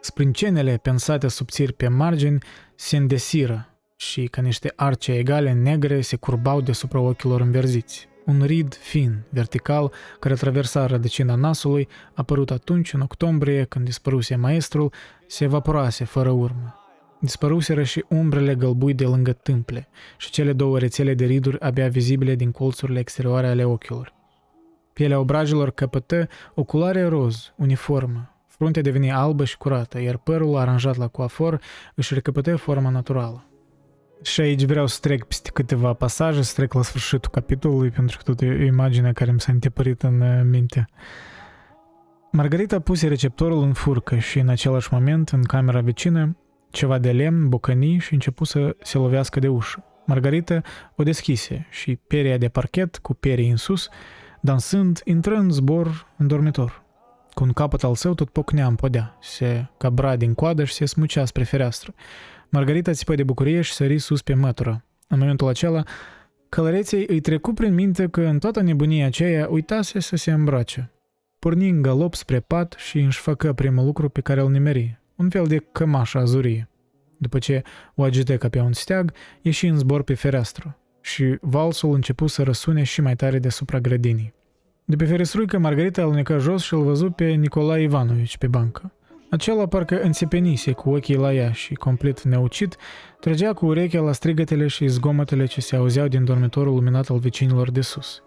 Sprâncenele 0.00 0.76
pensate 0.76 1.28
subțiri 1.28 1.72
pe 1.72 1.88
margini 1.88 2.38
se 2.74 2.96
îndesiră 2.96 3.78
și, 3.96 4.26
ca 4.26 4.42
niște 4.42 4.72
arce 4.76 5.12
egale 5.12 5.52
negre, 5.52 6.00
se 6.00 6.16
curbau 6.16 6.60
deasupra 6.60 7.00
ochilor 7.00 7.40
înverziți. 7.40 8.08
Un 8.24 8.42
rid 8.42 8.74
fin, 8.74 9.22
vertical, 9.28 9.92
care 10.18 10.34
traversa 10.34 10.86
rădăcina 10.86 11.34
nasului, 11.34 11.88
apărut 12.14 12.50
atunci, 12.50 12.92
în 12.92 13.00
octombrie, 13.00 13.64
când 13.64 13.84
dispăruse 13.84 14.36
maestrul, 14.36 14.92
se 15.26 15.44
evaporase 15.44 16.04
fără 16.04 16.30
urmă. 16.30 16.74
Dispăruseră 17.20 17.82
și 17.82 18.04
umbrele 18.08 18.54
gălbui 18.54 18.94
de 18.94 19.04
lângă 19.04 19.32
tâmple 19.32 19.88
și 20.16 20.30
cele 20.30 20.52
două 20.52 20.78
rețele 20.78 21.14
de 21.14 21.24
riduri 21.24 21.60
abia 21.60 21.88
vizibile 21.88 22.34
din 22.34 22.50
colțurile 22.50 22.98
exterioare 22.98 23.46
ale 23.46 23.64
ochilor. 23.64 24.14
Pielea 24.92 25.18
obrajilor 25.18 25.70
căpătă 25.70 26.28
o 26.54 26.64
culoare 26.64 27.04
roz, 27.04 27.52
uniformă. 27.56 28.34
Fruntea 28.46 28.82
deveni 28.82 29.12
albă 29.12 29.44
și 29.44 29.56
curată, 29.56 30.00
iar 30.00 30.16
părul 30.16 30.56
aranjat 30.56 30.96
la 30.96 31.08
coafor 31.08 31.60
își 31.94 32.14
recăpătă 32.14 32.56
forma 32.56 32.90
naturală. 32.90 33.44
Și 34.24 34.40
aici 34.40 34.64
vreau 34.64 34.86
să 34.86 34.98
trec 35.00 35.24
peste 35.24 35.50
câteva 35.50 35.92
pasaje, 35.92 36.42
să 36.42 36.52
trec 36.54 36.72
la 36.72 36.82
sfârșitul 36.82 37.30
capitolului, 37.30 37.90
pentru 37.90 38.16
că 38.16 38.22
tot 38.22 38.40
e 38.40 38.46
o 38.46 38.64
imagine 38.64 39.12
care 39.12 39.32
mi 39.32 39.40
s-a 39.40 39.52
întipărit 39.52 40.02
în 40.02 40.20
uh, 40.20 40.40
minte. 40.44 40.88
Margarita 42.32 42.80
puse 42.80 43.08
receptorul 43.08 43.62
în 43.62 43.72
furcă 43.72 44.18
și 44.18 44.38
în 44.38 44.48
același 44.48 44.88
moment, 44.92 45.28
în 45.28 45.42
camera 45.42 45.80
vecină, 45.80 46.36
ceva 46.70 46.98
de 46.98 47.12
lemn, 47.12 47.48
bocănii 47.48 47.98
și 47.98 48.12
începu 48.12 48.44
să 48.44 48.76
se 48.82 48.98
lovească 48.98 49.40
de 49.40 49.48
ușă. 49.48 49.84
Margarita 50.06 50.60
o 50.96 51.02
deschise 51.02 51.66
și 51.70 51.96
peria 51.96 52.36
de 52.36 52.48
parchet, 52.48 52.96
cu 52.96 53.14
perii 53.14 53.50
în 53.50 53.56
sus, 53.56 53.88
dansând, 54.40 55.00
intră 55.04 55.34
în 55.34 55.50
zbor 55.50 56.06
în 56.16 56.26
dormitor. 56.26 56.82
Cu 57.34 57.44
un 57.44 57.52
capăt 57.52 57.84
al 57.84 57.94
său 57.94 58.14
tot 58.14 58.28
pocnea 58.28 58.66
în 58.66 58.74
podea, 58.74 59.16
se 59.20 59.66
cabra 59.76 60.16
din 60.16 60.34
coadă 60.34 60.64
și 60.64 60.72
se 60.72 60.84
smucea 60.84 61.24
spre 61.24 61.44
fereastră. 61.44 61.94
Margarita 62.48 62.92
țipă 62.92 63.14
de 63.14 63.22
bucurie 63.22 63.60
și 63.60 63.72
sări 63.72 63.98
sus 63.98 64.22
pe 64.22 64.34
mătură. 64.34 64.84
În 65.08 65.18
momentul 65.18 65.48
acela, 65.48 65.82
călăreței 66.48 67.04
îi 67.08 67.20
trecu 67.20 67.52
prin 67.52 67.74
minte 67.74 68.08
că 68.08 68.20
în 68.20 68.38
toată 68.38 68.60
nebunia 68.60 69.06
aceea 69.06 69.48
uitase 69.50 70.00
să 70.00 70.16
se 70.16 70.30
îmbrace. 70.30 70.92
Porni 71.38 71.68
în 71.68 71.82
galop 71.82 72.14
spre 72.14 72.40
pat 72.40 72.74
și 72.78 72.98
își 72.98 73.20
făcă 73.20 73.52
primul 73.52 73.84
lucru 73.84 74.08
pe 74.08 74.20
care 74.20 74.40
îl 74.40 74.50
nimeri, 74.50 75.00
un 75.16 75.28
fel 75.28 75.46
de 75.46 75.58
cămașă 75.72 76.18
azurie. 76.18 76.68
După 77.18 77.38
ce 77.38 77.62
o 77.94 78.02
agite 78.02 78.36
ca 78.36 78.48
pe 78.48 78.60
un 78.60 78.72
steag, 78.72 79.12
ieși 79.42 79.66
în 79.66 79.78
zbor 79.78 80.02
pe 80.02 80.14
fereastră 80.14 80.78
și 81.00 81.36
valsul 81.40 81.94
începu 81.94 82.26
să 82.26 82.42
răsune 82.42 82.82
și 82.82 83.00
mai 83.00 83.16
tare 83.16 83.38
deasupra 83.38 83.78
grădinii. 83.80 84.34
De 84.84 84.96
pe 84.96 85.04
ferestruică, 85.04 85.58
Margarita 85.58 86.02
alunecă 86.02 86.38
jos 86.38 86.62
și 86.62 86.74
îl 86.74 86.82
văzu 86.82 87.10
pe 87.10 87.24
Nicolae 87.24 87.82
Ivanovici 87.82 88.38
pe 88.38 88.46
bancă. 88.46 88.92
Acela 89.34 89.66
parcă 89.66 90.00
înțepenise 90.00 90.72
cu 90.72 90.90
ochii 90.90 91.16
la 91.16 91.34
ea 91.34 91.52
și, 91.52 91.74
complet 91.74 92.22
neucit, 92.22 92.76
trăgea 93.20 93.52
cu 93.52 93.66
urechea 93.66 94.00
la 94.00 94.12
strigătele 94.12 94.66
și 94.66 94.86
zgomotele 94.86 95.46
ce 95.46 95.60
se 95.60 95.76
auzeau 95.76 96.08
din 96.08 96.24
dormitorul 96.24 96.74
luminat 96.74 97.08
al 97.08 97.18
vecinilor 97.18 97.70
de 97.70 97.80
sus. 97.80 98.22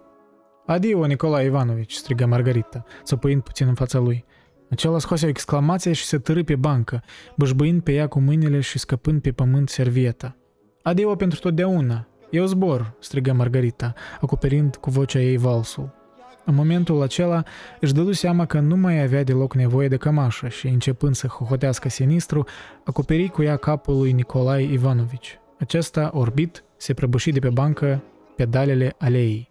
Adio, 0.65 1.05
Nicolae 1.05 1.45
Ivanovici, 1.45 1.93
strigă 1.93 2.25
Margarita, 2.25 2.83
țăpăind 3.03 3.41
puțin 3.41 3.67
în 3.67 3.73
fața 3.73 3.99
lui. 3.99 4.25
Acela 4.69 4.99
scoase 4.99 5.25
o 5.25 5.29
exclamație 5.29 5.93
și 5.93 6.05
se 6.05 6.17
târâ 6.17 6.43
pe 6.43 6.55
bancă, 6.55 7.03
bășbăind 7.35 7.81
pe 7.81 7.93
ea 7.93 8.07
cu 8.07 8.19
mâinile 8.19 8.59
și 8.59 8.79
scăpând 8.79 9.21
pe 9.21 9.31
pământ 9.31 9.69
servieta. 9.69 10.35
Adio 10.81 11.15
pentru 11.15 11.39
totdeauna! 11.39 12.07
Eu 12.29 12.45
zbor!" 12.45 12.93
strigă 12.99 13.33
Margarita, 13.33 13.93
acoperind 14.21 14.75
cu 14.75 14.89
vocea 14.89 15.19
ei 15.19 15.37
valsul. 15.37 16.06
În 16.49 16.55
momentul 16.55 17.01
acela 17.01 17.43
își 17.79 17.93
dădu 17.93 18.11
seama 18.11 18.45
că 18.45 18.59
nu 18.59 18.75
mai 18.75 19.01
avea 19.01 19.23
deloc 19.23 19.53
nevoie 19.53 19.87
de 19.87 19.97
cămașă 19.97 20.47
și, 20.47 20.67
începând 20.67 21.15
să 21.15 21.27
hohotească 21.27 21.89
sinistru, 21.89 22.45
acoperi 22.83 23.27
cu 23.27 23.43
ea 23.43 23.55
capul 23.55 23.97
lui 23.97 24.11
Nicolae 24.11 24.71
Ivanovici. 24.71 25.39
Acesta, 25.59 26.09
orbit, 26.13 26.63
se 26.77 26.93
prăbuși 26.93 27.31
de 27.31 27.39
pe 27.39 27.49
bancă 27.49 28.03
pedalele 28.35 28.95
aleei. 28.97 29.49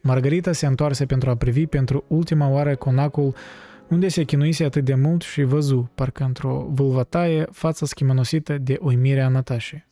Margarita 0.00 0.52
se 0.52 0.66
întoarse 0.66 1.06
pentru 1.06 1.30
a 1.30 1.36
privi 1.36 1.66
pentru 1.66 2.04
ultima 2.08 2.48
oară 2.48 2.76
conacul 2.76 3.34
unde 3.88 4.08
se 4.08 4.22
chinuise 4.24 4.64
atât 4.64 4.84
de 4.84 4.94
mult 4.94 5.22
și 5.22 5.42
văzu, 5.42 5.90
parcă 5.94 6.24
într-o 6.24 6.66
vâlvătaie, 6.70 7.46
fața 7.50 7.86
schimănosită 7.86 8.58
de 8.58 8.78
uimire 8.80 9.20
a 9.20 9.28
Natașei. 9.28 9.86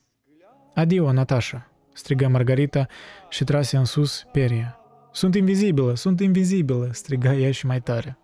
Adio, 0.75 1.13
Natasha!" 1.13 1.71
strigă 1.93 2.29
Margarita 2.29 2.87
și 3.29 3.45
trase 3.45 3.77
în 3.77 3.85
sus 3.85 4.27
peria. 4.33 4.80
Sunt 5.13 5.35
invizibilă, 5.35 5.95
sunt 5.95 6.21
invizibilă, 6.21 6.89
striga 6.93 7.35
ea 7.35 7.51
și 7.51 7.67
mai 7.67 7.81
tare. 7.81 8.19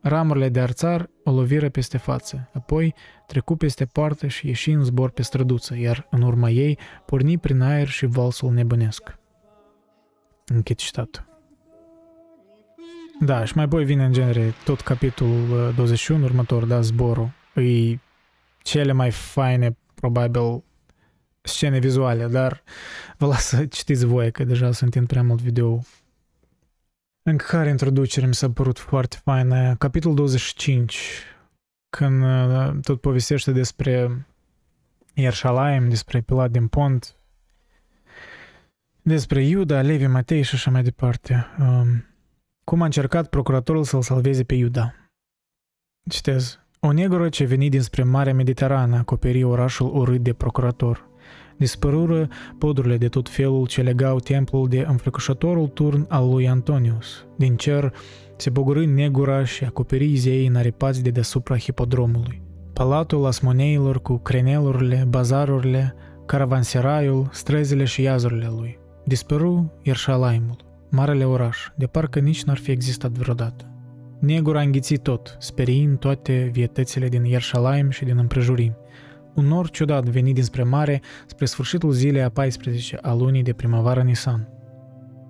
Ramurile 0.00 0.48
de 0.48 0.60
arțar 0.60 1.10
o 1.24 1.30
loviră 1.30 1.68
peste 1.68 1.98
față, 1.98 2.50
apoi 2.52 2.94
trecu 3.26 3.56
peste 3.56 3.84
poartă 3.84 4.26
și 4.26 4.46
ieși 4.46 4.70
în 4.70 4.84
zbor 4.84 5.10
pe 5.10 5.22
străduță, 5.22 5.76
iar 5.76 6.06
în 6.10 6.22
urma 6.22 6.50
ei 6.50 6.78
porni 7.06 7.38
prin 7.38 7.60
aer 7.60 7.88
și 7.88 8.06
valsul 8.06 8.52
nebunesc. 8.52 9.18
Închid 10.46 10.76
citatul. 10.76 11.26
Da, 13.20 13.44
și 13.44 13.52
mai 13.54 13.64
apoi 13.64 13.84
vine 13.84 14.04
în 14.04 14.12
genere 14.12 14.54
tot 14.64 14.80
capitolul 14.80 15.72
21, 15.76 16.22
uh, 16.22 16.28
următor, 16.30 16.64
da, 16.64 16.80
zborul. 16.80 17.30
E 17.54 17.98
cele 18.62 18.92
mai 18.92 19.10
faine, 19.10 19.76
probabil, 19.94 20.62
scene 21.48 21.78
vizuale, 21.78 22.26
dar 22.26 22.62
vă 23.16 23.26
las 23.26 23.44
să 23.44 23.66
citiți 23.66 24.04
voi, 24.04 24.32
că 24.32 24.44
deja 24.44 24.72
sunt 24.72 24.94
în 24.94 25.06
prea 25.06 25.22
mult 25.22 25.40
video. 25.40 25.80
În 27.22 27.36
care 27.36 27.68
introducere 27.68 28.26
mi 28.26 28.34
s-a 28.34 28.50
părut 28.50 28.78
foarte 28.78 29.16
faină. 29.24 29.74
Capitolul 29.76 30.16
25, 30.16 31.22
când 31.96 32.22
uh, 32.24 32.70
tot 32.82 33.00
povestește 33.00 33.52
despre 33.52 34.26
Ierșalaim, 35.14 35.88
despre 35.88 36.20
Pilat 36.20 36.50
din 36.50 36.66
Pont, 36.66 37.16
despre 39.02 39.44
Iuda, 39.44 39.80
Levi, 39.80 40.06
Matei 40.06 40.42
și 40.42 40.54
așa 40.54 40.70
mai 40.70 40.82
departe. 40.82 41.46
Um, 41.60 42.04
cum 42.64 42.82
a 42.82 42.84
încercat 42.84 43.28
procuratorul 43.28 43.84
să-l 43.84 44.02
salveze 44.02 44.44
pe 44.44 44.54
Iuda. 44.54 44.94
Citez. 46.10 46.58
O 46.80 46.92
negură 46.92 47.28
ce 47.28 47.44
veni 47.44 47.68
dinspre 47.68 48.02
Marea 48.02 48.34
Mediterană 48.34 48.96
acoperi 48.96 49.42
orașul 49.42 49.96
urât 49.96 50.22
de 50.22 50.32
procurator. 50.32 51.07
Dispărură 51.58 52.28
podurile 52.58 52.96
de 52.96 53.08
tot 53.08 53.28
felul 53.28 53.66
ce 53.66 53.82
legau 53.82 54.18
templul 54.18 54.68
de 54.68 54.84
înfricoșătorul 54.88 55.68
turn 55.68 56.06
al 56.08 56.30
lui 56.30 56.48
Antonius. 56.48 57.26
Din 57.36 57.56
cer 57.56 57.92
se 58.36 58.50
bogorâ 58.50 58.84
negura 58.84 59.44
și 59.44 59.64
acoperi 59.64 60.14
zeii 60.14 60.46
înaripați 60.46 61.02
de 61.02 61.10
deasupra 61.10 61.58
hipodromului. 61.58 62.42
Palatul 62.72 63.26
asmoneilor 63.26 64.02
cu 64.02 64.16
crenelurile, 64.16 65.06
bazarurile, 65.08 65.94
caravanseraiul, 66.26 67.28
străzile 67.32 67.84
și 67.84 68.02
iazurile 68.02 68.50
lui. 68.58 68.78
Dispăru 69.04 69.72
Ierșalaimul, 69.82 70.56
marele 70.90 71.24
oraș, 71.24 71.58
de 71.76 71.86
parcă 71.86 72.18
nici 72.18 72.42
n-ar 72.42 72.58
fi 72.58 72.70
existat 72.70 73.10
vreodată. 73.10 73.72
Negura 74.20 74.58
a 74.58 74.62
înghițit 74.62 75.02
tot, 75.02 75.36
speriind 75.38 75.98
toate 75.98 76.50
vietățile 76.52 77.08
din 77.08 77.24
Ierșalaim 77.24 77.90
și 77.90 78.04
din 78.04 78.18
împrejurimi. 78.18 78.76
Un 79.38 79.46
nor 79.46 79.70
ciudat 79.70 80.04
venit 80.04 80.34
dinspre 80.34 80.62
mare 80.62 81.00
spre 81.26 81.44
sfârșitul 81.44 81.90
zilei 81.90 82.22
a 82.22 82.28
14 82.28 82.98
a 83.02 83.14
lunii 83.14 83.42
de 83.42 83.52
primăvară 83.52 84.02
Nisan. 84.02 84.48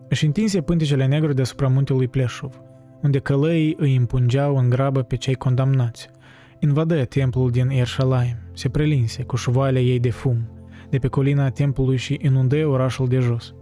Își 0.09 0.25
întinse 0.25 0.61
pântecele 0.61 1.07
negru 1.07 1.33
deasupra 1.33 1.69
muntelui 1.69 2.09
Pleșov, 2.09 2.61
unde 3.03 3.19
călăii 3.19 3.75
îi 3.79 3.97
împungeau 3.97 4.57
în 4.57 4.69
grabă 4.69 5.03
pe 5.03 5.17
cei 5.17 5.35
condamnați. 5.35 6.09
Invadă 6.59 7.05
templul 7.05 7.51
din 7.51 7.71
Ierșalaim, 7.71 8.37
se 8.53 8.69
prelinse 8.69 9.23
cu 9.23 9.37
șuvoale 9.37 9.81
ei 9.81 10.01
de 10.01 10.11
fum, 10.11 10.51
de 10.91 10.99
pe 10.99 11.09
colina 11.09 11.51
templului 11.51 11.97
și 11.97 12.19
inundă 12.23 12.67
orașul 12.67 13.09
de 13.09 13.19
jos. 13.19 13.55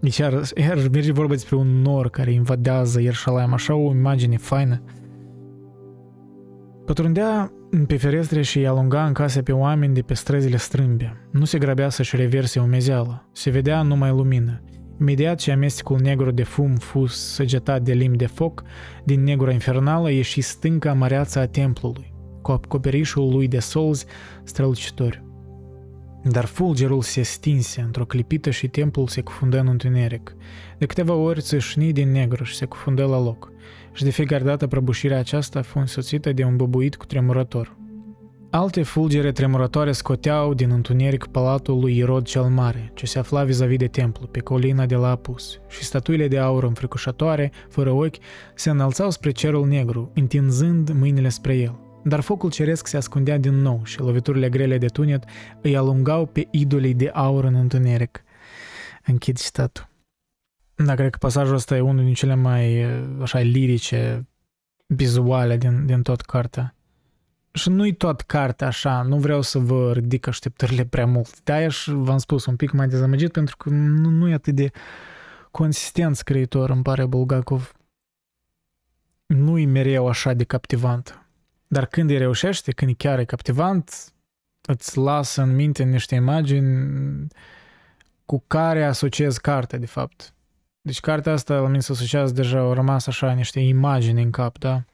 Deci 0.00 0.16
iar, 0.16 0.42
iar 0.56 0.88
merge 0.92 1.12
vorba 1.12 1.32
despre 1.32 1.56
un 1.56 1.82
nor 1.82 2.10
care 2.10 2.32
invadează 2.32 3.00
Ierșalaim, 3.00 3.52
așa 3.52 3.74
o 3.74 3.94
imagine 3.94 4.36
faină. 4.36 4.82
Pătrundea 6.84 7.52
pe 7.86 7.96
ferestre 7.96 8.42
și 8.42 8.66
alunga 8.66 9.06
în 9.06 9.12
case 9.12 9.42
pe 9.42 9.52
oameni 9.52 9.94
de 9.94 10.02
pe 10.02 10.14
străzile 10.14 10.56
strâmbe. 10.56 11.28
Nu 11.30 11.44
se 11.44 11.58
grăbea 11.58 11.88
să-și 11.88 12.16
reverse 12.16 12.60
umezeală. 12.60 13.28
Se 13.32 13.50
vedea 13.50 13.82
numai 13.82 14.10
lumină. 14.10 14.62
Imediat 15.00 15.38
ce 15.38 15.52
amestecul 15.52 16.00
negru 16.00 16.30
de 16.30 16.42
fum 16.42 16.74
fus 16.74 17.32
săgetat 17.32 17.82
de 17.82 17.92
limbi 17.92 18.16
de 18.16 18.26
foc, 18.26 18.62
din 19.04 19.22
negura 19.22 19.52
infernală 19.52 20.10
ieși 20.10 20.40
stânca 20.40 20.92
măreață 20.92 21.38
a 21.38 21.46
templului, 21.46 22.14
cu 22.42 22.50
acoperișul 22.50 23.28
lui 23.28 23.48
de 23.48 23.58
solzi 23.58 24.06
strălucitori. 24.44 25.25
Dar 26.30 26.44
fulgerul 26.44 27.02
se 27.02 27.22
stinse 27.22 27.80
într-o 27.80 28.04
clipită 28.04 28.50
și 28.50 28.68
templul 28.68 29.06
se 29.06 29.20
cufundă 29.20 29.58
în 29.58 29.68
întuneric. 29.68 30.36
De 30.78 30.86
câteva 30.86 31.14
ori 31.14 31.40
țâșni 31.40 31.92
din 31.92 32.12
negru 32.12 32.44
și 32.44 32.54
se 32.54 32.64
cufundă 32.64 33.04
la 33.04 33.20
loc. 33.20 33.52
Și 33.92 34.04
de 34.04 34.10
fiecare 34.10 34.44
dată 34.44 34.66
prăbușirea 34.66 35.18
aceasta 35.18 35.62
fu 35.62 35.78
însoțită 35.78 36.32
de 36.32 36.44
un 36.44 36.56
băbuit 36.56 36.96
cu 36.96 37.04
tremurător. 37.04 37.76
Alte 38.50 38.82
fulgere 38.82 39.32
tremurătoare 39.32 39.92
scoteau 39.92 40.54
din 40.54 40.70
întuneric 40.70 41.26
palatul 41.26 41.80
lui 41.80 41.96
Irod 41.96 42.24
cel 42.24 42.42
Mare, 42.42 42.90
ce 42.94 43.06
se 43.06 43.18
afla 43.18 43.44
vis-a-vis 43.44 43.78
de 43.78 43.86
templu, 43.86 44.26
pe 44.26 44.40
colina 44.40 44.86
de 44.86 44.94
la 44.94 45.10
Apus, 45.10 45.60
și 45.68 45.82
statuile 45.82 46.28
de 46.28 46.38
aur 46.38 46.64
înfricoșătoare, 46.64 47.52
fără 47.68 47.90
ochi, 47.90 48.16
se 48.54 48.70
înălțau 48.70 49.10
spre 49.10 49.30
cerul 49.30 49.66
negru, 49.66 50.10
întinzând 50.14 50.90
mâinile 50.90 51.28
spre 51.28 51.56
el. 51.56 51.85
Dar 52.08 52.20
focul 52.20 52.50
ceresc 52.50 52.86
se 52.86 52.96
ascundea 52.96 53.38
din 53.38 53.54
nou 53.54 53.84
și 53.84 54.00
loviturile 54.00 54.48
grele 54.48 54.78
de 54.78 54.86
tunet 54.86 55.24
îi 55.60 55.76
alungau 55.76 56.26
pe 56.26 56.48
idolii 56.50 56.94
de 56.94 57.08
aur 57.08 57.44
în 57.44 57.54
întuneric. 57.54 58.22
Închid 59.06 59.38
citatul. 59.38 59.88
Da, 60.74 60.94
cred 60.94 61.10
că 61.10 61.18
pasajul 61.18 61.54
ăsta 61.54 61.76
e 61.76 61.80
unul 61.80 62.04
din 62.04 62.14
cele 62.14 62.34
mai 62.34 62.82
așa 63.20 63.38
lirice, 63.38 64.28
vizuale 64.86 65.56
din, 65.56 65.86
din 65.86 66.02
tot 66.02 66.20
cartea. 66.20 66.74
Și 67.52 67.68
nu-i 67.68 67.94
tot 67.94 68.20
cartea 68.20 68.66
așa, 68.66 69.02
nu 69.02 69.18
vreau 69.18 69.42
să 69.42 69.58
vă 69.58 69.92
ridic 69.92 70.26
așteptările 70.26 70.84
prea 70.84 71.06
mult. 71.06 71.42
De-aia 71.42 71.68
și 71.68 71.90
v-am 71.90 72.18
spus 72.18 72.46
un 72.46 72.56
pic 72.56 72.70
mai 72.70 72.88
dezamăgit 72.88 73.32
pentru 73.32 73.56
că 73.56 73.68
nu, 73.68 74.10
nu 74.10 74.28
e 74.28 74.34
atât 74.34 74.54
de 74.54 74.70
consistent 75.50 76.16
scriitor, 76.16 76.70
îmi 76.70 76.82
pare 76.82 77.06
Bulgakov. 77.06 77.72
Nu-i 79.26 79.64
mereu 79.64 80.08
așa 80.08 80.32
de 80.32 80.44
captivant. 80.44 81.25
Dar 81.66 81.86
când 81.86 82.10
îi 82.10 82.18
reușește, 82.18 82.72
când 82.72 82.90
e 82.90 82.94
chiar 82.94 83.18
e 83.18 83.24
captivant, 83.24 84.12
îți 84.60 84.98
lasă 84.98 85.42
în 85.42 85.54
minte 85.54 85.82
niște 85.82 86.14
imagini 86.14 87.26
cu 88.24 88.44
care 88.46 88.84
asociezi 88.84 89.40
cartea, 89.40 89.78
de 89.78 89.86
fapt. 89.86 90.34
Deci 90.80 91.00
cartea 91.00 91.32
asta 91.32 91.60
la 91.60 91.66
mine 91.66 91.80
se 91.80 91.92
asociază 91.92 92.32
deja, 92.32 92.58
au 92.58 92.72
rămas 92.72 93.06
așa 93.06 93.32
niște 93.32 93.60
imagini 93.60 94.22
în 94.22 94.30
cap, 94.30 94.58
da? 94.58 94.84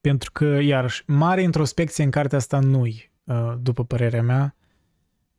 Pentru 0.00 0.32
că, 0.32 0.44
iarăși, 0.44 1.02
mare 1.06 1.42
introspecție 1.42 2.04
în 2.04 2.10
cartea 2.10 2.38
asta 2.38 2.58
nu-i, 2.58 3.10
uh, 3.24 3.54
după 3.60 3.84
părerea 3.84 4.22
mea. 4.22 4.54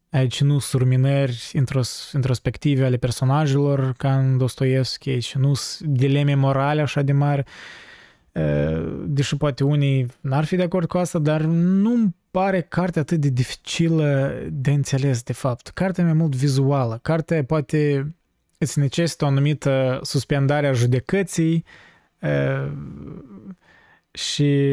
Aici 0.10 0.42
nu 0.42 0.60
surminări 0.60 1.50
intros, 1.54 2.12
introspective 2.12 2.86
ale 2.86 2.98
personajelor 2.98 3.94
ca 3.98 4.18
în 4.18 4.38
Dostoevski, 4.38 5.10
aici 5.10 5.36
nu 5.36 5.54
dileme 5.80 6.34
morale 6.34 6.82
așa 6.82 7.02
de 7.02 7.12
mari, 7.12 7.44
deși 9.06 9.38
poate 9.38 9.64
unii 9.64 10.08
n-ar 10.22 10.46
fi 10.46 10.56
de 10.56 10.64
acord 10.64 10.88
cu 10.88 10.98
asta, 10.98 11.20
dar 11.20 11.42
nu-mi 11.42 12.16
pare 12.32 12.62
cartea 12.62 13.02
atât 13.02 13.20
de 13.20 13.30
dificilă 13.30 14.34
de 14.52 14.72
înțeles, 14.72 15.24
de 15.24 15.34
fapt. 15.34 15.68
Cartea 15.68 16.04
e 16.04 16.08
mai 16.08 16.16
mult 16.16 16.36
vizuală. 16.36 17.00
Cartea 17.02 17.44
poate 17.44 18.14
îți 18.58 18.80
necesită 18.80 19.26
o 19.26 19.28
anumită 19.28 20.00
suspendare 20.04 20.68
a 20.68 20.74
judecății 20.74 21.66
și 24.12 24.70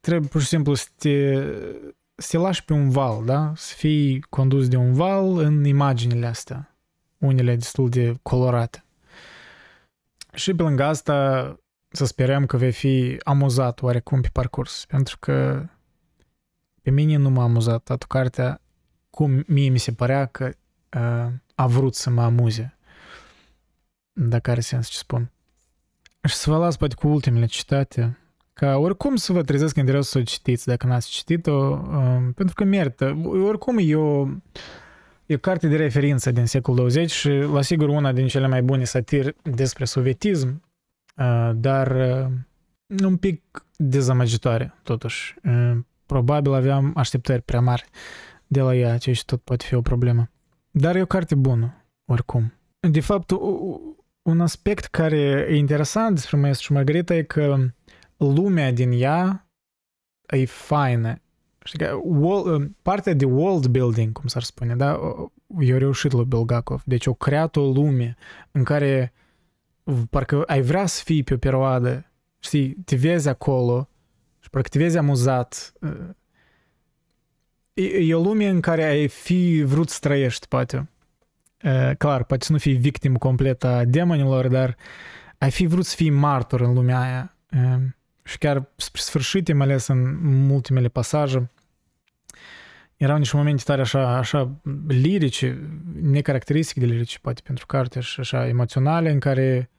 trebuie 0.00 0.28
pur 0.28 0.40
și 0.40 0.46
simplu 0.46 0.74
să 0.74 0.86
te, 0.98 1.34
să 2.14 2.28
te 2.30 2.36
lași 2.36 2.64
pe 2.64 2.72
un 2.72 2.90
val, 2.90 3.24
da? 3.24 3.52
Să 3.56 3.74
fii 3.76 4.20
condus 4.20 4.68
de 4.68 4.76
un 4.76 4.92
val 4.92 5.38
în 5.38 5.64
imaginile 5.64 6.26
astea, 6.26 6.76
unele 7.18 7.54
destul 7.54 7.88
de 7.88 8.14
colorate. 8.22 8.84
Și 10.34 10.54
pe 10.54 10.62
lângă 10.62 10.84
asta 10.84 11.56
să 11.92 12.04
sperăm 12.04 12.46
că 12.46 12.56
vei 12.56 12.72
fi 12.72 13.20
amuzat 13.24 13.82
oarecum 13.82 14.20
pe 14.20 14.28
parcurs, 14.32 14.84
pentru 14.88 15.16
că 15.18 15.66
pe 16.82 16.90
mine 16.90 17.16
nu 17.16 17.30
m-a 17.30 17.42
amuzat 17.42 17.82
toată 17.82 18.06
cartea 18.08 18.60
cum 19.10 19.44
mie 19.46 19.68
mi 19.68 19.78
se 19.78 19.92
părea 19.92 20.26
că 20.26 20.50
uh, 20.96 21.32
a 21.54 21.66
vrut 21.66 21.94
să 21.94 22.10
mă 22.10 22.22
amuze. 22.22 22.78
Dacă 24.12 24.50
are 24.50 24.60
sens 24.60 24.88
ce 24.88 24.96
spun. 24.96 25.30
Și 26.28 26.34
să 26.34 26.50
vă 26.50 26.56
las 26.56 26.76
poate 26.76 26.94
cu 26.94 27.08
ultimele 27.08 27.46
citate, 27.46 28.18
ca 28.52 28.76
oricum 28.76 29.16
să 29.16 29.32
vă 29.32 29.42
trezesc 29.42 29.76
interes 29.76 30.08
să 30.08 30.18
o 30.18 30.22
citiți 30.22 30.66
dacă 30.66 30.86
n-ați 30.86 31.08
citit-o, 31.08 31.52
uh, 31.52 32.28
pentru 32.34 32.54
că 32.54 32.64
merită. 32.64 33.20
Oricum 33.24 33.78
e 33.80 33.96
o, 33.96 34.28
e 35.26 35.34
o 35.34 35.38
carte 35.38 35.68
de 35.68 35.76
referință 35.76 36.30
din 36.30 36.46
secolul 36.46 36.78
20 36.78 37.10
și 37.10 37.30
la 37.30 37.62
sigur 37.62 37.88
una 37.88 38.12
din 38.12 38.26
cele 38.26 38.46
mai 38.46 38.62
bune 38.62 38.84
satiri 38.84 39.36
despre 39.42 39.84
sovietism 39.84 40.62
dar 41.54 41.96
un 43.04 43.16
pic 43.16 43.66
dezamăgitoare, 43.76 44.74
totuși. 44.82 45.34
Probabil 46.06 46.52
aveam 46.52 46.92
așteptări 46.96 47.42
prea 47.42 47.60
mari 47.60 47.84
de 48.46 48.60
la 48.60 48.74
ea, 48.74 48.98
ceea 48.98 49.14
ce 49.14 49.24
tot 49.24 49.40
poate 49.42 49.64
fi 49.64 49.74
o 49.74 49.80
problemă. 49.80 50.30
Dar 50.70 50.96
e 50.96 51.02
o 51.02 51.06
carte 51.06 51.34
bună, 51.34 51.84
oricum. 52.04 52.52
De 52.90 53.00
fapt, 53.00 53.30
un 54.22 54.40
aspect 54.40 54.84
care 54.84 55.46
e 55.48 55.56
interesant 55.56 56.14
despre 56.14 56.36
Maestru 56.36 56.66
și 56.66 56.72
Margarita 56.72 57.14
e 57.14 57.22
că 57.22 57.56
lumea 58.16 58.72
din 58.72 58.92
ea 58.92 59.48
e 60.26 60.44
faină. 60.44 61.16
Știi 61.64 61.78
că 61.78 61.98
wall, 62.02 62.70
partea 62.82 63.14
de 63.14 63.24
world 63.24 63.66
building, 63.66 64.12
cum 64.12 64.26
s-ar 64.26 64.42
spune, 64.42 64.76
da, 64.76 64.98
eu 65.58 65.78
reușit 65.78 66.12
lui 66.12 66.24
Belgakov. 66.24 66.82
Deci 66.84 67.06
o 67.06 67.14
creat 67.14 67.56
o 67.56 67.72
lume 67.72 68.16
în 68.50 68.64
care 68.64 69.12
parcă 70.10 70.42
ai 70.46 70.60
vrea 70.60 70.86
să 70.86 71.02
fii 71.04 71.22
pe 71.22 71.34
o 71.34 71.36
perioadă, 71.36 72.04
știi, 72.38 72.76
te 72.84 72.96
vezi 72.96 73.28
acolo 73.28 73.88
și 74.40 74.50
parcă 74.50 74.68
te 74.68 74.78
vezi 74.78 74.98
amuzat. 74.98 75.72
E, 77.74 77.82
e 77.82 78.14
o 78.14 78.22
lume 78.22 78.48
în 78.48 78.60
care 78.60 78.84
ai 78.84 79.08
fi 79.08 79.62
vrut 79.62 79.88
să 79.88 79.98
trăiești, 80.00 80.48
poate. 80.48 80.88
E, 81.58 81.94
clar, 81.98 82.24
poate 82.24 82.44
să 82.44 82.52
nu 82.52 82.58
fii 82.58 82.74
victim 82.74 83.16
complet 83.16 83.64
a 83.64 83.84
demonilor, 83.84 84.48
dar 84.48 84.76
ai 85.38 85.50
fi 85.50 85.66
vrut 85.66 85.86
să 85.86 85.96
fii 85.96 86.10
martor 86.10 86.60
în 86.60 86.72
lumea 86.72 87.00
aia. 87.00 87.36
E, 87.50 87.78
și 88.24 88.38
chiar 88.38 88.68
spre 88.76 89.00
sfârșit, 89.00 89.52
mai 89.52 89.66
ales 89.66 89.86
în 89.86 90.50
ultimele 90.50 90.88
pasaje, 90.88 91.50
erau 92.96 93.18
niște 93.18 93.36
momente 93.36 93.62
tare 93.62 93.80
așa, 93.80 94.16
așa 94.16 94.60
lirice, 94.86 95.68
necaracteristice 96.02 96.80
de 96.80 96.86
lirice, 96.86 97.18
poate 97.18 97.40
pentru 97.44 97.66
carte 97.66 98.00
și 98.00 98.20
așa 98.20 98.48
emoționale, 98.48 99.10
în 99.10 99.18
care 99.18 99.70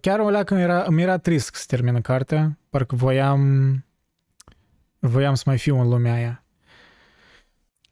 chiar 0.00 0.18
o 0.18 0.30
leacă 0.30 0.54
era, 0.54 0.82
îmi 0.86 1.02
era 1.02 1.18
trist 1.18 1.54
să 1.54 1.64
termină 1.66 2.00
cartea, 2.00 2.58
parcă 2.70 2.96
voiam, 2.96 3.84
voiam 4.98 5.34
să 5.34 5.42
mai 5.46 5.58
fiu 5.58 5.80
în 5.80 5.88
lumea 5.88 6.12
aia. 6.12 6.44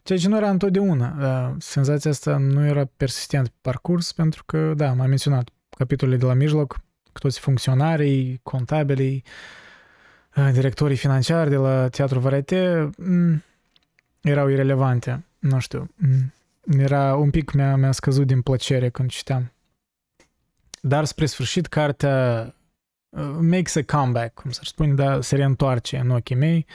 Ceea 0.03 0.19
ce 0.19 0.29
nu 0.29 0.37
era 0.37 0.51
întotdeauna. 0.51 1.57
Senzația 1.59 2.11
asta 2.11 2.37
nu 2.37 2.67
era 2.67 2.85
persistent 2.97 3.49
pe 3.49 3.55
parcurs, 3.61 4.13
pentru 4.13 4.45
că, 4.45 4.75
da, 4.75 4.93
m-am 4.93 5.09
menționat 5.09 5.49
capitolele 5.69 6.17
de 6.17 6.25
la 6.25 6.35
mijloc, 6.35 6.81
cu 7.13 7.19
toți 7.19 7.41
funcționarii, 7.41 8.41
contabilii, 8.43 9.25
uh, 10.37 10.51
directorii 10.53 10.97
financiari 10.97 11.51
de 11.51 11.57
la 11.57 11.89
Teatru 11.89 12.19
Varieté 12.19 12.91
mm, 12.97 13.43
erau 14.23 14.49
irelevante. 14.49 15.25
Nu 15.39 15.59
știu. 15.59 15.91
Mm, 15.95 16.33
era 16.79 17.15
un 17.17 17.31
pic 17.31 17.53
mi-a, 17.53 17.77
mi-a 17.77 17.93
scăzut 17.93 18.27
din 18.27 18.41
plăcere 18.41 18.89
când 18.89 19.09
citeam. 19.11 19.53
Dar 20.81 21.05
spre 21.05 21.27
sfârșit 21.27 21.67
cartea 21.67 22.55
uh, 23.09 23.39
makes 23.41 23.77
a 23.77 23.83
comeback, 23.83 24.35
cum 24.35 24.51
să 24.51 24.61
spune, 24.65 24.93
dar 24.95 25.21
se 25.21 25.37
reîntoarce 25.37 25.97
în 25.97 26.11
ochii 26.11 26.37
mei 26.37 26.67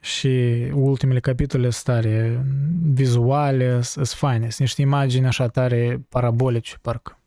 și 0.00 0.28
ultimele 0.72 1.20
capitole 1.20 1.70
sunt 1.70 1.84
tare 1.84 2.44
vizuale, 2.82 3.80
sunt 3.82 4.06
faine, 4.06 4.44
sunt 4.44 4.58
niște 4.58 4.82
imagini 4.82 5.26
așa 5.26 5.48
tare 5.48 6.04
parabolice, 6.08 6.76
parcă. 6.82 7.18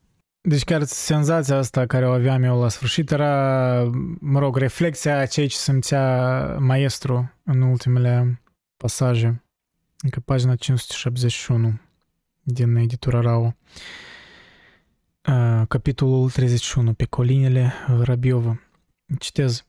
Deci 0.42 0.64
chiar 0.64 0.84
senzația 0.84 1.58
asta 1.58 1.86
care 1.86 2.08
o 2.08 2.12
aveam 2.12 2.44
eu 2.44 2.62
la 2.62 2.70
sfârșit 2.70 3.12
era, 3.12 3.84
mă 4.20 4.40
rog, 4.40 4.58
reflexia 4.58 5.18
a 5.18 5.26
ceea 5.26 5.48
ce 5.48 5.56
simțea 5.56 6.58
maestru 6.60 7.34
în 7.44 7.62
ultimele 7.62 8.42
pasaje. 8.78 9.44
Încă 10.02 10.20
pagina 10.20 10.56
571 10.56 11.80
din 12.42 12.76
editura 12.76 13.22
Rau. 13.22 13.56
Capitolul 15.68 16.30
31, 16.30 16.94
pe 16.94 17.06
colinele 17.06 17.74
Rabiovă. 18.04 18.62
Citez. 19.20 19.66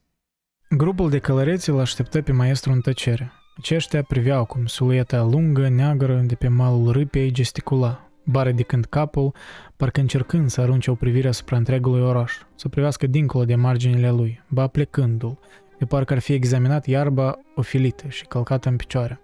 Grupul 0.71 1.11
de 1.11 1.19
călăreți 1.19 1.71
îl 1.71 1.81
așteptă 1.81 2.23
pe 2.23 2.33
maestru 2.33 2.73
în 2.73 2.81
tăcere. 2.81 3.33
Aceștia 3.57 4.03
priveau 4.03 4.45
cum 4.45 4.67
silueta 4.67 5.23
lungă, 5.23 5.69
neagră, 5.69 6.17
de 6.27 6.35
pe 6.35 6.49
malul 6.49 6.93
râpei 6.93 7.31
gesticula, 7.31 8.11
bare 8.25 8.51
ridicând 8.51 8.85
capul, 8.85 9.35
parcă 9.77 10.01
încercând 10.01 10.51
să 10.51 10.61
arunce 10.61 10.91
o 10.91 10.95
privire 10.95 11.29
asupra 11.29 11.57
întregului 11.57 12.03
oraș, 12.03 12.33
să 12.55 12.69
privească 12.69 13.07
dincolo 13.07 13.45
de 13.45 13.55
marginile 13.55 14.11
lui, 14.11 14.45
ba 14.49 14.67
plecându-l, 14.67 15.39
de 15.79 15.85
parcă 15.85 16.13
ar 16.13 16.19
fi 16.19 16.33
examinat 16.33 16.87
iarba 16.87 17.39
ofilită 17.55 18.09
și 18.09 18.27
călcată 18.27 18.69
în 18.69 18.77
picioare. 18.77 19.21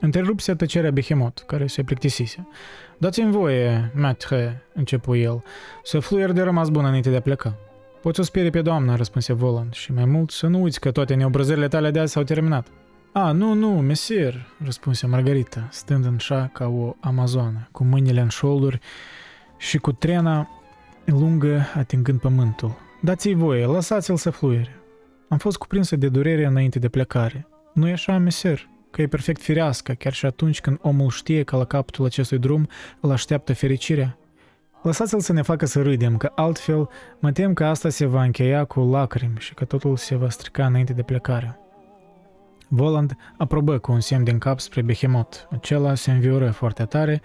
Întrerupse 0.00 0.54
tăcerea 0.54 0.90
Behemot, 0.90 1.44
care 1.46 1.66
se 1.66 1.82
plictisise. 1.82 2.48
Dați-mi 2.98 3.32
voie, 3.32 3.92
maître, 3.94 4.62
începu 4.74 5.14
el, 5.14 5.42
să 5.82 5.98
fluier 5.98 6.32
de 6.32 6.42
rămas 6.42 6.68
bun 6.68 6.84
înainte 6.84 7.10
de 7.10 7.16
a 7.16 7.20
pleca. 7.20 7.56
Poți 8.02 8.20
o 8.20 8.22
speri 8.22 8.50
pe 8.50 8.62
doamna, 8.62 8.96
răspunse 8.96 9.32
Voland, 9.32 9.72
și 9.72 9.92
mai 9.92 10.04
mult 10.04 10.30
să 10.30 10.46
nu 10.46 10.62
uiți 10.62 10.80
că 10.80 10.90
toate 10.90 11.14
neobrăzările 11.14 11.68
tale 11.68 11.90
de 11.90 11.98
azi 11.98 12.12
s-au 12.12 12.22
terminat. 12.22 12.66
A, 13.12 13.32
nu, 13.32 13.52
nu, 13.54 13.68
mesir, 13.68 14.46
răspunse 14.64 15.06
Margarita, 15.06 15.68
stând 15.70 16.04
în 16.04 16.16
șa 16.16 16.50
ca 16.52 16.66
o 16.66 16.94
amazonă, 17.00 17.68
cu 17.72 17.84
mâinile 17.84 18.20
în 18.20 18.28
șolduri 18.28 18.78
și 19.56 19.78
cu 19.78 19.92
trena 19.92 20.48
lungă 21.04 21.66
atingând 21.74 22.20
pământul. 22.20 22.76
Dați-i 23.00 23.34
voie, 23.34 23.66
lăsați-l 23.66 24.16
să 24.16 24.30
fluiere. 24.30 24.80
Am 25.28 25.38
fost 25.38 25.56
cuprinsă 25.56 25.96
de 25.96 26.08
durere 26.08 26.44
înainte 26.44 26.78
de 26.78 26.88
plecare. 26.88 27.46
Nu 27.72 27.88
e 27.88 27.92
așa, 27.92 28.18
mesir? 28.18 28.68
Că 28.90 29.02
e 29.02 29.06
perfect 29.06 29.40
firească, 29.40 29.92
chiar 29.92 30.12
și 30.12 30.26
atunci 30.26 30.60
când 30.60 30.78
omul 30.82 31.10
știe 31.10 31.42
că 31.42 31.56
la 31.56 31.64
capătul 31.64 32.04
acestui 32.04 32.38
drum 32.38 32.68
îl 33.00 33.10
așteaptă 33.10 33.52
fericirea? 33.52 34.18
Lăsați-l 34.82 35.20
să 35.20 35.32
ne 35.32 35.42
facă 35.42 35.66
să 35.66 35.82
râdem, 35.82 36.16
că 36.16 36.32
altfel 36.34 36.88
mă 37.18 37.32
tem 37.32 37.52
că 37.52 37.64
asta 37.64 37.88
se 37.88 38.06
va 38.06 38.22
încheia 38.22 38.64
cu 38.64 38.80
lacrimi 38.80 39.36
și 39.38 39.54
că 39.54 39.64
totul 39.64 39.96
se 39.96 40.14
va 40.14 40.28
strica 40.28 40.66
înainte 40.66 40.92
de 40.92 41.02
plecare. 41.02 41.58
Voland 42.68 43.16
aprobă 43.36 43.78
cu 43.78 43.92
un 43.92 44.00
semn 44.00 44.24
din 44.24 44.38
cap 44.38 44.60
spre 44.60 44.82
Behemot. 44.82 45.48
Acela 45.50 45.94
se 45.94 46.10
învioră 46.10 46.50
foarte 46.50 46.84
tare, 46.84 47.20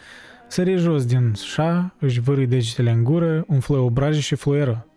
sări 0.47 0.77
jos 0.77 1.05
din 1.05 1.33
șa, 1.33 1.93
își 1.99 2.19
vârâi 2.19 2.47
degetele 2.47 2.91
în 2.91 3.03
gură, 3.03 3.43
umflă 3.47 3.77
obraje 3.77 4.19
și 4.19 4.35
fluieră. 4.35 4.87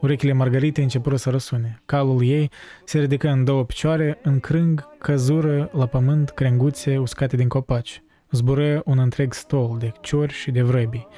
Urechile 0.00 0.32
Margaritei 0.32 0.82
începură 0.82 1.16
să 1.16 1.30
răsune. 1.30 1.82
Calul 1.86 2.24
ei 2.24 2.50
se 2.84 2.98
ridică 2.98 3.28
în 3.28 3.44
două 3.44 3.64
picioare, 3.64 4.18
în 4.22 4.40
crâng 4.40 4.88
căzură 4.98 5.70
la 5.72 5.86
pământ 5.86 6.30
crenguțe 6.30 6.98
uscate 6.98 7.36
din 7.36 7.48
copaci. 7.48 8.02
Zbură 8.30 8.82
un 8.84 8.98
întreg 8.98 9.32
stol 9.32 9.76
de 9.78 9.92
ciori 10.00 10.32
și 10.32 10.50
de 10.50 10.62
vrăbii. 10.62 11.08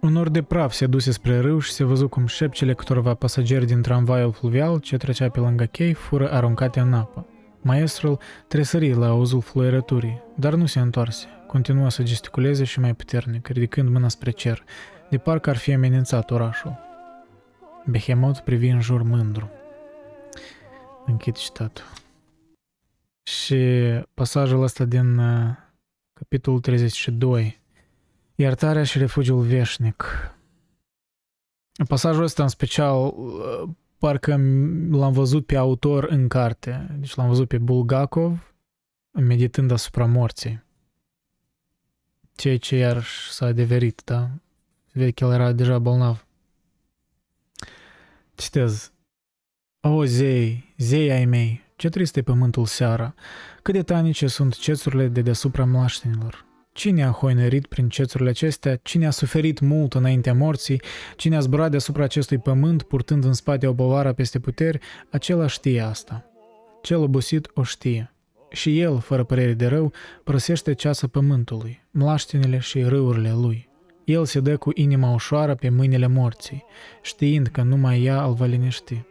Un 0.00 0.12
nor 0.12 0.28
de 0.28 0.42
praf 0.42 0.72
se 0.72 0.86
duse 0.86 1.10
spre 1.10 1.40
râu 1.40 1.58
și 1.58 1.72
se 1.72 1.84
văzu 1.84 2.08
cum 2.08 2.26
șepcele 2.26 2.74
câtorva 2.74 3.14
pasageri 3.14 3.66
din 3.66 3.82
tramvaiul 3.82 4.32
fluvial 4.32 4.78
ce 4.78 4.96
trecea 4.96 5.28
pe 5.28 5.40
lângă 5.40 5.64
chei 5.64 5.92
fură 5.92 6.32
aruncate 6.32 6.80
în 6.80 6.92
apă. 6.92 7.26
Maestrul 7.60 8.18
tresări 8.48 8.94
la 8.94 9.06
auzul 9.06 9.40
fluierăturii, 9.40 10.22
dar 10.34 10.54
nu 10.54 10.66
se 10.66 10.80
întoarse. 10.80 11.26
Continua 11.46 11.88
să 11.88 12.02
gesticuleze 12.02 12.64
și 12.64 12.80
mai 12.80 12.94
puternic, 12.94 13.46
ridicând 13.46 13.88
mâna 13.88 14.08
spre 14.08 14.30
cer, 14.30 14.64
de 15.10 15.18
parcă 15.18 15.50
ar 15.50 15.56
fi 15.56 15.72
amenințat 15.72 16.30
orașul. 16.30 16.85
Behemot 17.86 18.38
privi 18.38 18.68
în 18.68 18.80
jur 18.80 19.02
mândru. 19.02 19.50
Închid 21.06 21.34
citatul. 21.36 21.84
Și 23.22 23.56
pasajul 24.14 24.62
ăsta 24.62 24.84
din 24.84 25.18
uh, 25.18 25.56
capitolul 26.12 26.60
32 26.60 27.60
Iertarea 28.34 28.84
și 28.84 28.98
refugiul 28.98 29.40
veșnic. 29.40 30.04
Pasajul 31.88 32.22
ăsta 32.22 32.42
în 32.42 32.48
special 32.48 33.14
parcă 33.98 34.30
l-am 34.90 35.12
văzut 35.12 35.46
pe 35.46 35.56
autor 35.56 36.04
în 36.04 36.28
carte. 36.28 36.96
Deci 36.98 37.14
l-am 37.14 37.28
văzut 37.28 37.48
pe 37.48 37.58
Bulgakov 37.58 38.54
meditând 39.10 39.70
asupra 39.70 40.06
morții. 40.06 40.64
Ceea 42.34 42.58
ce 42.58 42.76
iar 42.76 43.04
s-a 43.30 43.46
adeverit, 43.46 44.02
da? 44.04 44.30
Vede 44.92 45.10
că 45.10 45.24
el 45.24 45.32
era 45.32 45.52
deja 45.52 45.78
bolnav. 45.78 46.25
Citez. 48.36 48.92
O, 49.80 50.04
zei, 50.04 50.74
zei 50.76 51.10
ai 51.10 51.24
mei, 51.24 51.60
ce 51.76 51.88
trist 51.88 52.16
e 52.16 52.22
pământul 52.22 52.66
seara, 52.66 53.14
cât 53.62 53.74
de 53.74 53.82
tanice 53.82 54.26
sunt 54.26 54.56
cețurile 54.56 55.08
de 55.08 55.22
deasupra 55.22 55.64
mlaștenilor. 55.64 56.44
Cine 56.72 57.04
a 57.04 57.10
hoinărit 57.10 57.66
prin 57.66 57.88
cețurile 57.88 58.28
acestea, 58.28 58.76
cine 58.76 59.06
a 59.06 59.10
suferit 59.10 59.60
mult 59.60 59.94
înaintea 59.94 60.34
morții, 60.34 60.80
cine 61.16 61.36
a 61.36 61.40
zburat 61.40 61.70
deasupra 61.70 62.04
acestui 62.04 62.38
pământ, 62.38 62.82
purtând 62.82 63.24
în 63.24 63.32
spate 63.32 63.66
o 63.66 63.74
povară 63.74 64.12
peste 64.12 64.38
puteri, 64.38 64.78
acela 65.10 65.46
știe 65.46 65.80
asta. 65.80 66.24
Cel 66.82 66.98
obosit 66.98 67.50
o 67.54 67.62
știe. 67.62 68.14
Și 68.50 68.80
el, 68.80 69.00
fără 69.00 69.24
părere 69.24 69.52
de 69.52 69.66
rău, 69.66 69.92
părăsește 70.24 70.72
ceasa 70.72 71.06
pământului, 71.06 71.86
mlaștinile 71.90 72.58
și 72.58 72.82
râurile 72.82 73.32
lui. 73.32 73.65
El 74.06 74.24
se 74.24 74.40
dă 74.40 74.56
cu 74.56 74.70
inima 74.74 75.12
ușoară 75.12 75.54
pe 75.54 75.68
mâinile 75.68 76.06
morții, 76.06 76.64
știind 77.02 77.46
că 77.46 77.62
numai 77.62 78.02
ea 78.02 78.24
îl 78.24 78.32
va 78.32 78.44
liniști. 78.44 79.02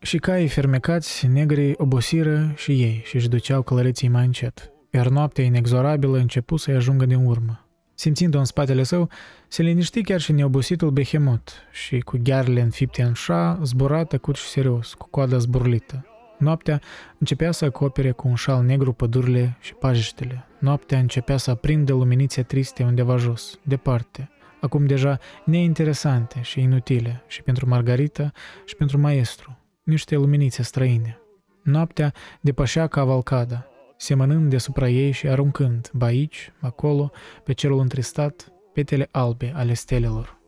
Și 0.00 0.18
caii 0.18 0.48
fermecați, 0.48 1.26
negrii 1.26 1.74
obosiră 1.76 2.52
și 2.56 2.70
ei 2.70 3.02
și 3.04 3.16
își 3.16 3.28
duceau 3.28 3.62
călăreții 3.62 4.08
mai 4.08 4.24
încet 4.24 4.72
iar 4.90 5.08
noaptea 5.08 5.44
inexorabilă 5.44 6.18
începu 6.18 6.56
să-i 6.56 6.74
ajungă 6.74 7.06
din 7.06 7.26
urmă. 7.26 7.66
Simțind-o 7.94 8.38
în 8.38 8.44
spatele 8.44 8.82
său, 8.82 9.08
se 9.48 9.62
liniști 9.62 10.02
chiar 10.02 10.20
și 10.20 10.32
neobositul 10.32 10.90
behemot 10.90 11.52
și, 11.72 11.98
cu 11.98 12.18
ghearele 12.22 12.60
înfipte 12.60 13.02
în 13.02 13.12
șa, 13.12 13.60
zbura 13.62 14.04
tăcut 14.04 14.36
și 14.36 14.46
serios, 14.46 14.94
cu 14.94 15.08
coada 15.10 15.38
zburlită. 15.38 16.06
Noaptea 16.38 16.80
începea 17.18 17.50
să 17.50 17.64
acopere 17.64 18.10
cu 18.10 18.28
un 18.28 18.34
șal 18.34 18.64
negru 18.64 18.92
pădurile 18.92 19.56
și 19.60 19.74
pajiștele. 19.74 20.46
Noaptea 20.58 20.98
începea 20.98 21.36
să 21.36 21.50
aprindă 21.50 21.92
luminițe 21.92 22.42
triste 22.42 22.82
undeva 22.82 23.16
jos, 23.16 23.58
departe, 23.62 24.30
acum 24.60 24.86
deja 24.86 25.18
neinteresante 25.44 26.40
și 26.42 26.60
inutile 26.60 27.24
și 27.26 27.42
pentru 27.42 27.68
Margarita 27.68 28.32
și 28.64 28.76
pentru 28.76 28.98
maestru, 28.98 29.58
niște 29.82 30.16
luminițe 30.16 30.62
străine. 30.62 31.18
Noaptea 31.62 32.12
depășea 32.40 32.86
cavalcada, 32.86 33.66
semănând 33.96 34.50
deasupra 34.50 34.88
ei 34.88 35.10
și 35.10 35.28
aruncând, 35.28 35.90
ba 35.92 36.06
aici, 36.06 36.52
acolo, 36.60 37.10
pe 37.44 37.52
cerul 37.52 37.80
întristat, 37.80 38.52
petele 38.72 39.08
albe 39.10 39.52
ale 39.54 39.74
stelelor. 39.74 40.38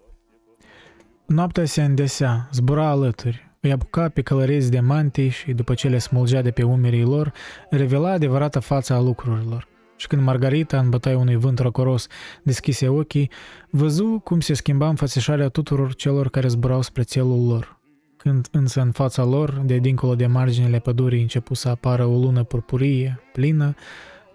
Noaptea 1.26 1.64
se 1.64 1.82
îndesea, 1.82 2.48
zbura 2.52 2.86
alături, 2.86 3.49
îi 3.60 3.72
apuca 3.72 4.08
pe 4.08 4.22
călărezi 4.22 4.70
de 4.70 4.80
mantii 4.80 5.28
și, 5.28 5.52
după 5.52 5.74
ce 5.74 5.88
le 5.88 5.98
smulgea 5.98 6.42
de 6.42 6.50
pe 6.50 6.62
umerii 6.62 7.02
lor, 7.02 7.32
revela 7.70 8.10
adevărata 8.10 8.60
fața 8.60 8.94
a 8.94 9.00
lucrurilor. 9.00 9.68
Și 9.96 10.06
când 10.06 10.22
Margarita, 10.22 10.78
în 10.78 10.88
bătaia 10.88 11.18
unui 11.18 11.36
vânt 11.36 11.58
răcoros, 11.58 12.06
deschise 12.42 12.88
ochii, 12.88 13.30
văzu 13.70 14.20
cum 14.24 14.40
se 14.40 14.54
schimba 14.54 14.88
înfățișarea 14.88 15.48
tuturor 15.48 15.94
celor 15.94 16.28
care 16.28 16.48
zburau 16.48 16.82
spre 16.82 17.02
țelul 17.02 17.46
lor. 17.46 17.78
Când 18.16 18.48
însă 18.50 18.80
în 18.80 18.90
fața 18.90 19.24
lor, 19.24 19.60
de 19.64 19.76
dincolo 19.76 20.14
de 20.14 20.26
marginile 20.26 20.78
pădurii, 20.78 21.20
începu 21.20 21.54
să 21.54 21.68
apară 21.68 22.04
o 22.04 22.18
lună 22.18 22.42
purpurie, 22.42 23.20
plină, 23.32 23.74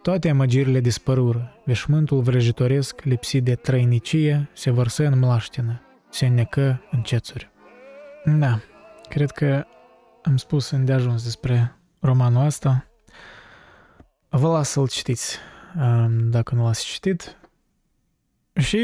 toate 0.02 0.30
amăgirile 0.30 0.80
dispărură, 0.80 1.62
veșmântul 1.64 2.22
vrăjitoresc, 2.22 3.04
lipsit 3.04 3.44
de 3.44 3.56
trăinicie, 3.56 4.50
se 4.54 4.72
vărsă 4.72 5.06
în 5.06 5.20
mlaștină, 5.20 5.82
se 6.10 6.26
înnecă 6.26 6.82
în 6.92 7.02
cețuri. 7.02 7.50
Da, 8.40 8.60
cred 9.08 9.32
că 9.32 9.66
am 10.24 10.38
spus 10.38 10.70
îndeajuns 10.70 11.24
despre 11.24 11.76
romanul 12.00 12.46
ăsta. 12.46 12.88
Vă 14.30 14.48
las 14.48 14.70
să-l 14.70 14.88
citiți, 14.88 15.38
dacă 16.30 16.56
nu 16.56 16.64
l-ați 16.64 16.86
citit. 16.86 17.38
Și 18.54 18.80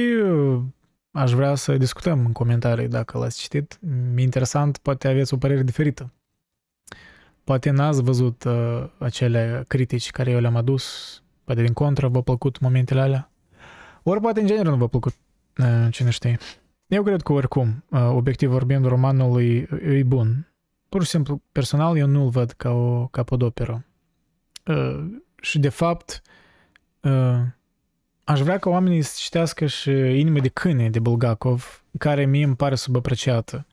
Aș 1.11 1.31
vrea 1.31 1.55
să 1.55 1.77
discutăm 1.77 2.25
în 2.25 2.31
comentarii 2.31 2.87
dacă 2.87 3.17
l-ați 3.17 3.39
citit. 3.39 3.79
Mi 4.13 4.23
interesant, 4.23 4.77
poate 4.77 5.07
aveți 5.07 5.33
o 5.33 5.37
părere 5.37 5.63
diferită. 5.63 6.13
poate 7.43 7.69
n-ați 7.69 8.01
văzut 8.01 8.43
uh, 8.43 8.83
acele 8.99 9.63
critici 9.67 10.11
care 10.11 10.31
eu 10.31 10.39
le-am 10.39 10.55
adus, 10.55 11.15
poate 11.43 11.61
din 11.61 11.73
contră 11.73 12.07
v-au 12.07 12.21
plăcut 12.21 12.59
momentele 12.59 13.01
alea, 13.01 13.31
ori 14.03 14.21
poate 14.21 14.39
în 14.39 14.45
general 14.45 14.71
nu 14.71 14.77
v-a 14.77 14.87
plăcut, 14.87 15.13
uh, 15.57 15.87
cine 15.91 16.09
știe. 16.09 16.37
Eu 16.91 17.03
cred 17.03 17.21
că 17.21 17.33
oricum, 17.33 17.83
uh, 17.89 18.09
obiectiv 18.13 18.49
vorbind, 18.49 18.85
romanul 18.85 19.41
e, 19.41 19.67
e 19.97 20.03
bun. 20.03 20.51
Pur 20.89 21.03
și 21.03 21.09
simplu, 21.09 21.41
personal, 21.51 21.97
eu 21.97 22.07
nu-l 22.07 22.29
văd 22.29 22.51
ca 22.51 22.69
o 22.69 23.07
capodoperă. 23.07 23.85
Uh, 24.65 25.05
și 25.41 25.59
de 25.59 25.69
fapt, 25.69 26.21
uh, 27.01 27.39
aș 28.23 28.39
vrea 28.41 28.57
ca 28.57 28.69
oamenii 28.69 29.01
să 29.01 29.15
citească 29.17 29.65
și 29.65 29.89
Inima 29.91 30.39
de 30.39 30.47
câine 30.47 30.89
de 30.89 30.99
Bulgakov, 30.99 31.83
care 31.97 32.25
mie 32.25 32.45
îmi 32.45 32.55
pare 32.55 32.75
subapreciată. 32.75 33.65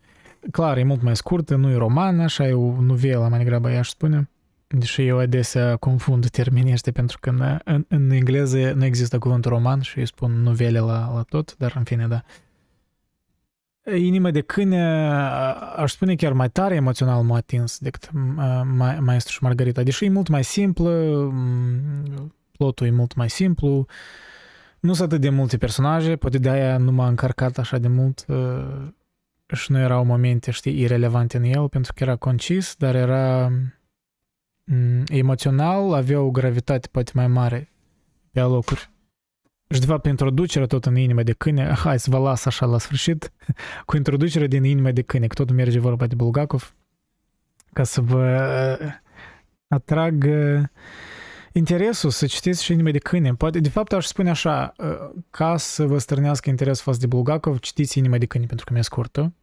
Clar, 0.51 0.77
e 0.77 0.83
mult 0.83 1.03
mai 1.03 1.17
scurtă, 1.17 1.57
nu 1.57 1.71
e 1.71 1.77
roman, 1.77 2.21
așa 2.21 2.47
e 2.47 2.53
o 2.53 2.81
novelă 2.81 3.29
mai 3.29 3.39
degrabă, 3.39 3.69
aș 3.69 3.89
spune. 3.89 4.31
Deși 4.67 5.07
eu 5.07 5.19
adesea 5.19 5.77
confund 5.77 6.29
termenii 6.29 6.73
ăștia 6.73 6.93
pentru 6.93 7.19
că 7.21 7.31
în, 7.31 7.59
în, 7.65 7.85
în 7.89 8.11
engleză 8.11 8.73
nu 8.73 8.85
există 8.85 9.19
cuvântul 9.19 9.51
roman 9.51 9.81
și 9.81 9.99
eu 9.99 10.05
spun 10.05 10.43
novele 10.43 10.79
la, 10.79 11.13
la 11.15 11.23
tot, 11.29 11.57
dar 11.57 11.75
în 11.77 11.85
fine, 11.85 12.07
da. 12.07 12.23
Inima 13.97 14.31
de 14.31 14.41
câine, 14.41 15.11
aș 15.77 15.93
spune 15.93 16.15
chiar 16.15 16.33
mai 16.33 16.51
tare 16.51 16.75
emoțional 16.75 17.23
m-a 17.23 17.37
atins 17.37 17.79
decât 17.79 18.11
Maestru 19.01 19.33
și 19.33 19.43
Margarita, 19.43 19.83
deși 19.83 20.05
e 20.05 20.11
mult 20.11 20.29
mai 20.29 20.45
simplă, 20.45 20.91
plotul 22.57 22.87
e 22.87 22.91
mult 22.91 23.15
mai 23.15 23.31
simplu, 23.31 23.87
nu 24.81 24.93
sunt 24.93 25.09
atât 25.09 25.21
de 25.21 25.29
multe 25.29 25.59
personaje, 25.59 26.17
poate 26.17 26.39
de 26.39 26.49
aia 26.49 26.79
nu 26.79 26.93
m-a 26.93 27.09
încărcat 27.09 27.59
așa 27.59 27.79
de 27.79 27.89
mult 27.89 28.27
și 29.55 29.73
nu 29.73 29.79
erau 29.79 30.05
momente, 30.05 30.51
știi, 30.51 30.81
irelevante 30.81 31.37
în 31.37 31.45
el, 31.45 31.69
pentru 31.69 31.93
că 31.95 32.03
era 32.03 32.17
concis, 32.17 32.75
dar 32.79 32.95
era 32.95 33.53
emoțional, 35.07 35.93
avea 35.93 36.21
o 36.21 36.31
gravitate 36.31 36.89
poate 36.91 37.13
mai 37.15 37.27
mare 37.27 37.73
pe 38.33 38.41
alocuri. 38.41 38.91
Și 39.71 39.81
de 39.81 39.87
fapt 39.87 40.07
introducerea 40.07 40.67
tot 40.67 40.87
în 40.87 40.97
inima 40.97 41.23
de 41.23 41.33
câine, 41.33 41.73
hai 41.73 41.99
să 41.99 42.11
vă 42.11 42.19
las 42.19 42.45
așa 42.45 42.67
la 42.67 42.79
sfârșit, 42.79 43.33
cu 43.85 43.97
introducerea 43.97 44.47
din 44.47 44.65
inima 44.65 44.91
de 44.91 45.03
câine, 45.03 45.27
că 45.27 45.35
tot 45.35 45.51
merge 45.51 45.79
vorba 45.79 46.07
de 46.07 46.15
Bulgakov, 46.15 46.75
ca 47.73 47.85
să 47.85 48.01
vă 48.01 48.79
atrag 49.69 50.29
interesul 51.53 52.11
să 52.11 52.27
citiți 52.27 52.65
și 52.65 52.73
inima 52.73 52.91
de 52.91 52.99
câine. 52.99 53.35
Poate, 53.35 53.61
de 53.61 53.69
fapt, 53.69 53.93
aș 53.93 54.07
spune 54.07 54.31
așa, 54.31 54.73
ca 55.31 55.57
să 55.57 55.87
vă 55.87 55.99
strânească 55.99 56.51
interesul 56.51 56.85
față 56.85 56.99
de 56.99 57.07
Bulgakov, 57.07 57.59
citiți 57.59 57.99
inima 57.99 58.19
de 58.19 58.27
câine 58.27 58.47
pentru 58.47 58.67
că 58.67 58.73
mi-e 58.73 58.83
scurtă. 58.83 59.35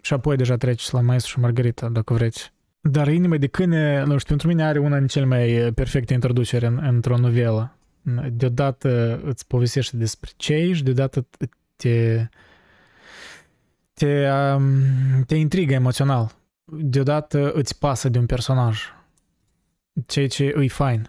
Și 0.00 0.12
apoi 0.12 0.36
deja 0.36 0.56
treceți 0.56 0.94
la 0.94 1.00
Maestru 1.00 1.32
și 1.32 1.38
Margarita, 1.38 1.88
dacă 1.88 2.14
vreți. 2.14 2.52
Dar 2.80 3.08
inima 3.08 3.36
de 3.36 3.46
câine, 3.46 4.02
nu 4.02 4.18
știu, 4.18 4.28
pentru 4.28 4.48
mine 4.48 4.64
are 4.64 4.78
una 4.78 4.98
din 4.98 5.06
cele 5.06 5.24
mai 5.24 5.72
perfecte 5.74 6.12
introduceri 6.12 6.66
în, 6.66 6.78
într-o 6.82 7.18
novelă 7.18 7.75
deodată 8.32 9.20
îți 9.24 9.46
povestește 9.46 9.96
despre 9.96 10.30
cei 10.36 10.72
și 10.72 10.82
deodată 10.82 11.26
te, 11.76 12.28
te, 13.94 14.28
te 15.26 15.34
intrigă 15.34 15.72
emoțional. 15.72 16.36
Deodată 16.64 17.52
îți 17.52 17.78
pasă 17.78 18.08
de 18.08 18.18
un 18.18 18.26
personaj. 18.26 18.80
Ceea 20.06 20.28
ce 20.28 20.44
e 20.44 20.68
fain. 20.68 21.08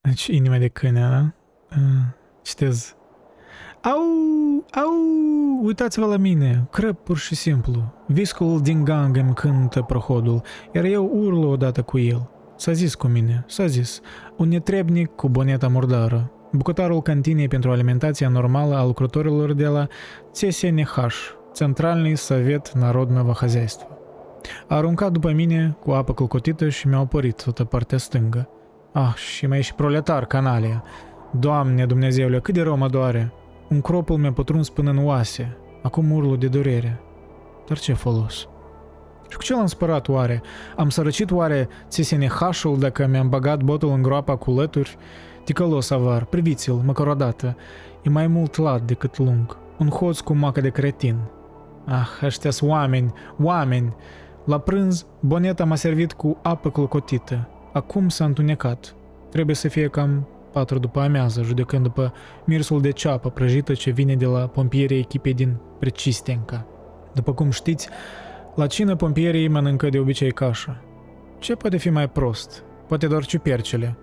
Deci, 0.00 0.26
inima 0.26 0.58
de 0.58 0.68
câine, 0.68 1.00
da? 1.00 1.32
Citez. 2.42 2.96
Au, 3.82 4.00
au, 4.70 4.92
uitați-vă 5.62 6.06
la 6.06 6.16
mine, 6.16 6.66
crăp 6.70 7.04
pur 7.04 7.16
și 7.18 7.34
simplu. 7.34 7.94
Viscul 8.06 8.60
din 8.62 8.84
gang 8.84 9.16
îmi 9.16 9.34
cântă 9.34 9.82
prohodul, 9.82 10.42
iar 10.74 10.84
eu 10.84 11.10
urlu 11.12 11.48
odată 11.48 11.82
cu 11.82 11.98
el. 11.98 12.30
S-a 12.55 12.71
zis 12.71 12.95
cu 12.95 13.07
mine, 13.07 13.43
s-a 13.47 13.65
zis, 13.65 14.01
un 14.37 14.47
netrebnic 14.47 15.15
cu 15.15 15.29
boneta 15.29 15.67
murdară, 15.67 16.31
bucătarul 16.51 17.01
cantinei 17.01 17.47
pentru 17.47 17.71
alimentația 17.71 18.29
normală 18.29 18.75
a 18.75 18.85
lucrătorilor 18.85 19.53
de 19.53 19.67
la 19.67 19.87
CSNH, 20.31 20.95
Centralный 21.55 22.15
Sovet 22.15 22.71
Народного 22.71 23.31
Хозяйства. 23.31 23.87
A 24.67 24.75
aruncat 24.75 25.11
după 25.11 25.31
mine 25.31 25.77
cu 25.79 25.91
apă 25.91 26.13
clăcotită 26.13 26.69
și 26.69 26.87
mi-a 26.87 27.01
opărit 27.01 27.43
toată 27.43 27.63
partea 27.63 27.97
stângă. 27.97 28.49
Ah, 28.91 29.13
și 29.13 29.47
mai 29.47 29.57
e 29.57 29.61
și 29.61 29.73
proletar, 29.73 30.25
canalia. 30.25 30.83
Doamne, 31.31 31.85
Dumnezeule, 31.85 32.39
cât 32.39 32.53
de 32.53 32.61
rău 32.61 32.77
mă 32.77 32.87
doare. 32.87 33.33
Un 33.69 33.81
cropul 33.81 34.17
mi-a 34.17 34.31
pătruns 34.31 34.69
până 34.69 34.89
în 34.89 35.05
oase. 35.05 35.57
Acum 35.81 36.11
urlu 36.11 36.35
de 36.35 36.47
durere. 36.47 36.99
Dar 37.67 37.79
ce 37.79 37.93
folos? 37.93 38.47
Și 39.28 39.36
cu 39.36 39.42
ce 39.42 39.54
l-am 39.54 39.66
spărat 39.66 40.08
oare? 40.08 40.42
Am 40.76 40.88
sărăcit 40.88 41.30
oare 41.30 41.68
CSNH-ul 41.88 42.78
dacă 42.78 43.06
mi-am 43.06 43.28
băgat 43.28 43.62
botul 43.62 43.90
în 43.90 44.02
groapa 44.02 44.36
cu 44.36 44.50
lături? 44.50 44.96
Ticălos 45.44 45.90
avar, 45.90 46.24
priviți-l, 46.24 46.74
măcar 46.74 47.06
o 47.06 47.14
dată. 47.14 47.56
E 48.02 48.08
mai 48.08 48.26
mult 48.26 48.56
lat 48.56 48.82
decât 48.82 49.18
lung. 49.18 49.56
Un 49.78 49.88
hoț 49.88 50.18
cu 50.18 50.34
macă 50.34 50.60
de 50.60 50.68
cretin. 50.68 51.16
Ah, 51.86 52.08
ăștia 52.22 52.50
oameni, 52.60 53.12
oameni! 53.42 53.94
La 54.44 54.58
prânz, 54.58 55.06
boneta 55.20 55.64
m-a 55.64 55.74
servit 55.74 56.12
cu 56.12 56.38
apă 56.42 56.70
clocotită. 56.70 57.48
Acum 57.72 58.08
s-a 58.08 58.24
întunecat. 58.24 58.94
Trebuie 59.30 59.56
să 59.56 59.68
fie 59.68 59.88
cam 59.88 60.28
patru 60.52 60.78
după 60.78 61.00
amiază, 61.00 61.42
judecând 61.42 61.82
după 61.82 62.12
mirsul 62.44 62.80
de 62.80 62.90
ceapă 62.90 63.30
prăjită 63.30 63.72
ce 63.72 63.90
vine 63.90 64.14
de 64.14 64.26
la 64.26 64.38
pompierii 64.38 64.98
echipei 64.98 65.34
din 65.34 65.56
Precistenca. 65.78 66.66
După 67.12 67.32
cum 67.32 67.50
știți, 67.50 67.88
la 68.54 68.66
cină 68.66 68.96
pompierii 68.96 69.48
mănâncă 69.48 69.88
de 69.88 69.98
obicei 69.98 70.32
cașă. 70.32 70.82
Ce 71.38 71.54
poate 71.54 71.76
fi 71.76 71.90
mai 71.90 72.08
prost? 72.08 72.64
Poate 72.88 73.06
doar 73.06 73.24
ciupercele. 73.24 73.98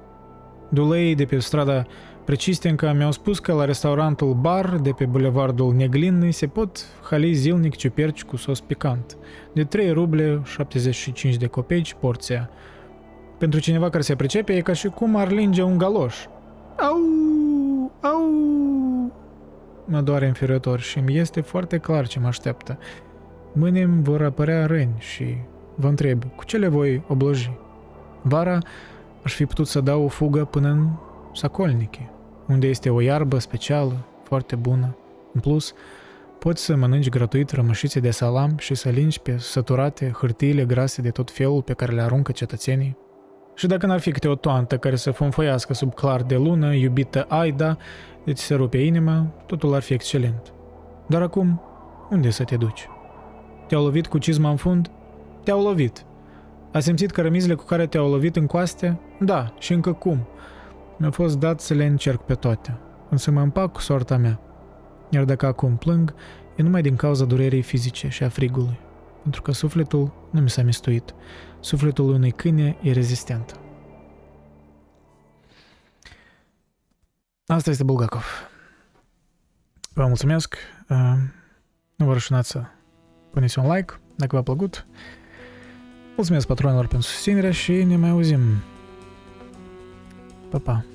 Dulei 0.70 1.16
de 1.16 1.26
pe 1.26 1.40
strada 1.40 1.86
Precistenca 2.26 2.94
mi-au 2.94 3.12
spus 3.12 3.40
că 3.40 3.54
la 3.54 3.66
restaurantul 3.66 4.34
Bar 4.34 4.78
de 4.82 4.92
pe 4.92 5.06
bulevardul 5.06 5.74
Neglinny 5.74 6.32
se 6.32 6.48
pot 6.48 6.86
hali 7.10 7.34
zilnic 7.34 7.76
ciuperci 7.76 8.24
cu 8.24 8.36
sos 8.36 8.60
picant, 8.60 9.18
de 9.54 9.64
3 9.64 9.92
ruble 9.92 10.42
75 10.44 11.36
de 11.36 11.48
copeici 11.48 11.94
porția. 11.94 12.50
Pentru 13.38 13.60
cineva 13.60 13.90
care 13.90 14.04
se 14.04 14.16
pricepe, 14.16 14.54
e 14.54 14.62
ca 14.62 14.74
și 14.74 14.88
cum 14.88 15.16
ar 15.16 15.32
linge 15.32 15.62
un 15.62 15.78
galoș. 15.78 16.16
Au, 16.78 17.00
au, 18.02 18.30
mă 19.86 20.02
doare 20.02 20.26
inferior 20.26 20.80
și 20.80 20.98
îmi 20.98 21.18
este 21.18 21.42
foarte 21.42 21.78
clar 21.78 22.08
ce 22.08 22.20
mă 22.20 22.28
așteaptă. 22.28 22.78
Mâine 23.54 23.82
îmi 23.82 24.04
vor 24.04 24.22
apărea 24.22 24.66
răni 24.66 24.96
și 24.98 25.36
vă 25.76 25.88
întreb, 25.88 26.24
cu 26.36 26.46
ce 26.46 26.58
le 26.58 26.68
voi 26.68 27.04
obloji? 27.08 27.52
Vara 28.22 28.58
aș 29.24 29.34
fi 29.34 29.46
putut 29.46 29.68
să 29.68 29.82
dau 29.82 30.04
o 30.04 30.08
fugă 30.08 30.46
până 30.46 30.70
în 30.70 30.90
Sacolniche, 31.34 32.10
unde 32.48 32.68
este 32.68 32.90
o 32.90 33.02
iarbă 33.02 33.40
specială, 33.40 33.94
foarte 34.24 34.56
bună. 34.56 34.96
În 35.34 35.40
plus, 35.42 35.74
poți 36.40 36.64
să 36.64 36.76
mănânci 36.76 37.10
gratuit 37.10 37.52
rămășițe 37.52 38.00
de 38.00 38.12
salam 38.12 38.58
și 38.58 38.76
să 38.76 38.90
lingi 38.90 39.20
pe 39.20 39.38
săturate 39.38 40.12
hârtiile 40.18 40.66
grase 40.66 41.02
de 41.02 41.10
tot 41.10 41.32
felul 41.32 41.62
pe 41.62 41.74
care 41.74 41.94
le 41.94 42.02
aruncă 42.02 42.32
cetățenii. 42.32 42.98
Și 43.56 43.68
dacă 43.68 43.86
n-ar 43.86 44.00
fi 44.00 44.12
câte 44.12 44.28
o 44.28 44.36
toantă 44.36 44.78
care 44.78 44.96
să 44.96 45.12
fonfoiască 45.12 45.74
sub 45.74 45.94
clar 45.94 46.22
de 46.22 46.36
lună, 46.36 46.74
iubită 46.74 47.26
Aida, 47.30 47.78
de 48.24 48.34
ți 48.34 48.44
se 48.44 48.56
rupe 48.56 48.78
inima, 48.78 49.26
totul 49.46 49.74
ar 49.74 49.82
fi 49.82 49.94
excelent. 49.94 50.54
Dar 51.08 51.22
acum, 51.22 51.62
unde 52.10 52.30
să 52.30 52.44
te 52.44 52.56
duci? 52.56 52.90
Te-au 53.72 53.84
lovit 53.84 54.08
cu 54.08 54.18
cizma 54.18 54.50
în 54.50 54.56
fund? 54.56 54.92
Te-au 55.44 55.62
lovit. 55.62 56.06
A 56.72 56.80
simțit 56.80 57.12
cărămizile 57.12 57.56
cu 57.56 57.64
care 57.64 57.88
te-au 57.88 58.10
lovit 58.10 58.36
în 58.36 58.46
coaste? 58.46 59.00
Da, 59.20 59.54
și 59.60 59.74
încă 59.74 59.94
cum. 59.94 60.28
Mi-a 60.98 61.12
fost 61.12 61.38
dat 61.38 61.60
să 61.60 61.74
le 61.74 61.86
încerc 61.86 62.22
pe 62.22 62.36
toate, 62.36 62.78
însă 63.10 63.32
mă 63.32 63.42
împac 63.42 63.72
cu 63.72 63.82
soarta 63.82 64.18
mea. 64.18 64.40
Iar 65.10 65.24
dacă 65.24 65.46
acum 65.46 65.78
plâng, 65.78 66.14
e 66.56 66.62
numai 66.62 66.82
din 66.82 66.96
cauza 66.96 67.26
durerii 67.26 67.62
fizice 67.62 68.08
și 68.08 68.24
a 68.24 68.30
frigului, 68.30 68.80
pentru 69.22 69.42
că 69.42 69.52
sufletul 69.52 70.14
nu 70.32 70.42
mi 70.42 70.50
s-a 70.50 70.64
mistuit. 70.64 71.14
Sufletul 71.60 72.10
unui 72.10 72.32
câine 72.32 72.78
e 72.82 72.92
rezistent. 72.92 73.60
Asta 77.46 77.70
este 77.70 77.84
Bulgakov. 77.84 78.26
Vă 79.94 80.06
mulțumesc. 80.06 80.56
Nu 81.96 82.06
vă 82.06 82.14
rușinați 82.14 82.50
să 82.50 82.64
puneți 83.32 83.60
un 83.60 83.74
like 83.74 84.00
dacă 84.16 84.36
v-a 84.36 84.42
plăcut. 84.42 84.86
Mulțumesc 86.16 86.48
patronilor 86.48 86.88
pentru 86.88 87.08
susținere 87.08 87.52
și 87.52 87.84
ne 87.84 87.96
mai 87.96 88.10
auzim. 88.10 88.40
Pa, 90.50 90.58
pa! 90.58 90.86